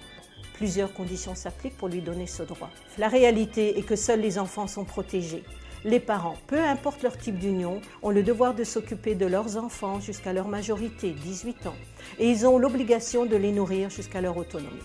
Plusieurs 0.54 0.94
conditions 0.94 1.36
s'appliquent 1.36 1.78
pour 1.78 1.90
lui 1.90 2.02
donner 2.02 2.28
ce 2.28 2.44
droit. 2.44 2.70
La 2.98 3.10
réalité 3.10 3.78
est 3.78 3.84
que 3.84 3.98
seuls 3.98 4.22
les 4.22 4.40
enfants 4.40 4.68
sont 4.68 4.86
protégés. 4.86 5.44
Les 5.86 6.00
parents, 6.00 6.38
peu 6.48 6.60
importe 6.60 7.04
leur 7.04 7.16
type 7.16 7.38
d'union, 7.38 7.80
ont 8.02 8.10
le 8.10 8.24
devoir 8.24 8.56
de 8.56 8.64
s'occuper 8.64 9.14
de 9.14 9.28
leurs 9.28 9.56
enfants 9.56 10.00
jusqu'à 10.00 10.34
leur 10.34 10.48
majorité, 10.48 11.12
18 11.12 11.68
ans, 11.68 11.76
et 12.18 12.28
ils 12.28 12.48
ont 12.48 12.58
l'obligation 12.58 13.28
de 13.28 13.36
les 13.36 13.52
nourrir 13.52 13.92
jusqu'à 13.92 14.20
leur 14.20 14.36
autonomie. 14.36 14.82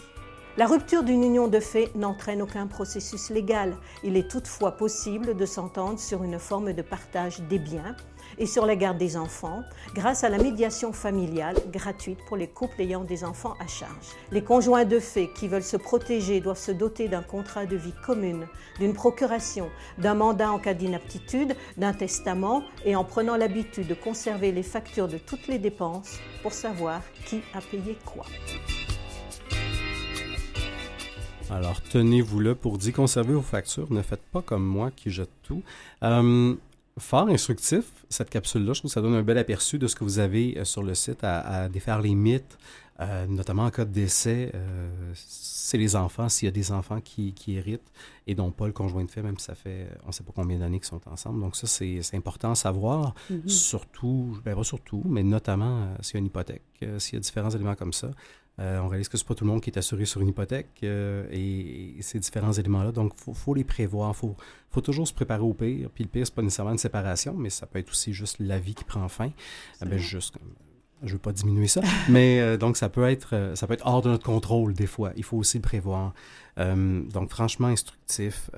La 0.58 0.66
rupture 0.66 1.02
d'une 1.02 1.24
union 1.24 1.48
de 1.48 1.58
fait 1.58 1.94
n'entraîne 1.94 2.42
aucun 2.42 2.66
processus 2.66 3.30
légal. 3.30 3.78
Il 4.04 4.18
est 4.18 4.30
toutefois 4.30 4.72
possible 4.72 5.34
de 5.34 5.46
s'entendre 5.46 5.98
sur 5.98 6.22
une 6.22 6.38
forme 6.38 6.74
de 6.74 6.82
partage 6.82 7.40
des 7.48 7.58
biens 7.58 7.96
et 8.40 8.46
sur 8.46 8.66
la 8.66 8.74
garde 8.74 8.98
des 8.98 9.16
enfants 9.16 9.62
grâce 9.94 10.24
à 10.24 10.30
la 10.30 10.38
médiation 10.38 10.92
familiale 10.92 11.56
gratuite 11.70 12.18
pour 12.26 12.36
les 12.36 12.48
couples 12.48 12.80
ayant 12.80 13.04
des 13.04 13.22
enfants 13.22 13.54
à 13.60 13.66
charge. 13.66 14.08
Les 14.32 14.42
conjoints 14.42 14.86
de 14.86 14.98
fait 14.98 15.28
qui 15.34 15.46
veulent 15.46 15.62
se 15.62 15.76
protéger 15.76 16.40
doivent 16.40 16.58
se 16.58 16.72
doter 16.72 17.06
d'un 17.06 17.22
contrat 17.22 17.66
de 17.66 17.76
vie 17.76 17.94
commune, 18.04 18.48
d'une 18.78 18.94
procuration, 18.94 19.68
d'un 19.98 20.14
mandat 20.14 20.50
en 20.50 20.58
cas 20.58 20.74
d'inaptitude, 20.74 21.54
d'un 21.76 21.92
testament 21.92 22.64
et 22.86 22.96
en 22.96 23.04
prenant 23.04 23.36
l'habitude 23.36 23.86
de 23.86 23.94
conserver 23.94 24.52
les 24.52 24.62
factures 24.62 25.06
de 25.06 25.18
toutes 25.18 25.46
les 25.46 25.58
dépenses 25.58 26.18
pour 26.42 26.54
savoir 26.54 27.02
qui 27.26 27.42
a 27.52 27.60
payé 27.60 27.98
quoi. 28.06 28.24
Alors, 31.50 31.82
tenez-vous 31.82 32.38
là 32.38 32.54
pour 32.54 32.78
dire 32.78 32.92
conserver 32.92 33.34
vos 33.34 33.42
factures. 33.42 33.92
Ne 33.92 34.02
faites 34.02 34.22
pas 34.32 34.40
comme 34.40 34.64
moi 34.64 34.92
qui 34.94 35.10
jette 35.10 35.32
tout. 35.42 35.62
Euh, 36.04 36.54
fort 36.98 37.28
instructif, 37.28 37.84
cette 38.08 38.30
capsule-là. 38.30 38.72
Je 38.72 38.80
trouve 38.80 38.90
que 38.90 38.94
ça 38.94 39.00
donne 39.00 39.14
un 39.14 39.22
bel 39.22 39.38
aperçu 39.38 39.78
de 39.78 39.86
ce 39.86 39.94
que 39.94 40.04
vous 40.04 40.18
avez 40.18 40.58
euh, 40.58 40.64
sur 40.64 40.82
le 40.82 40.94
site 40.94 41.22
à, 41.22 41.68
défaire 41.68 42.00
les 42.00 42.14
mythes, 42.14 42.58
euh, 43.00 43.26
notamment 43.26 43.64
en 43.64 43.70
cas 43.70 43.84
de 43.84 43.92
décès. 43.92 44.52
c'est 45.14 45.78
les 45.78 45.96
enfants, 45.96 46.28
s'il 46.28 46.46
y 46.46 46.48
a 46.48 46.52
des 46.52 46.72
enfants 46.72 47.00
qui, 47.00 47.34
héritent 47.48 47.90
et 48.26 48.34
dont 48.34 48.50
pas 48.50 48.66
le 48.66 48.72
conjoint 48.72 49.04
de 49.04 49.10
fait, 49.10 49.22
même 49.22 49.38
si 49.38 49.46
ça 49.46 49.54
fait 49.54 49.88
on 50.04 50.08
ne 50.08 50.12
sait 50.12 50.22
pas 50.22 50.32
combien 50.34 50.58
d'années 50.58 50.78
qu'ils 50.78 50.88
sont 50.88 51.00
ensemble. 51.08 51.40
Donc 51.40 51.56
ça, 51.56 51.66
c'est 51.66 52.14
important 52.14 52.50
à 52.50 52.54
savoir, 52.54 53.14
mm-hmm. 53.30 53.48
surtout, 53.48 54.38
ben 54.44 54.54
pas 54.54 54.64
surtout, 54.64 55.02
mais 55.06 55.22
notamment 55.22 55.88
s'il 56.02 56.14
y 56.14 56.16
a 56.18 56.20
une 56.20 56.26
hypothèque, 56.26 56.62
s'il 56.98 57.14
y 57.14 57.16
a 57.16 57.20
différents 57.20 57.50
éléments 57.50 57.76
comme 57.76 57.92
ça. 57.92 58.10
On 58.60 58.88
réalise 58.88 59.08
que 59.08 59.16
c'est 59.16 59.26
pas 59.26 59.34
tout 59.34 59.44
le 59.44 59.50
monde 59.50 59.62
qui 59.62 59.70
est 59.70 59.78
assuré 59.78 60.04
sur 60.04 60.20
une 60.20 60.28
hypothèque 60.28 60.82
et, 60.82 61.96
ces 62.00 62.18
différents 62.18 62.52
éléments-là. 62.52 62.92
Donc, 62.92 63.14
il 63.26 63.34
faut, 63.34 63.54
les 63.54 63.64
prévoir. 63.64 64.10
Il 64.10 64.18
faut, 64.18 64.36
faut, 64.70 64.80
toujours 64.82 65.08
se 65.08 65.14
préparer 65.14 65.42
au 65.42 65.54
pire. 65.54 65.88
Puis 65.94 66.04
le 66.04 66.10
pire, 66.10 66.26
c'est 66.26 66.34
pas 66.34 66.42
nécessairement 66.42 66.72
une 66.72 66.78
séparation, 66.78 67.34
mais 67.34 67.50
ça 67.50 67.66
peut 67.66 67.78
être 67.78 67.90
aussi 67.90 68.12
juste 68.12 68.36
la 68.38 68.58
vie 68.58 68.74
qui 68.74 68.84
prend 68.84 69.08
fin. 69.08 69.30
Ah 69.80 69.86
ben, 69.86 69.98
juste 69.98 70.36
je 71.02 71.12
veux 71.12 71.18
pas 71.18 71.32
diminuer 71.32 71.66
ça, 71.66 71.80
mais 72.08 72.40
euh, 72.40 72.56
donc 72.56 72.76
ça 72.76 72.88
peut 72.88 73.08
être 73.08 73.34
euh, 73.34 73.54
ça 73.54 73.66
peut 73.66 73.74
être 73.74 73.86
hors 73.86 74.02
de 74.02 74.10
notre 74.10 74.24
contrôle 74.24 74.74
des 74.74 74.86
fois. 74.86 75.12
Il 75.16 75.24
faut 75.24 75.36
aussi 75.36 75.58
le 75.58 75.62
prévoir. 75.62 76.14
Euh, 76.58 77.02
donc 77.04 77.30
franchement 77.30 77.68
instructif. 77.68 78.50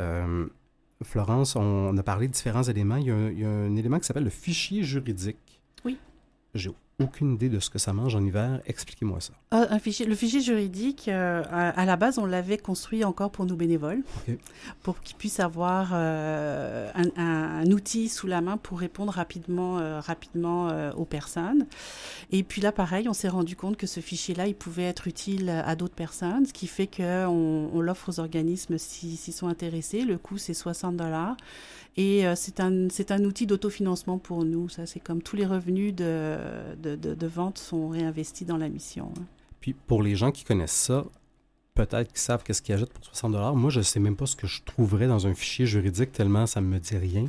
Florence, 1.05 1.57
on, 1.57 1.97
a 1.97 2.03
parlé 2.05 2.29
de 2.29 2.33
différents 2.33 2.63
éléments. 2.63 2.95
Il 2.95 3.07
y 3.07 3.11
a, 3.11 3.31
il 3.33 3.41
y 3.41 3.45
a 3.45 3.49
un 3.49 3.75
élément 3.75 3.99
qui 3.99 4.07
s'appelle 4.07 4.23
le 4.23 4.31
fichier 4.31 4.85
juridique. 4.85 5.61
Oui. 5.85 5.99
J'ai 6.55 6.71
aucune 7.01 7.35
idée 7.35 7.49
de 7.49 7.59
ce 7.59 7.71
que 7.71 7.79
ça 7.79 7.93
mange 7.93 8.15
en 8.15 8.25
hiver. 8.25 8.61
Expliquez-moi 8.67 9.21
ça. 9.21 9.33
Ah, 9.51 9.67
un 9.71 9.79
fichier, 9.79 10.07
le 10.07 10.15
fichier 10.15 10.41
juridique, 10.41 11.09
euh, 11.09 11.43
à, 11.51 11.85
la 11.85 11.97
base, 11.97 12.19
on 12.19 12.27
l'avait 12.27 12.59
construit 12.59 13.05
encore 13.05 13.31
pour 13.31 13.45
nos 13.45 13.57
bénévoles, 13.57 14.03
pour 14.83 15.01
qu'ils 15.01 15.17
puissent 15.17 15.41
avoir 15.41 15.91
euh, 15.93 16.91
un, 17.17 17.71
outil 17.71 18.09
sous 18.09 18.27
la 18.27 18.41
main 18.41 18.57
pour 18.57 18.79
répondre 18.79 19.13
rapidement, 19.13 19.79
euh, 19.79 20.01
rapidement 20.01 20.93
aux 20.97 21.05
personnes. 21.05 21.67
Et 22.31 22.43
puis 22.43 22.61
là, 22.61 22.73
pareil, 22.73 23.09
on 23.09 23.13
s'est 23.13 23.29
rendu 23.29 23.57
compte 23.57 23.77
que 23.77 23.87
ce 23.87 24.01
fichier-là, 24.01 24.47
il 24.47 24.55
pouvait 24.55 24.85
être 24.85 25.07
utile 25.07 25.51
à 25.51 25.75
d'autres 25.77 25.95
personnes, 25.95 26.47
ce 26.47 26.53
qui 26.53 26.67
fait 26.67 26.87
qu'on 26.87 27.71
on, 27.73 27.81
l'offre 27.81 28.11
aux 28.11 28.21
organismes 28.21 28.79
s'ils 28.79 29.19
sont 29.19 29.49
intéressés. 29.49 30.03
Le 30.03 30.19
coût, 30.19 30.39
c'est 30.39 30.55
60 30.55 30.97
dollars. 30.97 31.37
Et 31.97 32.27
euh, 32.27 32.35
c'est 32.37 32.61
un, 32.61 32.89
un 33.11 33.25
outil 33.25 33.47
d'autofinancement 33.47 34.19
pour 34.19 34.45
nous. 34.45 34.69
Ça, 34.69 34.87
c'est 34.87 35.01
comme 35.01 35.23
tous 35.23 35.37
les 35.37 35.47
revenus 35.47 35.95
de, 35.95 36.37
de, 36.83 36.97
de, 36.97 37.27
vente 37.27 37.59
sont 37.59 37.89
réinvestis 37.89 38.47
dans 38.47 38.57
la 38.57 38.69
mission. 38.69 39.13
Puis 39.61 39.75
pour 39.75 40.03
les 40.03 40.17
gens 40.17 40.31
qui 40.31 40.45
connaissent 40.45 40.73
ça, 40.73 41.05
peut-être 41.75 42.09
qu'ils 42.09 42.19
savent 42.19 42.43
qu'est-ce 42.43 42.63
qu'ils 42.63 42.75
achètent 42.75 42.93
pour 42.93 43.05
60 43.05 43.57
Moi, 43.57 43.71
je 43.71 43.81
ne 43.81 43.85
sais 43.85 44.01
même 44.01 44.17
pas 44.17 44.27
ce 44.27 44.37
que 44.37 44.47
je 44.47 44.63
trouverais 44.63 45.07
dans 45.07 45.27
un 45.27 45.35
fichier 45.35 45.67
juridique 45.67 46.13
tellement 46.13 46.47
ça 46.47 46.61
ne 46.61 46.67
me 46.67 46.79
dit 46.79 46.97
rien. 46.97 47.27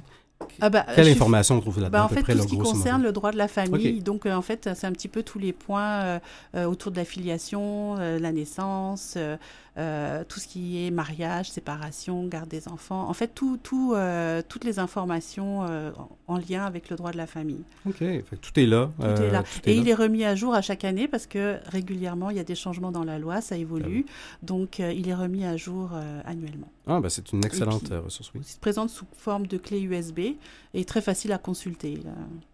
Ah 0.59 0.69
bah, 0.69 0.85
Quelle 0.95 1.07
information 1.07 1.55
on 1.55 1.61
trouve 1.61 1.79
là-dedans 1.79 1.99
bah, 1.99 2.05
En 2.05 2.09
fait, 2.09 2.21
tout 2.21 2.37
ce 2.37 2.47
qui 2.47 2.57
concerne 2.57 3.01
le 3.01 3.11
droit 3.11 3.31
de 3.31 3.37
la 3.37 3.47
famille. 3.47 4.01
Donc, 4.01 4.25
euh, 4.25 4.33
en 4.33 4.41
fait, 4.41 4.69
c'est 4.75 4.87
un 4.87 4.91
petit 4.91 5.07
peu 5.07 5.23
tous 5.23 5.39
les 5.39 5.53
points 5.53 6.19
euh, 6.55 6.65
autour 6.65 6.91
de 6.91 6.97
la 6.97 7.05
filiation, 7.05 7.95
la 7.95 8.31
naissance, 8.31 9.17
euh, 9.75 10.23
tout 10.27 10.39
ce 10.39 10.47
qui 10.47 10.85
est 10.85 10.91
mariage, 10.91 11.49
séparation, 11.49 12.27
garde 12.27 12.47
des 12.47 12.67
enfants, 12.67 13.09
en 13.09 13.13
fait, 13.13 13.29
tout, 13.33 13.57
tout, 13.57 13.93
euh, 13.95 14.43
toutes 14.47 14.65
les 14.65 14.77
informations 14.77 15.65
euh, 15.67 15.91
en 16.27 16.37
lien 16.37 16.63
avec 16.63 16.91
le 16.91 16.95
droit 16.95 17.11
de 17.11 17.17
la 17.17 17.25
famille. 17.25 17.63
OK, 17.87 18.03
tout 18.39 18.59
est 18.59 18.67
là. 18.67 18.91
Tout 18.99 19.23
est 19.23 19.31
là. 19.31 19.43
Et 19.65 19.75
il 19.75 19.89
est 19.89 19.95
remis 19.95 20.25
à 20.25 20.35
jour 20.35 20.53
à 20.53 20.61
chaque 20.61 20.83
année 20.83 21.07
parce 21.07 21.25
que 21.25 21.57
régulièrement, 21.65 22.29
il 22.29 22.37
y 22.37 22.39
a 22.39 22.43
des 22.43 22.53
changements 22.53 22.91
dans 22.91 23.03
la 23.03 23.17
loi, 23.17 23.41
ça 23.41 23.57
évolue. 23.57 24.05
Ah 24.07 24.11
Donc, 24.43 24.77
il 24.77 25.09
est 25.09 25.15
remis 25.15 25.43
à 25.43 25.57
jour 25.57 25.91
annuellement. 26.25 26.69
Ah, 26.85 26.99
ben, 26.99 27.09
c'est 27.09 27.31
une 27.31 27.43
excellente 27.43 27.89
ressource, 27.89 28.31
oui. 28.35 28.41
Il 28.43 28.47
se 28.47 28.59
présente 28.59 28.91
sous 28.91 29.05
forme 29.17 29.47
de 29.47 29.57
clé 29.57 29.81
USB 29.81 30.19
et 30.75 30.85
très 30.85 31.01
facile 31.01 31.31
à 31.31 31.37
consulter. 31.37 31.99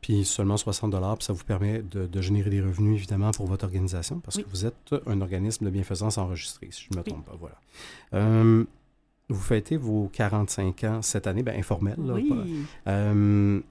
Puis 0.01 0.23
seulement 0.23 0.57
60 0.57 0.91
dollars, 0.91 1.17
ça 1.21 1.33
vous 1.33 1.43
permet 1.43 1.81
de, 1.81 2.21
générer 2.21 2.49
des 2.49 2.61
revenus, 2.61 2.95
évidemment, 2.95 3.31
pour 3.31 3.47
votre 3.47 3.65
organisation 3.65 4.19
parce 4.19 4.37
que 4.37 4.49
vous 4.49 4.65
êtes 4.65 4.95
un 5.05 5.19
organisme 5.21 5.65
de 5.65 5.69
bienfaisance 5.69 6.17
enregistré, 6.17 6.69
si 6.71 6.87
je 6.89 6.97
me 6.97 7.03
voilà. 7.39 7.55
Euh, 8.13 8.65
vous 9.29 9.41
fêtez 9.41 9.77
vos 9.77 10.09
45 10.11 10.83
ans 10.85 11.01
cette 11.01 11.27
année, 11.27 11.43
bien 11.43 11.55
informel. 11.55 11.95
oui. 11.99 12.33
Euh, 12.87 13.61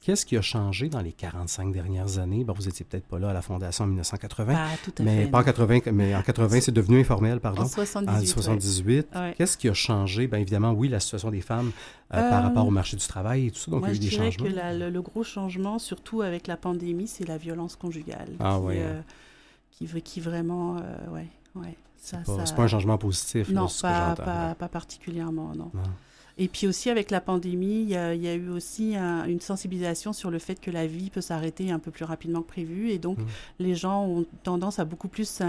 qu'est-ce 0.00 0.26
qui 0.26 0.36
a 0.36 0.42
changé 0.42 0.88
dans 0.88 1.00
les 1.00 1.12
45 1.12 1.72
dernières 1.72 2.18
années? 2.18 2.44
vous 2.44 2.64
n'étiez 2.64 2.84
peut-être 2.84 3.06
pas 3.06 3.20
là 3.20 3.30
à 3.30 3.32
la 3.32 3.42
Fondation 3.42 3.84
en 3.84 3.86
1980. 3.88 4.54
Ah, 4.56 4.70
tout 4.84 4.92
à 4.98 5.02
mais 5.04 5.28
Pas 5.28 5.40
en 5.40 5.44
80, 5.44 5.92
mais 5.92 6.16
en 6.16 6.22
80, 6.22 6.60
c'est 6.62 6.72
devenu 6.72 6.98
informel, 7.00 7.38
pardon. 7.38 7.62
En 7.62 7.68
78. 7.68 8.26
78. 8.26 9.08
Qu'est-ce 9.36 9.56
qui 9.56 9.68
a 9.68 9.74
changé? 9.74 10.26
Bien 10.26 10.40
évidemment, 10.40 10.72
oui, 10.72 10.88
la 10.88 10.98
situation 10.98 11.30
des 11.30 11.40
femmes 11.40 11.70
euh, 12.12 12.28
par 12.28 12.42
rapport 12.42 12.66
au 12.66 12.72
marché 12.72 12.96
du 12.96 13.06
travail 13.06 13.46
et 13.46 13.50
tout 13.52 13.58
ça. 13.58 13.70
Donc, 13.70 13.84
il 13.84 13.88
y 13.88 13.92
a 13.92 13.94
eu 13.94 13.98
des 13.98 14.10
changements. 14.10 14.30
Je 14.30 14.52
dirais 14.52 14.78
que 14.78 14.84
le, 14.90 15.02
gros 15.02 15.22
changement, 15.22 15.78
surtout 15.78 16.22
avec 16.22 16.48
la 16.48 16.56
pandémie, 16.56 17.06
c'est 17.06 17.28
la 17.28 17.38
violence 17.38 17.76
conjugale. 17.76 18.30
Ah, 18.40 18.58
oui. 18.58 18.78
qui, 19.70 19.86
qui, 20.02 20.20
vraiment, 20.20 20.76
ouais, 21.12 21.28
ouais. 21.54 21.76
C'est 22.00 22.22
pas, 22.24 22.44
pas, 22.44 22.62
un 22.62 22.68
changement 22.68 22.96
positif. 22.98 23.50
Non, 23.50 23.66
pas, 23.82 24.54
pas, 24.58 24.68
particulièrement, 24.68 25.52
non. 25.54 25.70
Et 26.40 26.46
puis 26.46 26.68
aussi 26.68 26.88
avec 26.88 27.10
la 27.10 27.20
pandémie, 27.20 27.82
il 27.82 27.90
y 27.90 27.96
a, 27.96 28.34
eu 28.34 28.48
aussi 28.50 28.96
une 28.96 29.40
sensibilisation 29.40 30.12
sur 30.12 30.30
le 30.30 30.38
fait 30.38 30.60
que 30.60 30.70
la 30.70 30.86
vie 30.86 31.10
peut 31.10 31.20
s'arrêter 31.20 31.72
un 31.72 31.80
peu 31.80 31.90
plus 31.90 32.04
rapidement 32.04 32.42
que 32.42 32.48
prévu. 32.48 32.90
Et 32.90 32.98
donc, 32.98 33.18
mmh. 33.18 33.26
les 33.58 33.74
gens 33.74 34.04
ont 34.06 34.24
tendance 34.44 34.78
à 34.78 34.84
beaucoup 34.84 35.08
plus 35.08 35.42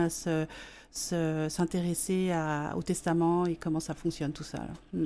s'intéresser 0.92 2.32
au 2.76 2.82
testament 2.82 3.46
et 3.46 3.56
comment 3.56 3.80
ça 3.80 3.94
fonctionne 3.94 4.32
tout 4.32 4.44
ça. 4.44 4.66
Mmh. 4.94 5.06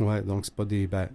Ouais, 0.00 0.22
donc 0.22 0.44
c'est 0.44 0.54
pas 0.54 0.66
des... 0.66 0.86
Ben, 0.86 1.08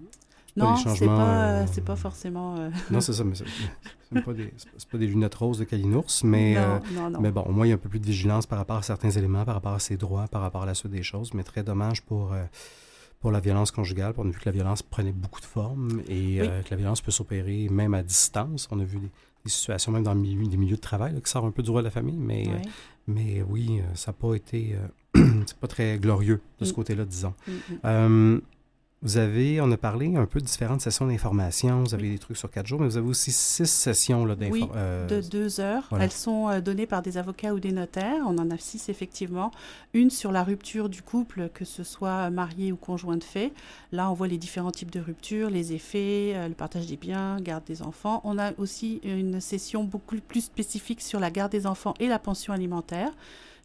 non, 0.57 0.75
c'est 0.75 1.05
pas, 1.05 1.49
euh, 1.49 1.65
c'est 1.71 1.83
pas 1.83 1.95
forcément. 1.95 2.55
Euh, 2.57 2.69
non, 2.91 2.99
c'est 2.99 3.13
ça, 3.13 3.23
mais 3.23 3.35
c'est 3.35 4.23
pas, 4.23 4.33
des, 4.33 4.53
pas 4.91 4.97
des 4.97 5.07
lunettes 5.07 5.35
roses 5.35 5.59
de 5.59 5.63
Kalinours, 5.63 6.23
mais, 6.23 6.55
euh, 6.57 6.79
mais 7.19 7.31
bon, 7.31 7.41
au 7.41 7.51
moins, 7.51 7.65
il 7.65 7.69
y 7.69 7.71
a 7.71 7.75
un 7.75 7.79
peu 7.79 7.89
plus 7.89 7.99
de 7.99 8.05
vigilance 8.05 8.45
par 8.45 8.57
rapport 8.57 8.77
à 8.77 8.81
certains 8.81 9.11
éléments, 9.11 9.45
par 9.45 9.55
rapport 9.55 9.73
à 9.73 9.79
ses 9.79 9.97
droits, 9.97 10.27
par 10.27 10.41
rapport 10.41 10.63
à 10.63 10.65
la 10.65 10.73
suite 10.73 10.91
des 10.91 11.03
choses, 11.03 11.33
mais 11.33 11.43
très 11.43 11.63
dommage 11.63 12.01
pour, 12.01 12.33
pour 13.19 13.31
la 13.31 13.39
violence 13.39 13.71
conjugale. 13.71 14.13
On 14.17 14.27
a 14.27 14.31
vu 14.31 14.39
que 14.39 14.45
la 14.45 14.51
violence 14.51 14.81
prenait 14.81 15.11
beaucoup 15.11 15.41
de 15.41 15.45
formes 15.45 16.01
et 16.07 16.39
que 16.39 16.71
la 16.71 16.77
violence 16.77 17.01
peut 17.01 17.11
s'opérer 17.11 17.69
même 17.69 17.93
à 17.93 18.01
distance. 18.01 18.67
On 18.71 18.79
a 18.79 18.83
vu 18.83 18.97
des, 18.97 19.09
situations 19.45 19.93
même 19.93 20.03
dans 20.03 20.15
des 20.15 20.35
milieux 20.35 20.75
de 20.75 20.81
travail 20.81 21.21
qui 21.21 21.31
sortent 21.31 21.45
un 21.45 21.51
peu 21.51 21.61
du 21.61 21.67
droit 21.67 21.81
de 21.81 21.85
la 21.85 21.91
famille, 21.91 22.17
mais, 22.17 22.47
mais 23.07 23.43
oui, 23.47 23.81
ça 23.93 24.11
n'a 24.11 24.17
pas 24.19 24.33
été. 24.33 24.75
c'est 25.15 25.57
pas 25.57 25.67
très 25.67 25.97
glorieux 25.99 26.41
de 26.59 26.65
ce 26.65 26.71
mm. 26.71 26.75
côté-là, 26.75 27.05
disons. 27.05 27.33
Mm, 27.47 27.87
mm. 27.89 28.41
Vous 29.03 29.17
avez, 29.17 29.61
on 29.61 29.71
a 29.71 29.77
parlé 29.77 30.15
un 30.15 30.25
peu 30.25 30.39
de 30.39 30.45
différentes 30.45 30.81
sessions 30.81 31.05
d'information. 31.05 31.83
Vous 31.83 31.93
avez 31.93 32.09
des 32.09 32.17
trucs 32.17 32.35
sur 32.35 32.49
quatre 32.49 32.65
jours, 32.65 32.79
mais 32.79 32.87
vous 32.87 32.97
avez 32.97 33.07
aussi 33.07 33.31
six 33.31 33.69
sessions 33.69 34.25
d'information. 34.25 34.51
Oui, 34.51 34.67
euh, 34.75 35.05
de 35.05 35.21
deux 35.21 35.59
heures. 35.59 35.87
Elles 35.99 36.11
sont 36.11 36.49
euh, 36.49 36.61
données 36.61 36.87
par 36.87 37.03
des 37.03 37.19
avocats 37.19 37.53
ou 37.53 37.59
des 37.59 37.71
notaires. 37.71 38.23
On 38.25 38.35
en 38.39 38.49
a 38.49 38.57
six, 38.57 38.89
effectivement. 38.89 39.51
Une 39.93 40.09
sur 40.09 40.31
la 40.31 40.43
rupture 40.43 40.89
du 40.89 41.03
couple, 41.03 41.49
que 41.53 41.63
ce 41.63 41.83
soit 41.83 42.31
marié 42.31 42.71
ou 42.71 42.75
conjoint 42.75 43.17
de 43.17 43.23
fait. 43.23 43.53
Là, 43.91 44.09
on 44.09 44.15
voit 44.15 44.27
les 44.27 44.39
différents 44.39 44.71
types 44.71 44.91
de 44.91 44.99
ruptures, 44.99 45.51
les 45.51 45.73
effets, 45.73 46.33
euh, 46.35 46.47
le 46.47 46.55
partage 46.55 46.87
des 46.87 46.97
biens, 46.97 47.39
garde 47.39 47.65
des 47.65 47.83
enfants. 47.83 48.21
On 48.23 48.39
a 48.39 48.51
aussi 48.57 48.99
une 49.03 49.39
session 49.39 49.83
beaucoup 49.83 50.17
plus 50.27 50.41
spécifique 50.41 51.01
sur 51.01 51.19
la 51.19 51.29
garde 51.29 51.51
des 51.51 51.67
enfants 51.67 51.93
et 51.99 52.07
la 52.07 52.17
pension 52.17 52.51
alimentaire. 52.51 53.11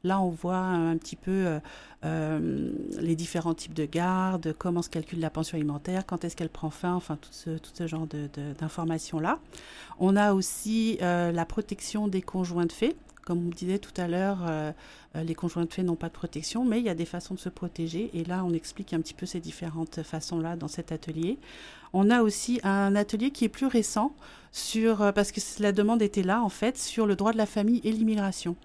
Là, 0.04 0.20
on 0.20 0.30
voit 0.30 0.56
un 0.56 0.96
petit 0.96 1.14
peu 1.14 1.30
euh, 1.30 1.60
euh, 2.04 2.72
les 2.98 3.14
différents 3.14 3.54
types 3.54 3.74
de 3.74 3.84
garde, 3.84 4.54
comment 4.58 4.82
se 4.82 4.90
calcule 4.90 5.20
la 5.20 5.30
pension 5.30 5.56
alimentaire, 5.56 6.04
quand 6.06 6.24
est-ce 6.24 6.34
qu'elle 6.34 6.48
prend 6.48 6.70
fin, 6.70 6.94
enfin 6.94 7.16
tout 7.16 7.30
ce, 7.30 7.86
genre 7.86 8.08
d'informations-là. 8.58 9.38
On 10.00 10.16
a 10.16 10.32
aussi 10.32 10.98
euh, 11.02 11.30
la 11.30 11.44
protection 11.44 12.08
des 12.08 12.22
conjoints 12.22 12.66
de 12.66 12.72
fait. 12.72 12.96
Comme 13.24 13.46
on 13.46 13.50
disait 13.50 13.78
tout 13.78 13.92
à 14.00 14.08
l'heure, 14.08 14.50
les 15.14 15.34
conjoints 15.36 15.64
de 15.64 15.72
fait 15.72 15.84
n'ont 15.84 15.94
pas 15.94 16.08
de 16.08 16.12
protection, 16.12 16.64
mais 16.64 16.80
il 16.80 16.84
y 16.84 16.88
a 16.88 16.94
des 16.96 17.04
façons 17.04 17.34
de 17.34 17.38
se 17.38 17.48
protéger. 17.48 18.10
Et 18.14 18.24
là, 18.24 18.44
on 18.44 18.52
explique 18.52 18.92
un 18.94 19.00
petit 19.00 19.14
peu 19.14 19.26
ces 19.26 19.38
différentes 19.38 20.02
façons-là 20.02 20.56
dans 20.56 20.66
cet 20.66 20.90
atelier. 20.90 21.38
On 21.92 22.10
a 22.10 22.22
aussi 22.22 22.58
un 22.64 22.96
atelier 22.96 23.30
qui 23.30 23.44
est 23.44 23.48
plus 23.48 23.68
récent 23.68 24.12
sur, 24.50 25.12
parce 25.12 25.30
que 25.30 25.38
la 25.62 25.70
demande 25.70 26.02
était 26.02 26.24
là 26.24 26.42
en 26.42 26.48
fait, 26.48 26.76
sur 26.76 27.06
le 27.06 27.14
droit 27.14 27.32
de 27.32 27.38
la 27.38 27.46
famille 27.46 27.80
et 27.84 27.92
l'immigration. 27.92 28.56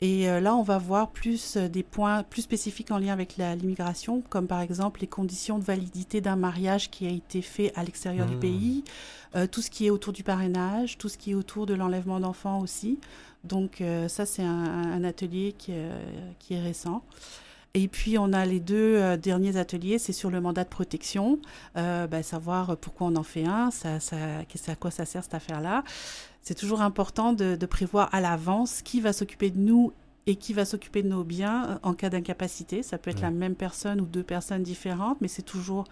Et 0.00 0.28
euh, 0.28 0.40
là, 0.40 0.54
on 0.54 0.62
va 0.62 0.78
voir 0.78 1.10
plus 1.10 1.56
euh, 1.56 1.68
des 1.68 1.82
points 1.82 2.22
plus 2.22 2.42
spécifiques 2.42 2.90
en 2.92 2.98
lien 2.98 3.12
avec 3.12 3.36
l'immigration, 3.36 4.22
comme 4.28 4.46
par 4.46 4.60
exemple 4.60 5.00
les 5.00 5.08
conditions 5.08 5.58
de 5.58 5.64
validité 5.64 6.20
d'un 6.20 6.36
mariage 6.36 6.90
qui 6.90 7.06
a 7.06 7.10
été 7.10 7.42
fait 7.42 7.72
à 7.74 7.82
l'extérieur 7.82 8.26
du 8.26 8.36
mmh. 8.36 8.40
pays, 8.40 8.84
euh, 9.34 9.46
tout 9.48 9.60
ce 9.60 9.70
qui 9.70 9.86
est 9.86 9.90
autour 9.90 10.12
du 10.12 10.22
parrainage, 10.22 10.98
tout 10.98 11.08
ce 11.08 11.18
qui 11.18 11.32
est 11.32 11.34
autour 11.34 11.66
de 11.66 11.74
l'enlèvement 11.74 12.20
d'enfants 12.20 12.60
aussi. 12.60 12.98
Donc 13.44 13.82
ça, 14.08 14.26
c'est 14.26 14.42
un, 14.42 15.04
atelier 15.04 15.54
qui, 15.56 15.72
qui, 16.40 16.54
est 16.54 16.60
récent. 16.60 17.02
Et 17.74 17.86
puis 17.86 18.18
on 18.18 18.32
a 18.32 18.44
les 18.46 18.60
deux 18.60 19.16
derniers 19.18 19.56
ateliers, 19.56 19.98
c'est 19.98 20.12
sur 20.12 20.30
le 20.30 20.40
mandat 20.40 20.64
de 20.64 20.68
protection, 20.68 21.38
ben, 21.74 22.22
savoir 22.22 22.76
pourquoi 22.76 23.08
on 23.08 23.16
en 23.16 23.22
fait 23.22 23.44
un, 23.44 23.70
ça, 23.70 24.00
ça, 24.00 24.16
à 24.66 24.74
quoi 24.74 24.90
ça 24.90 25.04
sert 25.04 25.22
cette 25.22 25.34
affaire-là 25.34 25.84
c'est 26.48 26.54
toujours 26.54 26.80
important 26.80 27.34
de, 27.34 27.66
prévoir 27.66 28.08
à 28.14 28.22
l'avance 28.22 28.80
qui 28.80 29.02
va 29.02 29.12
s'occuper 29.12 29.50
de 29.50 29.58
nous 29.58 29.92
et 30.26 30.36
qui 30.36 30.54
va 30.54 30.64
s'occuper 30.64 31.02
de 31.02 31.08
nos 31.08 31.22
biens 31.22 31.68
euh, 31.68 31.78
en 31.82 31.92
cas 31.92 32.08
d'incapacité. 32.08 32.82
Ça 32.82 32.96
peut 32.96 33.10
être 33.10 33.20
la 33.20 33.30
même 33.30 33.54
personne 33.54 34.00
ou 34.00 34.06
deux 34.06 34.22
personnes 34.22 34.62
différentes, 34.62 35.18
mais 35.20 35.28
c'est 35.28 35.42
toujours 35.42 35.84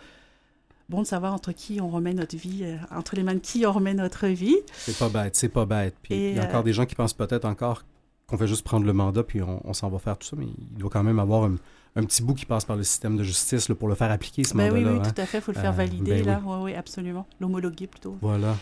bon 0.88 1.02
de 1.02 1.06
savoir 1.06 1.34
entre 1.34 1.52
qui 1.52 1.78
on 1.82 1.90
remet 1.90 2.14
notre 2.14 2.36
vie, 2.38 2.60
euh, 2.62 2.76
entre 2.90 3.16
les 3.16 3.22
mains 3.22 3.34
de 3.34 3.40
qui 3.40 3.66
on 3.66 3.72
remet 3.72 3.92
notre 3.92 4.28
vie. 4.28 4.56
C'est 4.72 4.96
pas 4.96 5.10
bête, 5.10 5.36
c'est 5.36 5.50
pas 5.50 5.66
bête. 5.66 5.94
Puis 6.02 6.14
il 6.14 6.36
y 6.36 6.38
a 6.38 6.44
encore 6.44 6.60
euh, 6.60 6.64
des 6.64 6.72
gens 6.72 6.86
qui 6.86 6.94
pensent 6.94 7.12
peut-être 7.12 7.44
encore 7.44 7.82
qu'on 8.26 8.36
fait 8.36 8.46
juste 8.46 8.64
prendre 8.64 8.86
le 8.86 8.92
mandat 8.92 9.22
puis 9.22 9.40
on, 9.42 9.72
s'en 9.72 9.88
va 9.88 9.98
faire 9.98 10.18
tout 10.18 10.26
ça, 10.26 10.36
mais 10.36 10.46
il 10.46 10.78
doit 10.78 10.90
quand 10.90 11.02
même 11.02 11.18
avoir 11.18 11.44
un, 11.44 11.56
petit 12.02 12.22
bout 12.22 12.34
qui 12.34 12.46
passe 12.46 12.64
par 12.64 12.76
le 12.76 12.82
système 12.82 13.16
de 13.16 13.22
justice 13.22 13.68
pour 13.78 13.88
le 13.88 13.94
faire 13.94 14.10
appliquer 14.10 14.44
ce 14.44 14.54
ben 14.54 14.68
mandat-là. 14.68 14.90
Oui, 14.90 14.98
oui, 14.98 15.06
hein. 15.06 15.10
tout 15.10 15.20
à 15.20 15.26
fait, 15.26 15.38
il 15.38 15.40
faut 15.40 15.52
le 15.52 15.60
faire 15.60 15.72
valider 15.72 16.22
ben 16.22 16.26
là, 16.26 16.42
oui. 16.44 16.56
oui, 16.62 16.74
absolument, 16.74 17.26
l'homologuer 17.40 17.86
plutôt. 17.86 18.16
Voilà. 18.20 18.56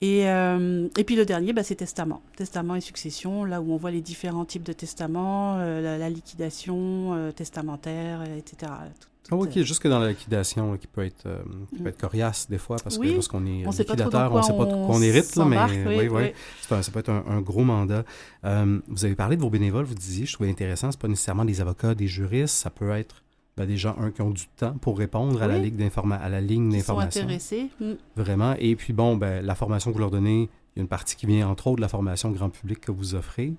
Et, 0.00 0.20
et 0.22 1.04
puis 1.04 1.14
le 1.14 1.26
dernier, 1.26 1.52
bah, 1.52 1.62
c'est 1.62 1.74
testament. 1.74 2.22
Testament 2.34 2.74
et 2.74 2.80
succession, 2.80 3.44
là 3.44 3.60
où 3.60 3.72
on 3.72 3.76
voit 3.76 3.90
les 3.90 4.00
différents 4.00 4.46
types 4.46 4.62
de 4.62 4.72
testaments, 4.72 5.58
la, 5.58 6.08
liquidation 6.08 7.30
testamentaire, 7.36 8.22
etc. 8.22 8.72
Ah 8.72 8.88
oui, 9.36 9.48
okay, 9.48 9.64
juste 9.64 9.82
que 9.82 9.88
dans 9.88 9.98
la 9.98 10.10
liquidation, 10.10 10.76
qui, 10.76 10.86
peut 10.86 11.04
être, 11.04 11.28
qui 11.74 11.82
peut 11.82 11.88
être 11.88 12.00
coriace 12.00 12.48
des 12.48 12.58
fois, 12.58 12.76
parce 12.82 12.98
que 12.98 13.06
lorsqu'on 13.06 13.46
est 13.46 13.66
on 13.66 13.70
liquidateur, 13.70 14.32
on 14.32 14.38
ne 14.38 14.42
sait 14.42 14.56
pas 14.56 14.64
de 14.64 14.70
quoi 14.70 14.96
on 14.96 15.02
hérite, 15.02 15.36
là, 15.36 15.44
mais 15.44 15.58
oui, 15.86 16.08
oui, 16.08 16.32
ça 16.60 16.90
peut 16.92 17.00
être 17.00 17.10
un, 17.10 17.40
gros 17.40 17.64
mandat. 17.64 18.04
vous 18.42 19.04
avez 19.04 19.14
parlé 19.14 19.36
de 19.36 19.42
vos 19.42 19.50
bénévoles, 19.50 19.84
vous 19.84 19.94
disiez, 19.94 20.26
je 20.26 20.32
trouvais 20.32 20.50
intéressant, 20.50 20.90
ce 20.92 20.98
pas 20.98 21.08
nécessairement 21.08 21.44
des 21.44 21.60
avocats, 21.60 21.94
des 21.94 22.06
juristes, 22.06 22.54
ça 22.54 22.70
peut 22.70 22.90
être 22.90 23.22
ben, 23.56 23.66
des 23.66 23.76
gens, 23.76 23.94
un, 23.98 24.10
qui 24.10 24.22
ont 24.22 24.30
du 24.30 24.46
temps 24.56 24.74
pour 24.80 24.96
répondre 24.96 25.42
à, 25.42 25.46
la 25.46 25.58
ligne 25.58 25.90
à 26.12 26.28
la 26.28 26.40
ligne 26.40 26.70
d'information. 26.70 27.22
intéressés. 27.22 27.68
Mm. 27.80 27.92
Vraiment. 28.16 28.54
Et 28.58 28.74
puis, 28.74 28.92
bon, 28.92 29.16
ben, 29.16 29.44
la 29.44 29.54
formation 29.54 29.90
que 29.90 29.96
vous 29.96 30.00
leur 30.00 30.10
donnez, 30.10 30.48
il 30.74 30.78
y 30.78 30.80
a 30.80 30.82
une 30.82 30.88
partie 30.88 31.16
qui 31.16 31.26
vient, 31.26 31.46
entre 31.48 31.66
autres, 31.66 31.76
de 31.76 31.82
la 31.82 31.88
formation 31.88 32.30
grand 32.30 32.48
public 32.48 32.80
que 32.80 32.90
vous 32.90 33.14
offrez. 33.14 33.52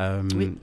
Euh, 0.00 0.22
oui 0.34 0.54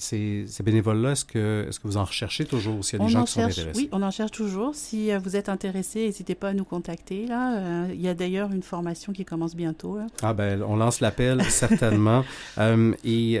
ces, 0.00 0.62
bénévoles-là, 0.64 1.12
est-ce 1.12 1.24
que, 1.24 1.66
est 1.68 1.78
que 1.78 1.86
vous 1.86 1.96
en 1.96 2.04
recherchez 2.04 2.44
toujours 2.44 2.84
s'il 2.84 2.98
y 2.98 3.02
a 3.02 3.06
des 3.06 3.12
gens 3.12 3.24
qui 3.24 3.32
sont 3.32 3.42
intéressés? 3.42 3.78
Oui, 3.78 3.88
on 3.92 4.02
en 4.02 4.10
cherche 4.10 4.30
toujours. 4.30 4.74
Si 4.74 5.12
euh, 5.12 5.18
vous 5.18 5.36
êtes 5.36 5.48
intéressé, 5.48 6.06
n'hésitez 6.06 6.34
pas 6.34 6.48
à 6.48 6.54
nous 6.54 6.64
contacter. 6.64 7.26
Là. 7.26 7.58
Euh, 7.58 7.88
il 7.92 8.00
y 8.00 8.08
a 8.08 8.14
d'ailleurs 8.14 8.50
une 8.52 8.62
formation 8.62 9.12
qui 9.12 9.24
commence 9.24 9.54
bientôt. 9.54 9.98
Ah 10.22 10.32
ben, 10.32 10.62
on 10.62 10.76
lance 10.76 11.00
l'appel, 11.00 11.42
certainement. 11.48 12.24
Euh, 12.58 12.92
et 13.04 13.38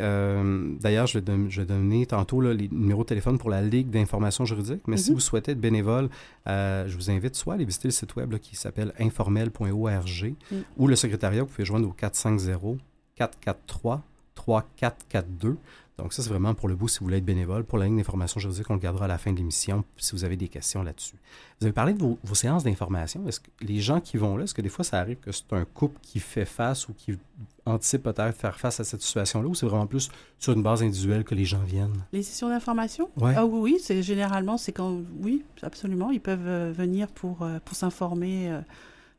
d'ailleurs, 0.80 1.06
je, 1.06 1.18
je, 1.48 1.60
vais 1.60 1.66
donner 1.66 2.06
tantôt 2.06 2.40
là, 2.40 2.52
les 2.52 2.68
numéros 2.68 3.02
de 3.02 3.08
téléphone 3.08 3.38
pour 3.38 3.50
la 3.50 3.62
Ligue 3.62 3.90
d'information 3.90 4.44
juridique. 4.44 4.82
Mais 4.86 4.96
si 4.96 5.10
mhm. 5.10 5.16
vous 5.16 5.20
souhaitez 5.20 5.52
être 5.52 5.60
bénévole, 5.60 6.08
je 6.46 6.94
vous 6.94 7.10
invite 7.10 7.34
soit 7.34 7.54
à 7.54 7.56
aller 7.56 7.64
visiter 7.64 7.88
le 7.88 7.92
site 7.92 8.14
web 8.16 8.36
qui 8.38 8.56
s'appelle 8.56 8.92
informel.org 8.98 10.34
mm. 10.50 10.56
ou 10.76 10.86
le 10.86 10.96
secrétariat, 10.96 11.42
vous 11.42 11.48
pouvez 11.48 11.64
joindre 11.64 11.88
au 11.88 11.92
450 11.92 12.78
443 13.16 14.02
3442. 14.34 15.56
Donc 16.02 16.12
ça, 16.12 16.22
c'est 16.22 16.30
vraiment 16.30 16.54
pour 16.54 16.68
le 16.68 16.74
bout 16.74 16.88
si 16.88 17.00
vous 17.00 17.06
voulez 17.06 17.18
être 17.18 17.24
bénévole. 17.24 17.64
Pour 17.64 17.78
la 17.78 17.86
ligne 17.86 17.98
d'information 17.98 18.40
juridique, 18.40 18.68
on 18.70 18.74
le 18.74 18.80
gardera 18.80 19.04
à 19.04 19.08
la 19.08 19.18
fin 19.18 19.32
de 19.32 19.36
l'émission 19.36 19.84
si 19.96 20.12
vous 20.12 20.24
avez 20.24 20.36
des 20.36 20.48
questions 20.48 20.82
là-dessus. 20.82 21.16
Vous 21.60 21.66
avez 21.66 21.72
parlé 21.72 21.92
de 21.92 21.98
vos, 21.98 22.34
séances 22.34 22.64
d'information. 22.64 23.26
Est-ce 23.28 23.40
que 23.40 23.50
les 23.60 23.80
gens 23.80 24.00
qui 24.00 24.16
vont 24.16 24.36
là, 24.36 24.44
est-ce 24.44 24.54
que 24.54 24.62
des 24.62 24.70
fois 24.70 24.84
ça 24.84 24.98
arrive 24.98 25.18
que 25.18 25.30
c'est 25.30 25.52
un 25.52 25.64
couple 25.64 25.98
qui 26.02 26.18
fait 26.18 26.46
face 26.46 26.88
ou 26.88 26.94
qui 26.94 27.18
anticipe 27.66 28.04
peut-être 28.04 28.34
faire 28.34 28.58
face 28.58 28.80
à 28.80 28.84
cette 28.84 29.02
situation-là 29.02 29.46
ou 29.46 29.54
c'est 29.54 29.66
vraiment 29.66 29.86
plus 29.86 30.10
sur 30.38 30.54
une 30.54 30.62
base 30.62 30.82
individuelle 30.82 31.24
que 31.24 31.34
les 31.34 31.44
gens 31.44 31.62
viennent? 31.62 32.04
Les 32.12 32.22
sessions 32.22 32.48
d'information? 32.48 33.10
Ah 33.22 33.44
oui, 33.44 33.60
oui, 33.60 33.78
c'est 33.80 34.02
généralement, 34.02 34.56
c'est 34.56 34.72
quand, 34.72 35.00
oui, 35.22 35.44
absolument, 35.62 36.10
ils 36.10 36.20
peuvent 36.20 36.46
euh, 36.46 36.72
venir 36.72 37.08
pour, 37.08 37.42
euh, 37.42 37.58
pour 37.64 37.76
s'informer. 37.76 38.50
Euh, 38.50 38.60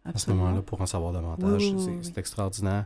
à 0.03 0.17
ce 0.17 0.31
moment-là, 0.31 0.63
pour 0.63 0.81
en 0.81 0.87
savoir 0.87 1.13
davantage, 1.13 1.75
c'est 2.01 2.17
extraordinaire. 2.17 2.85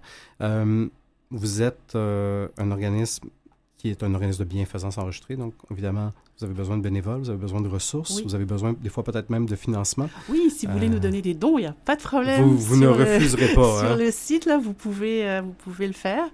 vous 1.31 1.61
êtes 1.61 1.95
un 1.95 2.71
organisme 2.71 3.29
qui 3.77 3.89
est 3.89 4.03
un 4.03 4.13
organisme 4.13 4.43
de 4.43 4.49
bienfaisance 4.49 4.97
enregistré. 4.97 5.35
Donc, 5.35 5.53
évidemment, 5.71 6.11
vous 6.37 6.45
avez 6.45 6.53
besoin 6.53 6.77
de 6.77 6.81
bénévoles, 6.81 7.19
vous 7.19 7.29
avez 7.29 7.39
besoin 7.39 7.61
de 7.61 7.67
ressources, 7.67 8.21
vous 8.21 8.35
avez 8.35 8.45
besoin 8.45 8.73
des 8.73 8.89
fois 8.89 9.03
peut-être 9.03 9.29
même 9.29 9.45
de 9.45 9.55
financement. 9.55 10.09
Oui, 10.29 10.49
si 10.49 10.65
vous 10.65 10.73
voulez 10.73 10.89
nous 10.89 10.97
euh, 10.97 10.99
donner 10.99 11.21
des 11.21 11.33
dons, 11.33 11.57
il 11.57 11.61
n'y 11.61 11.67
a 11.67 11.75
pas 11.85 11.95
de 11.95 12.01
problème. 12.01 12.43
Vous, 12.43 12.77
ne 12.77 12.87
refuserez 12.87 13.53
pas. 13.53 13.79
Sur 13.79 13.91
hein. 13.91 13.95
le 13.95 14.11
site, 14.11 14.45
là, 14.45 14.57
vous 14.57 14.73
pouvez, 14.73 15.27
euh, 15.29 15.41
vous 15.41 15.53
pouvez 15.53 15.87
le 15.87 15.93
faire. 15.93 16.25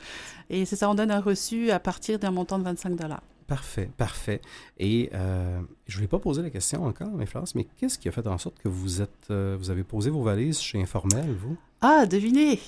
Et 0.49 0.65
c'est 0.65 0.75
ça, 0.75 0.89
on 0.89 0.95
donne 0.95 1.11
un 1.11 1.21
reçu 1.21 1.71
à 1.71 1.79
partir 1.79 2.19
d'un 2.19 2.31
montant 2.31 2.57
de 2.59 2.63
25 2.63 2.95
dollars. 2.95 3.23
Parfait, 3.47 3.89
parfait. 3.97 4.41
Et 4.79 5.09
euh, 5.13 5.59
je 5.87 5.93
ne 5.93 5.97
voulais 5.97 6.07
pas 6.07 6.19
poser 6.19 6.41
la 6.41 6.49
question 6.49 6.85
encore, 6.85 7.11
mais 7.11 7.25
Florence, 7.25 7.53
mais 7.55 7.67
qu'est-ce 7.77 7.99
qui 7.99 8.07
a 8.07 8.11
fait 8.11 8.25
en 8.27 8.37
sorte 8.37 8.59
que 8.59 8.69
vous 8.69 9.01
êtes, 9.01 9.29
vous 9.29 9.69
avez 9.69 9.83
posé 9.83 10.09
vos 10.09 10.23
valises 10.23 10.59
chez 10.59 10.81
Informel, 10.81 11.35
vous? 11.35 11.57
Ah, 11.83 12.05
devinez, 12.05 12.59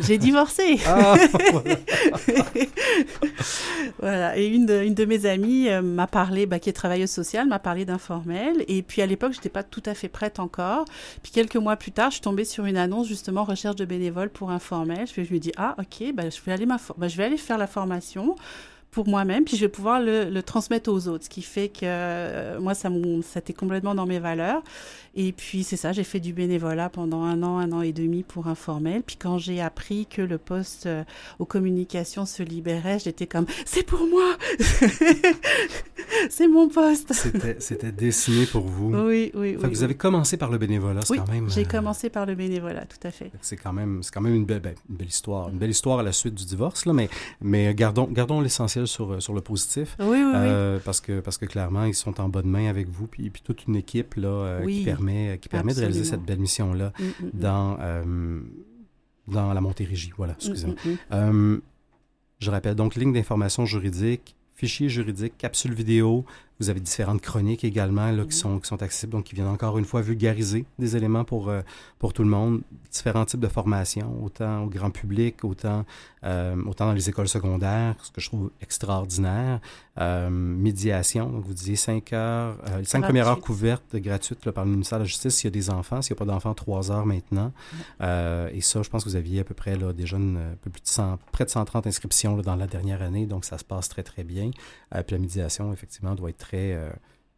j'ai 0.00 0.16
divorcé. 0.18 0.80
ah, 0.86 1.14
voilà. 3.98 4.38
Et 4.38 4.46
une 4.46 4.64
de, 4.64 4.82
une 4.82 4.94
de 4.94 5.04
mes 5.04 5.26
amies 5.26 5.68
euh, 5.68 5.82
m'a 5.82 6.06
parlé, 6.06 6.46
bah, 6.46 6.58
qui 6.58 6.70
est 6.70 6.72
travailleuse 6.72 7.10
sociale, 7.10 7.48
m'a 7.48 7.58
parlé 7.58 7.84
d'informel. 7.84 8.64
Et 8.68 8.82
puis 8.82 9.02
à 9.02 9.06
l'époque, 9.06 9.32
je 9.32 9.38
n'étais 9.38 9.50
pas 9.50 9.62
tout 9.62 9.82
à 9.84 9.92
fait 9.92 10.08
prête 10.08 10.40
encore. 10.40 10.86
Puis 11.22 11.32
quelques 11.32 11.56
mois 11.56 11.76
plus 11.76 11.92
tard, 11.92 12.10
je 12.10 12.14
suis 12.14 12.22
tombée 12.22 12.46
sur 12.46 12.64
une 12.64 12.78
annonce 12.78 13.08
justement 13.08 13.44
recherche 13.44 13.76
de 13.76 13.84
bénévoles 13.84 14.30
pour 14.30 14.50
informel. 14.50 15.06
Je, 15.06 15.22
je 15.22 15.34
me 15.34 15.38
dis 15.38 15.52
ah 15.58 15.76
ok, 15.78 16.14
bah, 16.14 16.30
je 16.30 16.40
vais 16.40 16.52
aller 16.52 16.66
ma, 16.66 16.78
bah, 16.96 17.08
je 17.08 17.16
vais 17.18 17.24
aller 17.24 17.36
faire 17.36 17.58
la 17.58 17.66
formation 17.66 18.36
pour 18.92 19.08
moi-même, 19.08 19.44
puis 19.44 19.56
je 19.56 19.62
vais 19.62 19.70
pouvoir 19.70 20.00
le, 20.00 20.28
le, 20.28 20.42
transmettre 20.42 20.92
aux 20.92 21.08
autres, 21.08 21.24
ce 21.24 21.30
qui 21.30 21.40
fait 21.40 21.70
que 21.70 21.80
euh, 21.84 22.60
moi, 22.60 22.74
ça, 22.74 22.90
ça 23.22 23.40
était 23.40 23.54
complètement 23.54 23.94
dans 23.94 24.04
mes 24.04 24.18
valeurs. 24.18 24.62
Et 25.14 25.32
puis, 25.32 25.62
c'est 25.62 25.76
ça, 25.76 25.92
j'ai 25.92 26.04
fait 26.04 26.20
du 26.20 26.32
bénévolat 26.32 26.88
pendant 26.88 27.22
un 27.22 27.42
an, 27.42 27.58
un 27.58 27.72
an 27.72 27.82
et 27.82 27.92
demi 27.92 28.22
pour 28.22 28.48
informel. 28.48 29.02
Puis 29.02 29.16
quand 29.16 29.38
j'ai 29.38 29.60
appris 29.60 30.06
que 30.06 30.22
le 30.22 30.38
poste 30.38 30.86
euh, 30.86 31.04
aux 31.38 31.44
communications 31.44 32.26
se 32.26 32.42
libérait, 32.42 32.98
j'étais 32.98 33.26
comme, 33.26 33.46
c'est 33.64 33.82
pour 33.82 34.06
moi 34.06 34.36
C'est 36.30 36.48
mon 36.48 36.68
poste 36.68 37.12
C'était 37.58 37.92
dessiné 37.92 38.46
pour 38.46 38.66
vous. 38.66 38.94
Oui, 38.94 39.30
oui, 39.34 39.56
oui. 39.58 39.68
Vous 39.70 39.82
avez 39.82 39.94
commencé 39.94 40.36
par 40.36 40.50
le 40.50 40.58
bénévolat, 40.58 41.00
c'est 41.02 41.16
quand 41.16 41.28
même... 41.28 41.48
j'ai 41.50 41.62
euh, 41.62 41.68
commencé 41.68 42.10
par 42.10 42.26
le 42.26 42.34
bénévolat, 42.34 42.84
tout 42.84 43.06
à 43.06 43.10
fait. 43.10 43.30
C'est 43.40 43.56
quand 43.56 43.72
même, 43.72 44.02
quand 44.12 44.20
même 44.20 44.34
une, 44.34 44.44
belle, 44.44 44.60
ben, 44.60 44.74
une 44.88 44.96
belle 44.96 45.08
histoire. 45.08 45.48
Une 45.48 45.58
belle 45.58 45.70
histoire 45.70 45.98
à 45.98 46.02
la 46.02 46.12
suite 46.12 46.34
du 46.34 46.44
divorce, 46.44 46.84
là, 46.86 46.92
mais, 46.92 47.08
mais 47.40 47.74
gardons, 47.74 48.08
gardons 48.10 48.40
l'essentiel 48.40 48.81
sur, 48.86 49.22
sur 49.22 49.34
le 49.34 49.40
positif. 49.40 49.96
Oui, 49.98 50.06
oui, 50.08 50.32
euh, 50.34 50.78
Parce, 50.84 51.00
que, 51.00 51.20
parce 51.20 51.38
que 51.38 51.46
clairement, 51.46 51.84
ils 51.84 51.94
sont 51.94 52.20
en 52.20 52.28
bonne 52.28 52.48
main 52.48 52.68
avec 52.68 52.88
vous, 52.88 53.06
puis, 53.06 53.30
puis 53.30 53.42
toute 53.42 53.66
une 53.66 53.76
équipe 53.76 54.14
là, 54.14 54.28
euh, 54.28 54.66
qui 54.66 54.84
permet, 54.84 55.38
qui 55.40 55.48
permet 55.48 55.74
de 55.74 55.80
réaliser 55.80 56.04
cette 56.04 56.22
belle 56.22 56.38
mission-là 56.38 56.92
mm, 56.98 57.02
mm, 57.02 57.26
mm. 57.26 57.30
dans, 57.34 57.76
euh, 57.80 58.40
dans 59.28 59.52
la 59.52 59.60
Montérégie. 59.60 60.12
Voilà, 60.16 60.34
excusez-moi. 60.34 60.76
je 62.38 62.50
rappelle 62.50 62.74
donc 62.74 62.96
ligne 62.96 63.12
d'information 63.12 63.66
juridique, 63.66 64.36
fichier 64.54 64.88
juridique, 64.88 65.36
capsule 65.38 65.74
vidéo, 65.74 66.24
vous 66.62 66.70
avez 66.70 66.80
différentes 66.80 67.20
chroniques 67.20 67.64
également 67.64 68.10
là, 68.10 68.24
qui, 68.24 68.36
sont, 68.36 68.60
qui 68.60 68.68
sont 68.68 68.82
accessibles, 68.82 69.12
donc 69.12 69.24
qui 69.24 69.34
viennent 69.34 69.48
encore 69.48 69.78
une 69.78 69.84
fois 69.84 70.00
vulgariser 70.00 70.64
des 70.78 70.96
éléments 70.96 71.24
pour, 71.24 71.48
euh, 71.48 71.60
pour 71.98 72.12
tout 72.12 72.22
le 72.22 72.28
monde. 72.28 72.62
Différents 72.90 73.24
types 73.24 73.40
de 73.40 73.48
formations, 73.48 74.22
autant 74.22 74.64
au 74.64 74.68
grand 74.68 74.90
public, 74.90 75.44
autant, 75.44 75.84
euh, 76.24 76.56
autant 76.66 76.86
dans 76.86 76.92
les 76.92 77.08
écoles 77.08 77.28
secondaires, 77.28 77.96
ce 78.02 78.12
que 78.12 78.20
je 78.20 78.28
trouve 78.28 78.50
extraordinaire. 78.60 79.60
Euh, 80.00 80.30
médiation, 80.30 81.28
donc 81.28 81.44
vous 81.44 81.52
disiez 81.52 81.76
cinq 81.76 82.12
heures, 82.12 82.56
les 82.78 82.84
cinq 82.84 83.02
premières 83.02 83.28
heures 83.28 83.40
couvertes 83.40 83.96
gratuites 83.96 84.50
par 84.50 84.64
le 84.64 84.70
ministère 84.70 84.98
de 84.98 85.04
la 85.04 85.08
Justice 85.08 85.34
s'il 85.34 85.48
y 85.48 85.52
a 85.52 85.54
des 85.54 85.68
enfants. 85.68 86.00
S'il 86.00 86.14
n'y 86.14 86.18
a 86.18 86.20
pas 86.24 86.32
d'enfants, 86.32 86.54
trois 86.54 86.90
heures 86.90 87.06
maintenant. 87.06 87.52
et 88.00 88.60
ça, 88.60 88.82
je 88.82 88.88
pense 88.88 89.04
que 89.04 89.08
vous 89.08 89.16
aviez 89.16 89.40
à 89.40 89.44
peu 89.44 89.54
près 89.54 89.76
là, 89.76 89.92
déjà 89.92 90.16
un 90.16 90.56
peu 90.62 90.70
plus 90.70 90.82
de 90.82 90.88
100, 90.88 91.18
près 91.32 91.44
de 91.44 91.50
130 91.50 91.86
inscriptions 91.86 92.36
là, 92.36 92.42
dans 92.42 92.56
la 92.56 92.66
dernière 92.66 93.02
année, 93.02 93.26
donc 93.26 93.44
ça 93.44 93.58
se 93.58 93.64
passe 93.64 93.88
très, 93.88 94.02
très 94.02 94.24
bien. 94.24 94.50
Puis 94.92 95.14
la 95.14 95.18
médiation, 95.18 95.72
effectivement, 95.72 96.14
doit 96.14 96.30
être 96.30 96.38
très 96.38 96.72
euh, 96.74 96.90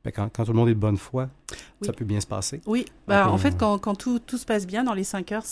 ben, 0.05 0.13
quand, 0.13 0.45
tout 0.45 0.53
le 0.53 0.59
monde 0.59 0.69
est 0.69 0.75
de 0.75 0.79
bonne 0.79 0.99
foi, 0.99 1.31
ça 1.81 1.95
peut 1.95 2.05
bien 2.05 2.21
se 2.21 2.27
passer. 2.27 2.61
Oui, 2.67 2.85
ben, 3.09 3.27
en 3.27 3.39
fait, 3.39 3.57
quand, 3.57 3.95
tout, 3.95 4.21
se 4.29 4.45
passe 4.45 4.67
bien, 4.67 4.85
dans 4.85 4.93
les 4.93 5.05
cinq 5.05 5.33
heures, 5.33 5.45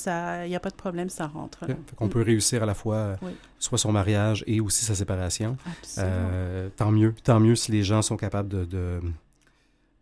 il 0.44 0.48
n'y 0.48 0.56
a 0.56 0.60
pas 0.60 0.68
de 0.68 0.74
problème, 0.74 1.08
ça 1.08 1.26
rentre. 1.26 1.64
On 1.98 2.08
peut 2.08 2.22
réussir 2.22 2.62
à 2.62 2.66
la 2.66 2.74
fois 2.74 2.96
euh, 2.96 3.16
soit 3.58 3.78
son 3.78 3.92
mariage 3.92 4.44
et 4.46 4.60
aussi 4.60 4.84
sa 4.84 4.94
séparation. 4.94 5.56
Euh, 5.98 6.68
tant 6.76 6.90
mieux, 6.90 7.14
tant 7.24 7.40
mieux 7.40 7.56
si 7.56 7.72
les 7.72 7.82
gens 7.82 8.02
sont 8.02 8.18
capables 8.18 8.48
de, 8.48 8.64
de 8.66 9.00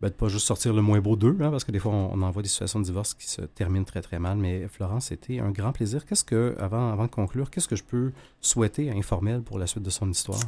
ben, 0.01 0.11
pas 0.11 0.27
juste 0.27 0.47
sortir 0.47 0.73
le 0.73 0.81
moins 0.81 0.99
beau 0.99 1.15
d'eux, 1.15 1.37
hein, 1.39 1.49
parce 1.49 1.63
que 1.63 1.71
des 1.71 1.79
fois, 1.79 1.93
on, 1.93 2.21
en 2.21 2.31
voit 2.31 2.41
des 2.41 2.49
situations 2.49 2.79
de 2.79 2.85
divorce 2.85 3.13
qui 3.13 3.29
se 3.29 3.41
terminent 3.43 3.85
très, 3.85 4.01
très 4.01 4.19
mal. 4.19 4.37
Mais 4.37 4.67
Florence, 4.67 5.05
c'était 5.05 5.39
un 5.39 5.51
grand 5.51 5.71
plaisir. 5.71 6.05
Qu'est-ce 6.05 6.25
que, 6.25 6.55
avant, 6.59 6.91
avant 6.91 7.05
de 7.05 7.11
conclure, 7.11 7.51
qu'est-ce 7.51 7.69
que 7.69 7.77
je 7.77 7.83
peux 7.83 8.11
souhaiter 8.41 8.89
à 8.89 8.93
Informel 8.95 9.43
pour 9.43 9.59
la 9.59 9.67
suite 9.67 9.83
de 9.83 9.89
son 9.89 10.09
histoire? 10.09 10.41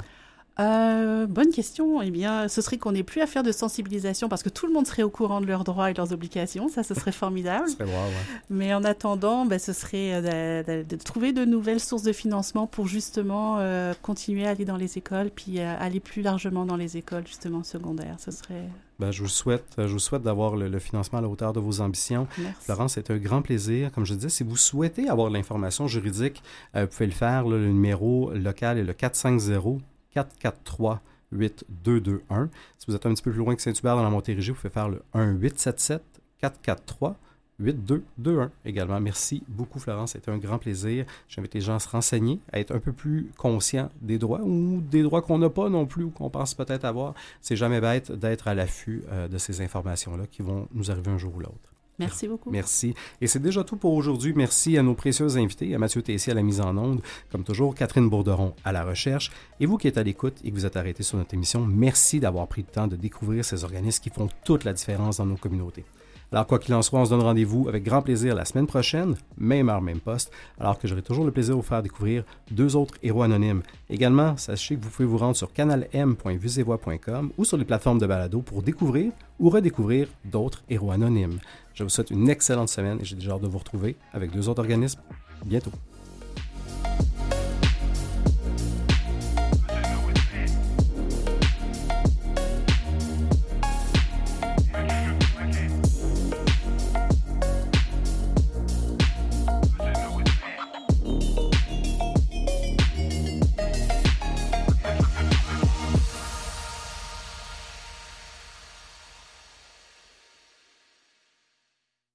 Euh, 0.60 1.26
bonne 1.26 1.50
question. 1.52 2.02
Eh 2.02 2.12
bien, 2.12 2.48
ce 2.48 2.62
serait 2.62 2.78
qu'on 2.78 2.92
n'ait 2.92 3.04
plus 3.04 3.22
à 3.22 3.28
faire 3.28 3.44
de 3.44 3.52
sensibilisation 3.52 4.30
parce 4.30 4.44
que 4.44 4.50
tout 4.50 4.68
le 4.68 4.74
monde 4.74 4.86
serait 4.86 5.04
au 5.04 5.10
courant 5.10 5.42
de 5.42 5.48
leurs 5.48 5.64
droits 5.64 5.90
et 5.90 5.94
de 5.94 5.98
leurs 5.98 6.14
obligations. 6.14 6.70
Ça, 6.70 6.84
ce 6.84 6.94
serait 6.94 7.12
formidable. 7.12 7.70
serait 7.70 7.86
ouais. 7.86 8.12
Mais 8.50 8.74
en 8.74 8.84
attendant, 8.84 9.46
ben, 9.46 9.58
ce 9.58 9.74
serait 9.74 10.12
euh, 10.14 10.84
de, 10.84 10.96
trouver 10.96 11.34
de 11.34 11.44
nouvelles 11.46 11.80
sources 11.80 12.04
de 12.04 12.14
financement 12.14 12.68
pour 12.68 12.88
justement 12.88 13.58
euh, 13.60 13.94
continuer 14.02 14.46
à 14.46 14.52
aller 14.52 14.66
dans 14.66 14.78
les 14.78 14.98
écoles, 14.98 15.32
puis 15.36 15.60
aller 15.60 16.00
plus 16.00 16.22
largement 16.22 16.66
dans 16.66 16.78
les 16.78 16.98
écoles 16.98 17.26
justement 17.26 17.64
secondaires. 17.64 18.18
Ce 18.20 18.32
serait. 18.32 18.68
Ben, 19.00 19.10
je 19.10 19.24
vous 19.24 19.30
souhaite, 19.30 19.66
je 19.78 19.92
vous 19.92 20.00
souhaite 20.00 20.22
d'avoir 20.22 20.56
le, 20.56 20.80
financement 20.80 21.18
à 21.18 21.22
la 21.24 21.28
hauteur 21.28 21.52
de 21.52 21.60
vos 21.60 21.82
ambitions. 21.82 22.28
Merci. 22.38 22.66
Florence, 22.66 22.94
c'est 22.94 23.10
un 23.10 23.18
grand 23.18 23.42
plaisir. 23.42 23.92
Comme 23.92 24.06
je 24.06 24.14
disais, 24.14 24.30
si 24.30 24.44
vous 24.44 24.56
souhaitez 24.56 25.10
avoir 25.10 25.30
de 25.30 25.34
l'information 25.34 25.88
juridique, 25.88 26.44
vous 26.76 26.86
pouvez 26.86 27.08
le 27.08 27.12
faire. 27.12 27.48
le 27.48 27.68
numéro 27.68 28.32
local 28.34 28.78
est 28.78 28.84
le 28.84 28.94
450 28.94 29.82
443 30.14 31.02
8221. 31.32 32.50
Si 32.78 32.86
vous 32.88 32.96
êtes 32.96 33.06
un 33.06 33.14
petit 33.14 33.24
peu 33.24 33.32
plus 33.32 33.40
loin 33.40 33.56
que 33.56 33.62
Saint-Hubert 33.62 33.96
dans 33.96 34.04
la 34.04 34.10
Montérégie, 34.10 34.52
vous 34.52 34.58
pouvez 34.58 34.70
faire 34.70 34.90
le 34.90 35.02
1-877 35.16 36.00
443 36.40 37.18
8221 37.60 38.52
également. 38.66 39.00
Merci 39.00 39.44
beaucoup, 39.48 39.80
Florence. 39.80 40.14
C'était 40.14 40.32
un 40.32 40.38
grand 40.38 40.58
plaisir. 40.58 41.06
J'invite 41.30 41.54
les 41.54 41.62
gens 41.62 41.76
à 41.76 41.80
se 41.80 41.88
renseigner, 41.88 42.40
à 42.52 42.60
être 42.60 42.74
un 42.74 42.80
peu 42.80 42.92
plus 42.92 43.32
conscients 43.38 43.90
des 44.02 44.18
droits 44.18 44.42
ou 44.42 44.82
des 44.82 45.04
droits 45.04 45.22
qu'on 45.22 45.38
n'a 45.38 45.50
pas 45.50 45.70
non 45.70 45.86
plus 45.86 46.04
ou 46.04 46.10
qu'on 46.10 46.30
pense 46.30 46.54
peut-être 46.54 46.86
avoir. 46.86 47.14
C'est 47.42 47.56
jamais 47.56 47.80
bête 47.80 48.12
d'être 48.12 48.48
à 48.48 48.54
l'affût 48.54 49.04
euh, 49.12 49.28
de 49.28 49.38
ces 49.38 49.62
informations-là 49.62 50.26
qui 50.32 50.42
vont 50.42 50.68
nous 50.74 50.92
arriver 50.92 51.12
un 51.12 51.18
jour 51.18 51.36
ou 51.36 51.40
l'autre. 51.40 51.73
Merci 52.00 52.28
beaucoup. 52.28 52.50
Merci. 52.50 52.96
Et 53.22 53.28
c'est 53.28 53.40
déjà 53.40 53.64
tout 53.64 53.76
pour 53.76 53.94
aujourd'hui. 53.94 54.34
Merci 54.36 54.78
à 54.78 54.84
nos 54.84 54.96
précieux 54.96 55.38
invités, 55.38 55.76
à 55.76 55.78
Mathieu 55.78 56.02
Tessier 56.02 56.32
à 56.32 56.36
la 56.36 56.42
mise 56.42 56.60
en 56.60 56.76
onde, 56.78 57.02
comme 57.32 57.44
toujours, 57.44 57.76
Catherine 57.76 58.10
Bourderon 58.10 58.54
à 58.66 58.72
la 58.72 58.84
recherche. 58.84 59.32
Et 59.60 59.66
vous 59.66 59.78
qui 59.78 59.88
êtes 59.88 59.98
à 59.98 60.04
l'écoute 60.04 60.38
et 60.44 60.50
que 60.50 60.56
vous 60.56 60.66
êtes 60.66 60.78
arrêté 60.78 61.04
sur 61.04 61.18
notre 61.18 61.34
émission, 61.34 61.66
merci 61.66 62.20
d'avoir 62.20 62.48
pris 62.48 62.62
le 62.62 62.74
temps 62.74 62.88
de 62.88 62.96
découvrir 62.96 63.46
ces 63.46 63.64
organismes 63.64 64.02
qui 64.02 64.10
font 64.10 64.28
toute 64.44 64.64
la 64.64 64.74
différence 64.74 65.18
dans 65.18 65.26
nos 65.26 65.38
communautés. 65.38 65.86
Alors, 66.34 66.48
quoi 66.48 66.58
qu'il 66.58 66.74
en 66.74 66.82
soit, 66.82 67.00
on 67.00 67.06
se 67.06 67.12
donne 67.12 67.22
rendez-vous 67.22 67.70
avec 67.70 67.84
grand 67.84 68.02
plaisir 68.02 68.34
la 68.34 68.44
semaine 68.44 68.66
prochaine, 68.66 69.16
même 69.38 69.70
heure, 69.70 69.84
même 69.84 70.00
poste, 70.00 70.32
alors 70.60 70.80
que 70.80 70.88
j'aurai 70.88 71.04
toujours 71.04 71.26
le 71.26 71.32
plaisir 71.32 71.54
de 71.54 71.62
vous 71.62 71.68
faire 71.68 71.84
découvrir 71.84 72.24
deux 72.50 72.76
autres 72.76 72.96
héros 73.04 73.22
anonymes. 73.22 73.62
Également, 73.88 74.36
sachez 74.36 74.76
que 74.76 74.84
vous 74.84 74.90
pouvez 74.90 75.08
vous 75.08 75.20
rendre 75.20 75.36
sur 75.36 75.54
canalm.visevoix.com 75.54 77.32
ou 77.38 77.46
sur 77.46 77.56
les 77.56 77.66
plateformes 77.66 78.00
de 78.00 78.08
balado 78.08 78.42
pour 78.42 78.64
découvrir 78.64 79.12
ou 79.40 79.52
redécouvrir 79.52 80.08
d'autres 80.26 80.64
héros 80.72 80.92
anonymes. 80.92 81.38
Je 81.74 81.84
vous 81.84 81.90
souhaite 81.90 82.12
une 82.12 82.30
excellente 82.30 82.70
semaine 82.70 83.00
et 83.02 83.06
j'ai 83.06 83.16
déjà 83.16 83.32
hâte 83.32 83.42
de 83.42 83.48
vous 83.48 83.58
retrouver 83.58 83.96
avec 84.14 84.32
deux 84.32 84.48
autres 84.48 84.60
organismes 84.60 85.02
bientôt. 85.46 85.72